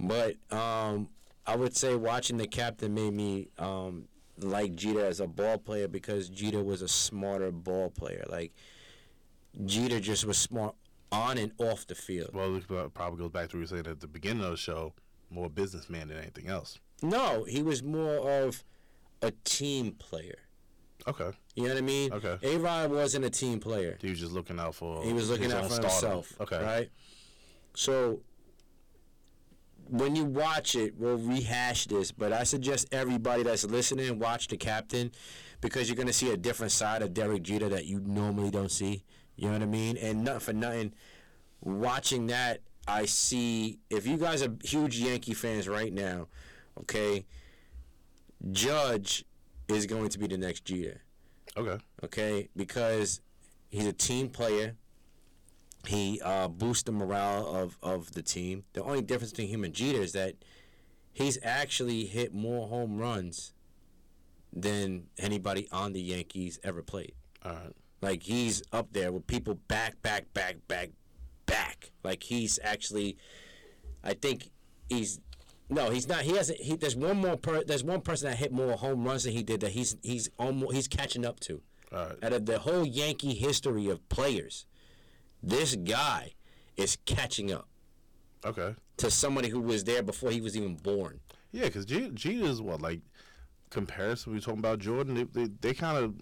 [0.00, 1.08] but um,
[1.46, 5.86] I would say watching the captain made me um, like Jeter as a ball player
[5.86, 8.24] because Jeter was a smarter ball player.
[8.28, 8.52] Like
[9.66, 10.74] Jeter just was smart
[11.12, 12.30] on and off the field.
[12.34, 14.56] Well, it probably goes back to what you were saying at the beginning of the
[14.56, 14.92] show.
[15.30, 16.78] More businessman than anything else.
[17.02, 18.64] No, he was more of
[19.22, 20.38] a team player.
[21.06, 21.30] Okay.
[21.54, 22.12] You know what I mean?
[22.12, 22.36] Okay.
[22.42, 23.96] A Rod wasn't a team player.
[24.00, 25.02] He was just looking out for.
[25.02, 25.90] He was looking out for stardom.
[25.90, 26.34] himself.
[26.40, 26.62] Okay.
[26.62, 26.90] Right?
[27.74, 28.20] So
[29.88, 34.56] when you watch it, we'll rehash this, but I suggest everybody that's listening watch the
[34.56, 35.10] captain
[35.60, 39.04] because you're gonna see a different side of Derek Jeter that you normally don't see.
[39.36, 39.96] You know what I mean?
[39.96, 40.92] And not for nothing,
[41.60, 46.28] watching that I see if you guys are huge Yankee fans right now,
[46.80, 47.24] okay,
[48.50, 49.24] Judge
[49.68, 51.00] is going to be the next Jeter
[51.56, 51.78] Okay.
[52.04, 52.48] okay?
[52.56, 53.20] Because
[53.70, 54.74] he's a team player.
[55.86, 58.64] He uh, boosts the morale of, of the team.
[58.72, 60.34] The only difference between him and Jeter is that
[61.12, 63.52] he's actually hit more home runs
[64.52, 67.12] than anybody on the Yankees ever played.
[67.44, 67.72] All right.
[68.02, 70.90] Like he's up there with people back, back, back, back,
[71.50, 71.90] back.
[72.02, 73.16] Like he's actually,
[74.02, 74.50] I think
[74.88, 75.20] he's.
[75.68, 76.22] No, he's not.
[76.22, 76.60] He hasn't.
[76.60, 77.36] He, there's one more.
[77.36, 80.28] Per, there's one person that hit more home runs than he did that he's he's
[80.38, 81.62] almost he's catching up to
[81.92, 82.16] right.
[82.22, 84.66] out of the whole Yankee history of players,
[85.42, 86.32] This guy
[86.76, 87.68] is catching up
[88.44, 88.74] Okay.
[88.96, 91.20] to somebody who was there before he was even born.
[91.52, 93.00] Yeah, because Gina is what like
[93.70, 94.32] comparison.
[94.32, 95.14] We talking about Jordan.
[95.14, 96.14] They they, they kind of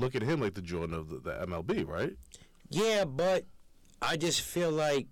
[0.00, 2.14] look at him like the Jordan of the, the MLB, right?
[2.70, 3.44] Yeah, but
[4.02, 5.06] I just feel like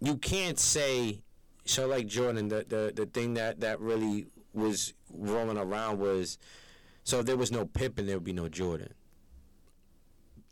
[0.00, 1.22] you can't say
[1.64, 1.86] so.
[1.86, 6.38] Like Jordan, the the, the thing that that really was rolling around was
[7.04, 8.94] so if there was no Pippen, there would be no Jordan.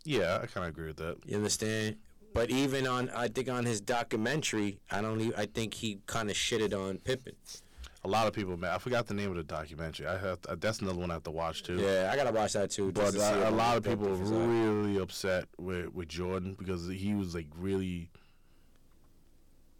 [0.03, 1.17] Yeah, I kind of agree with that.
[1.25, 1.97] You understand?
[2.33, 5.21] But even on, I think on his documentary, I don't.
[5.21, 7.33] Even, I think he kind of shitted on Pippen.
[8.05, 8.69] A lot of people, man.
[8.69, 10.05] I forgot the name of the documentary.
[10.05, 11.77] I have that's another one I have to watch too.
[11.77, 12.91] Yeah, I gotta watch that too.
[12.91, 14.15] But to uh, a lot of people are.
[14.15, 18.11] really upset with, with Jordan because he was like really,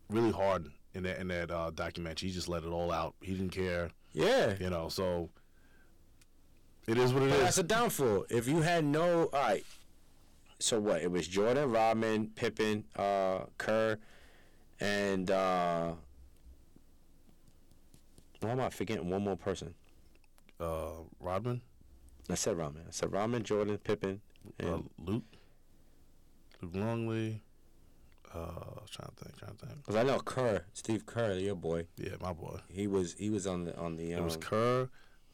[0.10, 2.30] really hard in that in that uh, documentary.
[2.30, 3.14] He just let it all out.
[3.22, 4.90] He didn't care, Yeah, you know.
[4.90, 5.30] So
[6.88, 8.26] it is what it But that's a downfall.
[8.32, 9.64] If you had no, all right.
[10.58, 11.04] So what?
[11.04, 14.00] It was Jordan, Rodman, Pippen, uh, Kerr,
[14.80, 15.92] and uh,
[18.42, 19.74] why am I forgetting one more person?
[20.60, 21.62] Uh, Rodman,
[22.30, 22.84] I said Rodman.
[22.88, 24.22] I said Rodman, Jordan, Pippen,
[24.60, 25.24] and uh, Luke,
[26.62, 27.42] Luke Longley.
[28.34, 29.78] Uh, I trying to think, trying to think.
[29.82, 31.86] because I know Kerr, Steve Kerr, your boy.
[31.98, 32.60] Yeah, my boy.
[32.70, 34.14] He was he was on the on the.
[34.14, 34.90] Um, It was Kerr,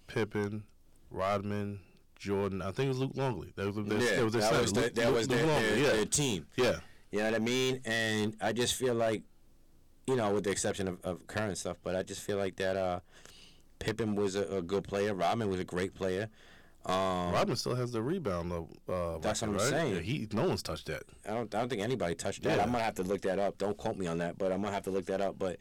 [0.07, 0.63] Pippen,
[1.09, 1.79] Rodman,
[2.17, 2.61] Jordan.
[2.61, 3.53] I think it was Luke Longley.
[3.55, 5.37] That was, that, yeah, that was, their that was, the, Luke- that Luke- was Luke
[5.39, 5.91] their, Longley, their, yeah.
[5.93, 6.45] their team.
[6.57, 6.75] Yeah.
[7.11, 7.81] You know what I mean?
[7.85, 9.23] And I just feel like,
[10.11, 12.75] you know, with the exception of, of and stuff, but I just feel like that
[12.75, 12.99] uh,
[13.79, 15.13] Pippen was a, a good player.
[15.13, 16.29] Rodman was a great player.
[16.85, 18.67] Um, Rodman still has the rebound though.
[18.89, 19.81] Uh, That's record, what I'm right?
[19.81, 19.95] saying.
[19.95, 21.03] Yeah, he no one's touched that.
[21.27, 22.57] I don't, I don't think anybody touched that.
[22.57, 22.63] Yeah.
[22.63, 23.57] I'm gonna have to look that up.
[23.57, 25.37] Don't quote me on that, but I'm gonna have to look that up.
[25.37, 25.57] But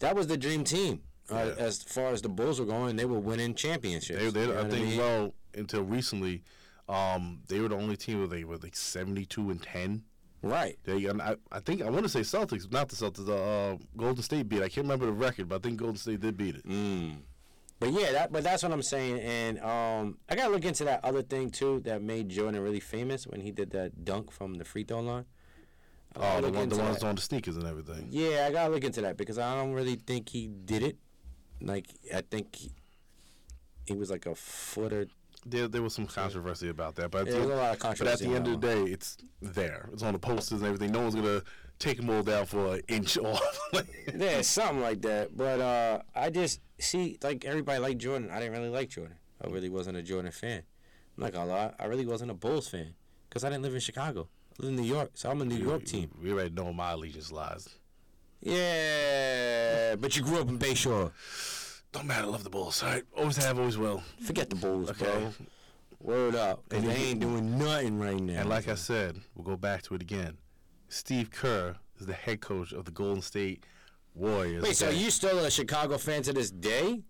[0.00, 1.00] that was the dream team.
[1.30, 1.64] Uh, Yeah.
[1.64, 4.20] As far as the Bulls were going, they were winning championships.
[4.20, 4.98] They, they, You know I think mean?
[4.98, 6.42] well until recently,
[6.88, 10.04] um, they were the only team where they were like seventy two and ten.
[10.42, 10.78] Right.
[10.84, 13.26] They I, I think I want to say Celtics, not the Celtics.
[13.26, 14.58] The uh, Golden State beat.
[14.62, 16.66] I can't remember the record, but I think Golden State did beat it.
[16.66, 17.18] Mm.
[17.80, 21.04] But yeah, that but that's what I'm saying, and um, I gotta look into that
[21.04, 24.64] other thing too that made Jordan really famous when he did that dunk from the
[24.64, 25.26] free throw line.
[26.16, 27.06] Oh, the one, the ones that.
[27.06, 28.08] on the sneakers and everything.
[28.10, 30.96] Yeah, I gotta look into that because I don't really think he did it.
[31.60, 32.72] Like I think he,
[33.86, 35.06] he was like a footer.
[35.46, 37.98] There, there was some controversy about that, but at, Yeah, the, there's a lot of
[37.98, 39.88] but at the end of the day, it's there.
[39.92, 40.92] It's on the posters and everything.
[40.92, 41.42] No one's gonna
[41.78, 43.60] take them all down for an inch off.
[44.14, 45.36] Yeah, something like that.
[45.36, 48.30] But uh, I just see like everybody liked Jordan.
[48.30, 49.16] I didn't really like Jordan.
[49.42, 50.62] I really wasn't a Jordan fan.
[51.16, 51.72] I'm not gonna lie.
[51.78, 52.94] I really wasn't a Bulls fan
[53.28, 54.28] because I didn't live in Chicago.
[54.58, 56.10] I live in New York, so I'm a New York team.
[56.20, 57.68] We already know my allegiance lies.
[58.40, 61.12] Yeah, but you grew up in Bayshore.
[61.92, 62.26] Don't matter.
[62.26, 62.82] Love the Bulls.
[62.82, 63.02] All right.
[63.16, 64.02] Always have, always will.
[64.20, 65.04] Forget the Bulls, Okay.
[65.04, 65.32] bro.
[66.00, 68.40] Word up, And they ain't doing nothing right now.
[68.40, 70.38] And like I said, we'll go back to it again.
[70.88, 73.64] Steve Kerr is the head coach of the Golden State
[74.14, 74.62] Warriors.
[74.62, 77.02] Wait, so you still a Chicago fan to this day?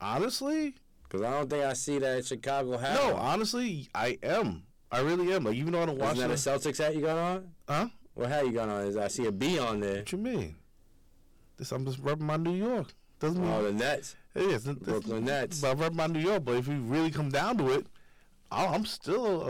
[0.00, 0.74] honestly?
[1.04, 2.98] Because I don't think I see that Chicago has.
[2.98, 4.64] No, honestly, I am.
[4.90, 5.44] I really am.
[5.44, 6.58] Like even though I don't watch Isn't that a.
[6.58, 7.48] Celtics hat you got on?
[7.68, 7.88] Huh?
[8.14, 8.82] What hat you got on?
[8.86, 9.98] Is I see a B on there.
[9.98, 10.56] What you mean?
[11.56, 12.92] This I'm just rubbing my New York.
[13.22, 14.16] Doesn't mean Oh, the Nets.
[14.34, 14.64] it is.
[14.64, 15.60] This- Brooklyn Nets.
[15.60, 16.44] But I rep my New York.
[16.44, 17.86] But if we really come down to it,
[18.50, 19.42] I- I'm still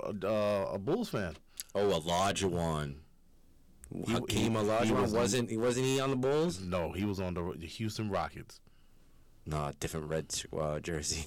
[0.00, 1.36] a a, a, a Bulls fan.
[1.74, 2.94] Oh, Olajuwon.
[3.92, 6.60] He- Hakeem he- Olajuwon wasn't he wasn't he on the Bulls?
[6.60, 8.60] No, he was on the, the Houston Rockets.
[9.44, 11.26] No, different red uh, jersey.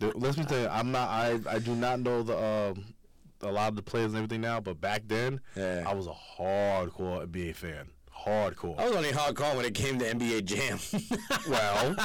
[0.00, 1.08] Let me tell you, I'm not.
[1.08, 2.94] I I do not know the um,
[3.42, 4.60] a lot of the players and everything now.
[4.60, 5.84] But back then, Yeah.
[5.86, 7.88] I was a hardcore NBA fan.
[8.26, 8.78] Hardcore.
[8.78, 10.78] I was only hardcore when it came to NBA Jam.
[11.48, 11.96] Well,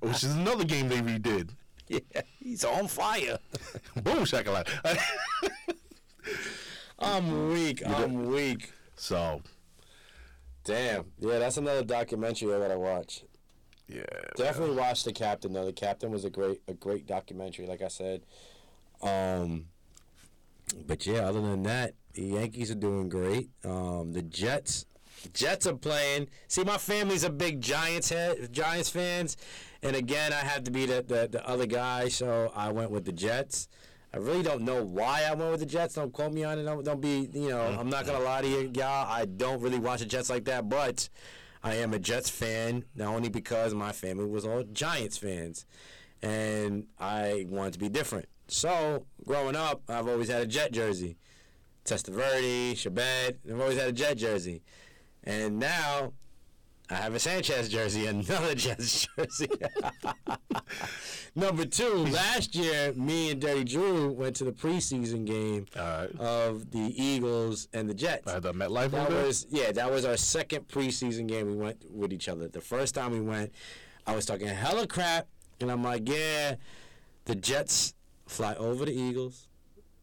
[0.00, 1.50] which is another game they redid.
[1.88, 2.00] yeah,
[2.38, 3.38] he's on fire.
[4.02, 4.70] Boom shakalaka.
[6.98, 7.82] I'm weak.
[7.86, 8.72] I'm weak.
[8.96, 9.40] so
[10.64, 11.06] Damn.
[11.18, 13.22] Yeah, that's another documentary I gotta watch.
[13.88, 14.02] yeah,
[14.36, 15.64] Definitely watch the Captain though.
[15.64, 18.22] The Captain was a great a great documentary, like I said.
[19.02, 19.66] Um
[20.86, 23.48] but yeah, other than that, the Yankees are doing great.
[23.64, 24.84] Um the Jets
[25.32, 26.28] Jets are playing.
[26.48, 29.36] See, my family's a big Giants head, Giants fans,
[29.82, 33.04] and again, I had to be the, the the other guy, so I went with
[33.04, 33.68] the Jets.
[34.12, 35.94] I really don't know why I went with the Jets.
[35.94, 36.64] Don't quote me on it.
[36.64, 37.78] Don't, don't be, you know, mm-hmm.
[37.78, 39.06] I'm not gonna lie to you, y'all.
[39.08, 41.08] I don't really watch the Jets like that, but
[41.62, 45.64] I am a Jets fan, not only because my family was all Giants fans,
[46.22, 48.26] and I wanted to be different.
[48.48, 51.16] So, growing up, I've always had a Jet jersey.
[51.84, 54.62] Testaverde, Chrebet, I've always had a Jet jersey.
[55.24, 56.12] And now,
[56.90, 59.48] I have a Sanchez jersey, another Jets jersey.
[61.36, 66.10] Number two, last year, me and Dirty Drew went to the preseason game right.
[66.18, 68.24] of the Eagles and the Jets.
[68.24, 72.28] The MetLife That was yeah, that was our second preseason game we went with each
[72.28, 72.48] other.
[72.48, 73.52] The first time we went,
[74.06, 75.28] I was talking hella crap,
[75.60, 76.56] and I'm like, yeah,
[77.26, 77.94] the Jets
[78.26, 79.46] fly over the Eagles.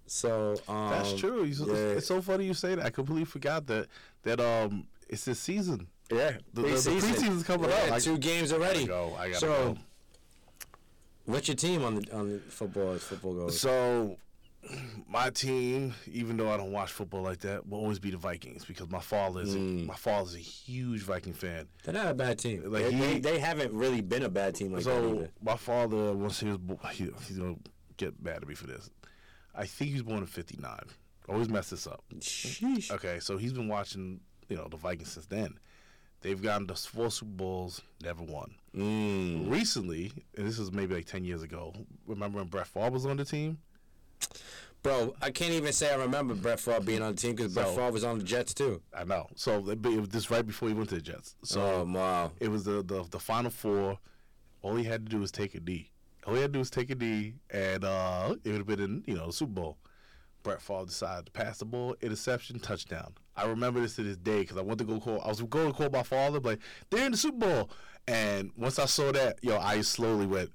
[0.06, 1.44] So um, That's true.
[1.44, 1.98] Yeah.
[1.98, 2.86] It's so funny you say that.
[2.86, 3.88] I completely forgot that
[4.24, 5.88] that um it's this season.
[6.12, 7.92] Yeah, The- the- the preseason's coming yeah, up.
[7.94, 8.86] I- two games already.
[8.86, 9.14] go.
[9.18, 9.78] I gotta so, go.
[11.26, 13.60] what's your team on the on the football as football goes?
[13.60, 14.18] So
[15.08, 18.66] my team, even though I don't watch football like that, will always be the Vikings
[18.66, 19.84] because my father is Mm.
[19.84, 21.68] a, my father's a huge Viking fan.
[21.84, 22.64] They're not a bad team.
[22.72, 25.56] Like, they, he- they, they haven't really been a bad team like that so my
[25.56, 27.56] father, once he was, bo- he, he's gonna
[27.98, 28.90] get mad at me for this.
[29.56, 30.80] I think he was born in '59.
[31.30, 32.04] Always mess this up.
[32.20, 32.90] Sheesh.
[32.92, 35.58] Okay, so he's been watching, you know, the Vikings since then.
[36.22, 38.56] They've gotten to four Super Bowls, never won.
[38.76, 39.52] Mm.
[39.52, 41.74] Recently, and this is maybe like ten years ago.
[42.08, 43.60] Remember when Brett Favre was on the team?
[44.84, 47.68] Bro, I can't even say I remember Brett Favre being on the team because Brett
[47.68, 48.82] So- Favre was on the Jets too.
[48.96, 49.28] I know.
[49.36, 51.36] So it was this right before he went to the Jets.
[51.44, 52.32] So oh wow.
[52.40, 54.00] it was the, the the final four.
[54.62, 55.92] All he had to do was take a knee.
[56.26, 58.80] All he had to do was take a knee, and uh, it would have been
[58.80, 59.78] in you know the Super Bowl.
[60.48, 63.14] Brett Favre decided to pass the ball, interception, touchdown.
[63.36, 65.20] I remember this to this day because I went to go call.
[65.22, 66.60] I was going to call my father, like
[66.90, 67.70] they're in the Super Bowl,
[68.08, 70.52] and once I saw that, yo, I slowly went.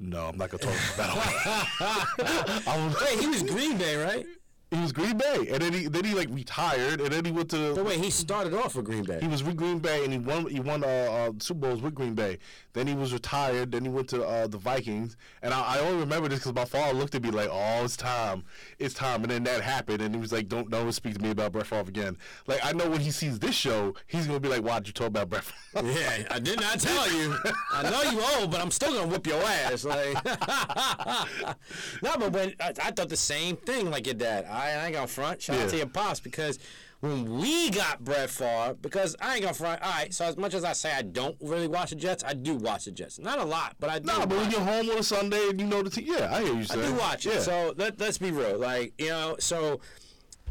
[0.00, 2.96] No, I'm not gonna talk about that.
[3.00, 4.26] Wait, he was Green Bay, right?
[4.72, 7.50] He was Green Bay, and then he then he like retired, and then he went
[7.50, 9.18] to But wait, he started off with Green Bay.
[9.20, 10.46] he was with Green Bay and he won.
[10.48, 12.38] He won uh, uh, Super Bowls with Green Bay.
[12.72, 13.70] Then he was retired.
[13.72, 15.16] Then he went to uh, the Vikings.
[15.42, 17.96] And I, I only remember this because my father looked at me like, "Oh, it's
[17.96, 18.42] time,
[18.80, 21.30] it's time." And then that happened, and he was like, "Don't, don't speak to me
[21.30, 22.16] about Brett Favre again."
[22.48, 25.08] Like I know when he sees this show, he's gonna be like, "Why'd you talk
[25.08, 25.54] about Brett?" Favre?
[25.96, 27.36] Yeah, I did not tell you.
[27.70, 29.84] I know you old, but I'm still gonna whip your ass.
[29.84, 30.14] Like,
[32.02, 34.46] no, but when I, I thought the same thing, like your dad.
[34.46, 35.42] I, I ain't gonna front.
[35.42, 35.64] Shout Yeah.
[35.64, 36.58] out to your pops because
[37.00, 39.82] when we got Brett Favre, because I ain't gonna front.
[39.82, 42.32] All right, so as much as I say I don't really watch the Jets, I
[42.32, 43.18] do watch the Jets.
[43.18, 44.06] Not a lot, but I do.
[44.06, 46.42] nah, but when you're home on a Sunday and you know the team, yeah, I
[46.42, 47.34] hear you I do watch it.
[47.34, 47.40] Yeah.
[47.40, 48.58] So let, let's be real.
[48.58, 49.80] Like, you know, so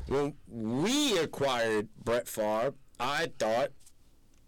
[0.08, 3.70] when we acquired Brett Favre, I thought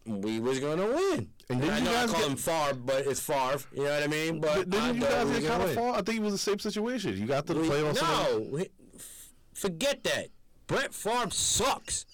[0.06, 1.30] we was to win.
[1.50, 3.60] And And didn't I you know I guys call get- him Favre, but it's Favre.
[3.74, 4.40] You know what I mean?
[4.40, 5.94] But didn't you guys get kind of fall?
[5.96, 7.18] I think it was the same situation.
[7.18, 8.02] You got to the We- playoffs.
[8.02, 8.68] no,
[9.58, 10.28] forget that.
[10.68, 12.06] Brett Favre sucks.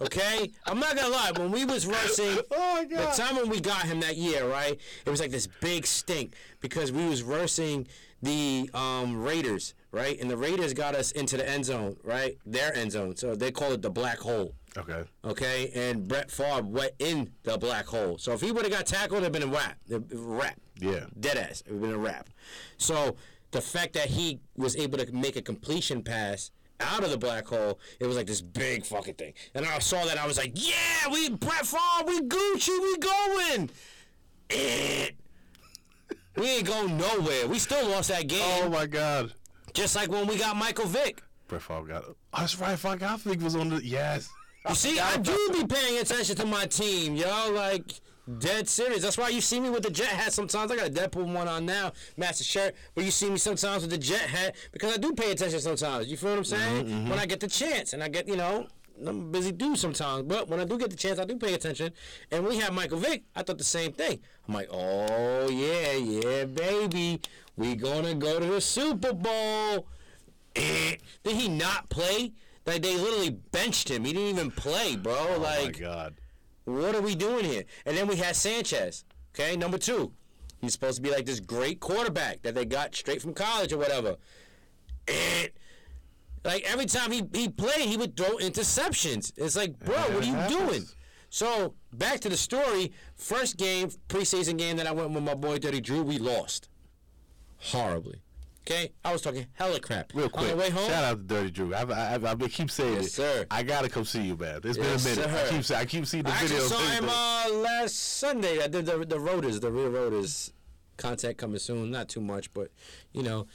[0.00, 1.32] Okay, I'm not gonna lie.
[1.36, 4.78] When we was rushing, Oh the time when we got him that year, right?
[5.04, 7.86] It was like this big stink because we was versing
[8.20, 10.18] the um, Raiders, right?
[10.20, 12.36] And the Raiders got us into the end zone, right?
[12.46, 13.16] Their end zone.
[13.16, 14.54] So they call it the black hole.
[14.76, 15.04] Okay.
[15.24, 18.16] Okay, and Brett Favre went in the black hole.
[18.18, 19.76] So if he would have got tackled, it'd been a wrap.
[19.92, 20.58] A wrap.
[20.80, 21.04] Yeah.
[21.20, 21.62] Dead ass.
[21.66, 22.28] It would have been a wrap.
[22.78, 23.16] So
[23.52, 26.50] the fact that he was able to make a completion pass
[26.80, 29.34] out of the black hole, it was like this big fucking thing.
[29.54, 33.70] And I saw that, I was like, yeah, we Brett Favre, we Gucci, we going.
[34.50, 35.10] Eh.
[36.36, 37.46] we ain't going nowhere.
[37.46, 38.40] We still lost that game.
[38.42, 39.32] Oh my God.
[39.74, 41.22] Just like when we got Michael Vick.
[41.46, 42.04] Brett Favre got.
[42.08, 42.78] Oh, that's right.
[42.78, 44.28] Fuck, I think was on the yes.
[44.68, 47.52] You see, I do be paying attention to my team, yo.
[47.52, 48.00] Like,
[48.38, 49.02] dead serious.
[49.02, 50.70] That's why you see me with the jet hat sometimes.
[50.70, 52.74] I got a Deadpool one on now, master shirt.
[52.94, 56.08] But you see me sometimes with the jet hat because I do pay attention sometimes.
[56.08, 57.08] You feel what I'm saying?
[57.08, 58.66] When I get the chance, and I get, you know,
[59.00, 60.24] I'm a busy dude sometimes.
[60.24, 61.92] But when I do get the chance, I do pay attention.
[62.30, 63.24] And we have Michael Vick.
[63.34, 64.20] I thought the same thing.
[64.46, 67.20] I'm like, oh yeah, yeah, baby,
[67.56, 69.86] we gonna go to the Super Bowl.
[70.54, 70.96] Eh.
[71.24, 72.32] Did he not play?
[72.66, 74.04] Like they literally benched him.
[74.04, 75.16] He didn't even play, bro.
[75.36, 76.14] Oh like my God.
[76.64, 77.64] What are we doing here?
[77.86, 79.04] And then we had Sanchez.
[79.34, 80.12] Okay, number two.
[80.60, 83.78] He's supposed to be like this great quarterback that they got straight from college or
[83.78, 84.16] whatever.
[85.08, 85.50] And
[86.44, 89.32] like every time he, he played, he would throw interceptions.
[89.36, 90.56] It's like, bro, Yeah, what are you happens.
[90.68, 90.84] doing?
[91.30, 92.92] So back to the story.
[93.16, 96.68] First game, preseason game that I went with my boy Dirty Drew, we lost
[97.58, 98.20] horribly.
[98.64, 100.12] Okay, I was talking hella crap.
[100.14, 101.74] Real quick, On the way home, shout out to Dirty Drew.
[101.74, 103.10] I've, I've, I've been keep saying Yes, it.
[103.10, 103.46] sir.
[103.50, 104.60] I gotta come see you, man.
[104.62, 105.46] It's Yes, been a minute.
[105.46, 106.68] I keep, say- I keep seeing the I actually videos.
[106.68, 108.62] saw him uh, last Sunday.
[108.62, 110.52] I did the the rotors, the real rotors.
[110.96, 111.90] Content coming soon.
[111.90, 112.70] Not too much, but
[113.12, 113.48] you know,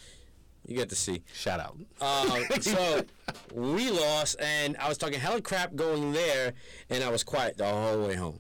[0.66, 1.24] you get to see.
[1.34, 1.78] Shout out.
[2.02, 3.04] Uh, so
[3.54, 6.54] we lost, and I was talking hella crap going there,
[6.90, 8.40] and I was quiet the whole way home.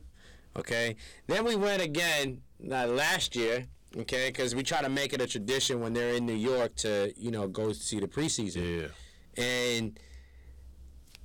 [0.58, 0.98] Okay.
[1.28, 3.68] Then we went again uh, last year.
[4.00, 7.14] Okay, because we try to make it a tradition when they're in New York to
[7.18, 8.82] you know go see the preseason
[9.38, 9.44] Yeah.
[9.44, 10.00] and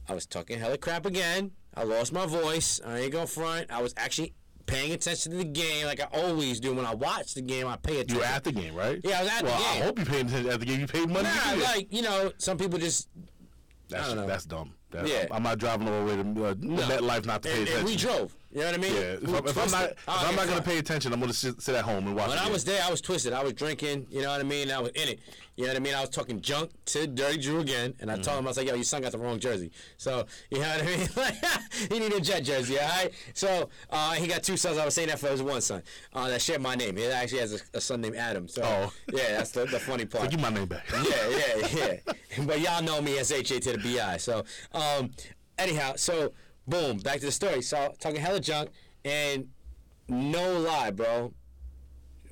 [0.09, 1.53] I was talking hella crap again.
[1.75, 2.81] I lost my voice.
[2.85, 3.71] I ain't gonna front.
[3.71, 4.35] I was actually
[4.67, 6.75] paying attention to the game like I always do.
[6.75, 8.17] When I watch the game, I pay attention.
[8.17, 9.01] You were at the game, right?
[9.05, 9.83] Yeah, I was at well, the game.
[9.83, 10.81] I hope you paid attention at the game.
[10.81, 11.29] You paid money.
[11.29, 13.09] Nah, like you know, some people just
[13.89, 14.75] that's, that's dumb.
[14.91, 15.27] That, Yeah.
[15.31, 17.77] I'm not driving all the way to uh, MetLife not to pay and, attention.
[17.79, 18.35] and we drove.
[18.53, 18.95] You know what I mean?
[18.95, 21.33] yeah, if, I'm, if I'm not, if Oh, I'm not gonna pay attention, I'm gonna
[21.33, 22.29] sit, sit at home and watch.
[22.29, 23.33] When I was there, I was twisted.
[23.33, 24.07] I was drinking.
[24.11, 24.71] You know what I mean?
[24.71, 25.21] I was in it.
[25.57, 25.95] You know what I mean?
[25.95, 28.67] I was talking junk to Dirty Drew again, and I told him I was like,
[28.67, 31.09] "Yo, your son got the wrong jersey." So you know what I mean?
[31.17, 31.35] Like
[31.93, 32.79] he needed a Jet jersey.
[32.79, 33.11] All right.
[33.35, 34.77] So uh, he got two sons.
[34.79, 35.83] I was saying that for his one son
[36.15, 36.97] uh, that shared my name.
[36.97, 38.49] He actually has a, a son named Adam.
[38.49, 38.93] So Oh.
[39.13, 40.25] yeah, that's the, the funny part.
[40.25, 40.85] So give my name back.
[40.93, 41.69] yeah, yeah,
[42.07, 42.45] yeah.
[42.45, 44.17] But y'all know me as HA to the BI.
[44.17, 45.11] So, um,
[45.59, 46.33] anyhow, so
[46.67, 47.63] boom, back to the story.
[47.63, 48.71] So talking hella junk,
[49.05, 49.49] and
[50.09, 51.33] no lie, bro,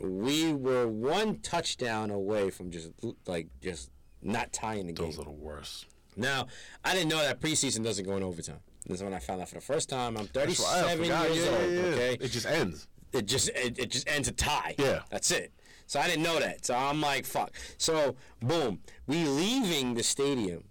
[0.01, 2.91] we were one touchdown away from just
[3.27, 3.91] like just
[4.23, 5.07] not tying the game.
[5.07, 5.87] Those are the worst.
[6.17, 6.47] Now,
[6.85, 8.61] I didn't know that preseason doesn't go in overtime.
[8.87, 10.17] This is when I found out for the first time.
[10.17, 11.31] I'm That's right, 37 forgot.
[11.35, 11.61] years yeah, old.
[11.73, 11.87] yeah, yeah.
[11.95, 12.89] Okay, It just ends.
[13.13, 14.75] it just it, it just ends a tie.
[14.79, 15.01] Yeah.
[15.11, 15.53] That's it.
[15.87, 16.65] So I didn't know that.
[16.67, 17.53] So I'm like, fuck.
[17.79, 20.65] So boom, we leaving the stadium.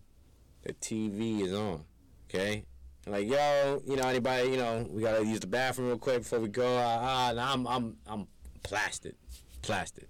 [0.63, 1.85] The TV is on.
[2.29, 2.65] Okay.
[3.07, 6.39] Like, yo, you know, anybody, you know, we gotta use the bathroom real quick before
[6.39, 6.77] we go.
[6.79, 8.27] Ah, uh, and I'm I'm I'm
[8.63, 9.15] plastered,
[9.61, 10.07] plastered.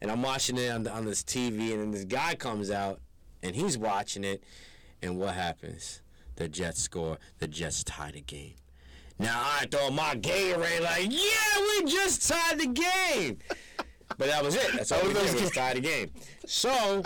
[0.00, 3.00] And I'm watching it on, the, on this TV, and then this guy comes out,
[3.42, 4.42] and he's watching it,
[5.00, 6.02] and what happens?
[6.36, 7.18] The Jets score.
[7.38, 8.54] The Jets tie the game.
[9.18, 13.38] Now I throw my Gatorade like, yeah, we just tied the game.
[14.18, 14.72] But that was it.
[14.74, 16.10] That's all we did was tie the game.
[16.46, 17.02] So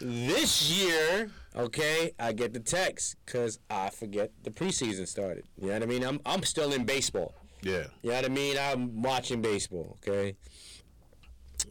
[0.00, 5.44] this year, okay, I get the text because I forget the preseason started.
[5.58, 6.04] You know what I mean?
[6.04, 7.34] I'm I'm still in baseball.
[7.62, 7.84] Yeah.
[8.02, 8.56] You know what I mean?
[8.58, 10.36] I'm watching baseball, okay?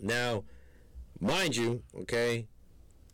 [0.01, 0.43] Now,
[1.19, 2.47] mind you, okay,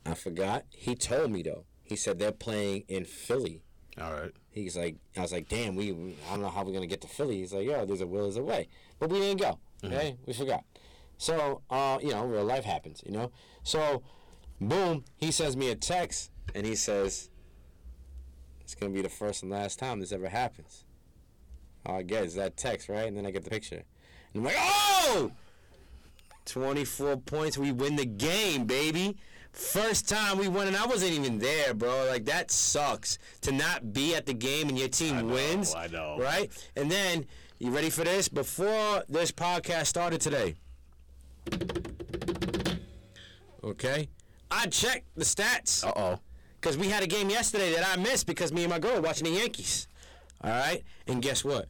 [0.06, 0.64] I forgot.
[0.70, 1.66] He told me though.
[1.84, 3.64] He said they're playing in Philly.
[4.00, 4.32] All right.
[4.52, 5.92] He's like, I was like, damn, we,
[6.28, 7.40] I don't know how we're gonna get to Philly.
[7.40, 8.68] He's like, yo, there's a will, there's a way,
[9.00, 9.60] but we didn't go.
[9.84, 10.64] Okay, we forgot.
[11.18, 13.32] So, uh, you know, real life happens, you know.
[13.64, 14.04] So,
[14.60, 17.30] boom, he sends me a text, and he says,
[18.62, 20.86] it's gonna be the first and last time this ever happens.
[21.86, 23.08] All I get is that text, right?
[23.08, 23.84] And then I get the picture,
[24.34, 25.32] and I'm like, oh,
[26.46, 29.18] 24 points, we win the game, baby.
[29.52, 32.06] First time we won, and I wasn't even there, bro.
[32.08, 35.74] Like that sucks to not be at the game and your team I know, wins.
[35.76, 36.18] I know.
[36.20, 36.52] right?
[36.76, 37.26] And then
[37.58, 38.30] you ready for this?
[38.30, 40.56] Before this podcast started today,
[43.64, 44.10] okay,
[44.52, 46.20] I checked the stats Uh oh.
[46.60, 49.02] Because we had a game yesterday that I missed because me and my girl were
[49.02, 49.88] watching the Yankees.
[50.44, 51.70] All right, and guess what?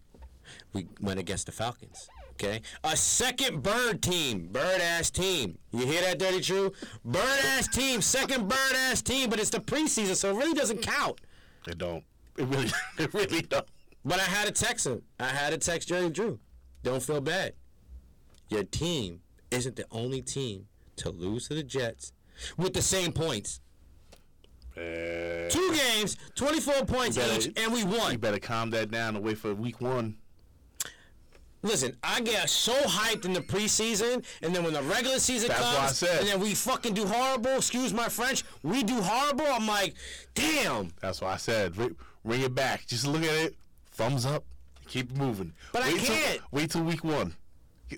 [0.74, 2.10] We went against the Falcons.
[2.34, 5.58] Okay, a second bird team, bird ass team.
[5.72, 6.72] You hear that, Dirty Drew?
[7.04, 10.82] Bird ass team, second bird ass team, but it's the preseason, so it really doesn't
[10.82, 11.20] count.
[11.68, 12.04] It don't.
[12.38, 12.70] It really.
[12.98, 13.66] It really don't.
[14.06, 15.02] But I had to text him.
[15.20, 16.40] I had to text Dirty Drew.
[16.84, 17.54] Don't feel bad.
[18.48, 19.20] Your team
[19.52, 20.68] isn't the only team
[20.98, 22.14] to lose to the Jets
[22.58, 23.60] with the same points.
[24.80, 28.12] Eh, Two games, 24 points better- each, and we won.
[28.14, 30.16] you better calm that down and wait for week one.
[31.62, 35.60] Listen, I get so hyped in the preseason, and then when the regular season That's
[35.60, 37.58] comes, I and then we fucking do horrible.
[37.58, 38.46] Excuse my French.
[38.64, 39.46] We do horrible.
[39.46, 39.96] I'm like,
[40.36, 40.94] damn.
[41.02, 42.88] That's why I said ri- ring it back.
[42.88, 43.56] Just look at it.
[43.92, 44.46] Thumbs up.
[44.88, 45.52] Keep moving.
[45.74, 46.42] But I wait till- can't.
[46.52, 47.36] wait till week one.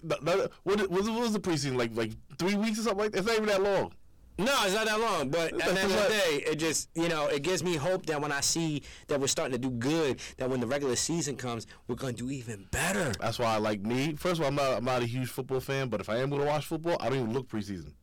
[0.02, 1.92] No, no, What, what, what was the preseason like?
[1.96, 3.12] Like three weeks or something like?
[3.12, 3.20] that?
[3.20, 3.94] It's not even that long.
[4.38, 5.30] No, it's not that long.
[5.30, 8.06] But at the end of the day, it just you know it gives me hope
[8.08, 11.36] that when I see that we're starting to do good, that when the regular season
[11.36, 13.14] comes, we're gonna do even better.
[13.20, 14.16] That's why I like me.
[14.16, 16.30] First of all, I'm not I'm not a huge football fan, but if I am
[16.30, 17.94] going to watch football, I don't even look preseason.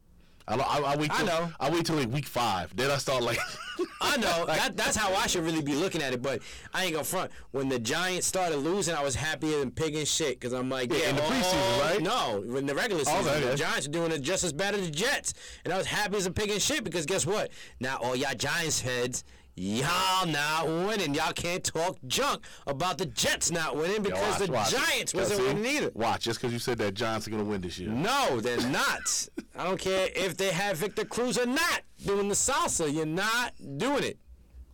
[0.48, 1.10] I, I, I wait.
[1.12, 1.50] I know.
[1.60, 2.74] I wait till like week five.
[2.74, 3.38] Then I start like.
[4.00, 6.40] I know that, that's how I should really be looking at it, but
[6.74, 7.30] I ain't gonna front.
[7.52, 10.92] When the Giants started losing, I was happier than pig and shit because I'm like,
[10.92, 12.02] Yeah, yeah, in the oh, preseason, right?
[12.02, 13.56] No, in the regular oh, season, Okay, the.
[13.56, 15.34] Giants are doing it just as bad as the Jets,
[15.64, 17.50] and I was happy as a pig and shit because guess what?
[17.78, 19.24] Now all y'all Giants heads.
[19.58, 21.14] Y'all not winning.
[21.14, 24.70] Y'all can't talk junk about the Jets not winning because watch, the watch.
[24.70, 25.90] Giants wasn't winning either.
[25.94, 27.90] Watch, just because you said that Giants are going to win this year.
[27.90, 29.28] No, they're not.
[29.56, 32.92] I don't care if they have Victor Cruz or not doing the salsa.
[32.92, 34.18] You're not doing it.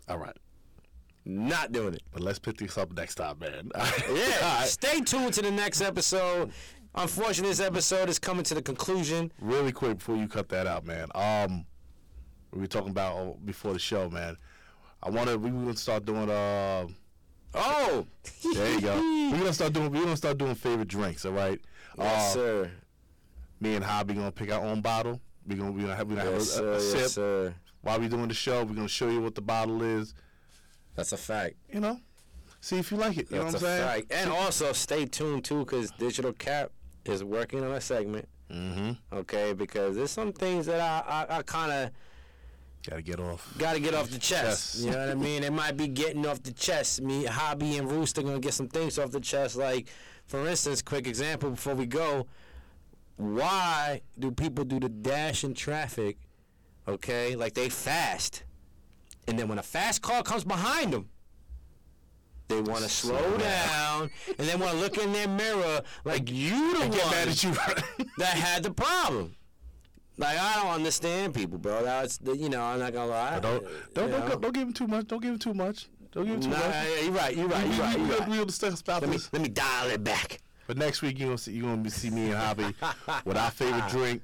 [0.06, 0.36] All right.
[1.24, 2.02] Not doing it.
[2.12, 3.70] But let's pick this up next time, man.
[4.12, 4.58] Yeah.
[4.58, 4.68] Right.
[4.68, 6.52] Stay tuned to the next episode.
[6.94, 9.32] Unfortunately, this episode is coming to the conclusion.
[9.40, 11.08] Really quick before you cut that out, man.
[11.14, 11.64] Um,
[12.52, 14.36] we were talking about uh, before the show, man.
[15.04, 16.86] I wanted we were gonna start doing uh.
[17.56, 18.06] Oh,
[18.54, 18.96] There you go.
[19.32, 19.92] We're gonna start doing.
[19.92, 21.24] We're gonna start doing favorite drinks.
[21.24, 21.60] All right.
[21.98, 22.70] yes, Uh, sir.
[23.60, 25.20] Me and Hobby gonna pick our own bottle.
[25.46, 26.72] We're gonna we gonna have, we gonna have a, sir.
[26.72, 27.54] a, a sip sir.
[27.82, 28.64] while we doing the show.
[28.64, 30.14] We're gonna show you what the bottle is.
[30.96, 31.54] That's a fact.
[31.72, 32.00] You know,
[32.60, 33.30] See if you like it.
[33.30, 34.06] You That's know what I'm saying?
[34.08, 34.12] fact.
[34.12, 36.72] And also stay tuned too, because Digital K.A.P
[37.12, 38.26] is working on a segment.
[38.50, 38.92] Mm-hmm.
[39.16, 41.90] Okay, because there's some things that I I, I kind of
[42.88, 43.54] Got to get off.
[43.56, 44.74] got to get off the chest.
[44.74, 44.84] Chest.
[44.84, 45.42] You know what I mean?
[45.42, 47.00] It might be getting off the chest.
[47.00, 49.56] Me, Hobby, and Rooster gonna get some things off the chest.
[49.56, 49.88] Like,
[50.26, 52.26] for instance, quick example before we go.
[53.16, 56.18] Why do people do the dash in traffic?
[56.86, 58.42] Okay, like they fast,
[59.26, 61.08] and then when a fast car comes behind them,
[62.48, 64.10] they want to slow Slow down.
[64.38, 67.42] and they want to look in their mirror like you the Get one mad at
[67.42, 67.52] you.
[68.18, 69.34] that had the problem.
[70.16, 71.82] Like I don't understand people, bro.
[71.82, 73.40] That's the, you know I'm not gonna lie.
[73.40, 73.64] don't
[73.94, 75.06] don't, don't, don't give him too much.
[75.08, 75.88] Don't give him too much.
[76.12, 76.74] Don't give him too Nah, much.
[77.02, 77.36] you're right.
[77.36, 77.66] You're right.
[77.66, 77.98] You're right.
[77.98, 78.28] You're right.
[78.28, 80.38] we will discuss about Let me let me dial it back.
[80.68, 82.74] But next week you gonna see you gonna see me and Hobby
[83.24, 84.22] with our favorite drink.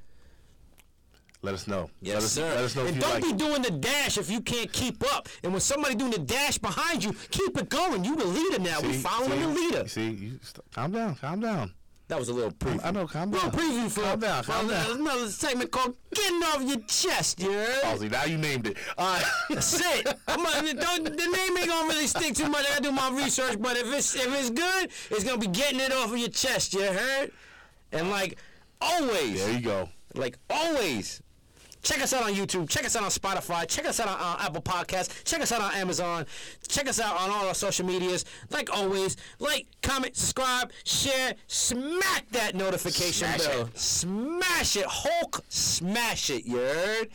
[1.42, 1.90] Let us know.
[2.02, 2.48] Yes, let us, sir.
[2.54, 3.36] Let us know if and don't like be it.
[3.38, 5.26] doing the dash if you can't keep up.
[5.42, 8.04] And when somebody doing the dash behind you, keep it going.
[8.04, 8.80] You the leader now.
[8.82, 9.88] we following see, the leader.
[9.88, 11.72] See, you st- calm down, calm down.
[12.10, 12.80] That was a little preview.
[12.82, 13.60] I know, calm little down.
[13.60, 15.00] preview for Calm down, calm for down.
[15.00, 17.82] another segment called "Getting Off Your Chest." You heard?
[17.84, 18.76] Ozzy, now you named it.
[18.98, 19.24] Uh, All right.
[19.50, 20.08] That's it.
[20.26, 22.66] I'm don't, the name ain't gonna really stick too much.
[22.66, 25.78] I gotta do my research, but if it's if it's good, it's gonna be getting
[25.78, 26.74] it off of your chest.
[26.74, 27.30] You heard?
[27.92, 28.38] And like
[28.80, 29.88] always, there you go.
[30.16, 31.22] like always.
[31.82, 32.68] Check us out on YouTube.
[32.68, 33.66] Check us out on Spotify.
[33.66, 35.24] Check us out on uh, Apple Podcasts.
[35.24, 36.26] Check us out on Amazon.
[36.68, 38.24] Check us out on all our social medias.
[38.50, 43.62] Like always, like, comment, subscribe, share, smack that notification Smash bell.
[43.66, 43.78] it.
[43.78, 44.84] Smash it.
[44.86, 46.44] Hulk, smash it.
[46.44, 47.08] You heard?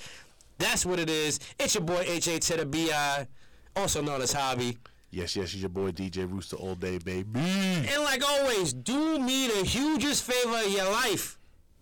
[0.57, 1.39] That's what it is.
[1.59, 3.27] It's your boy HA to the BI,
[3.75, 4.77] also known as Hobby.
[5.11, 7.39] Yes, yes, it's your boy DJ Rooster all day, baby.
[7.39, 11.37] And like always, do me the hugest favor of your life.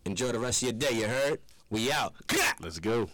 [0.05, 1.39] Enjoy the rest of your day, you heard?
[1.73, 2.13] We out.
[2.61, 3.09] Let's go.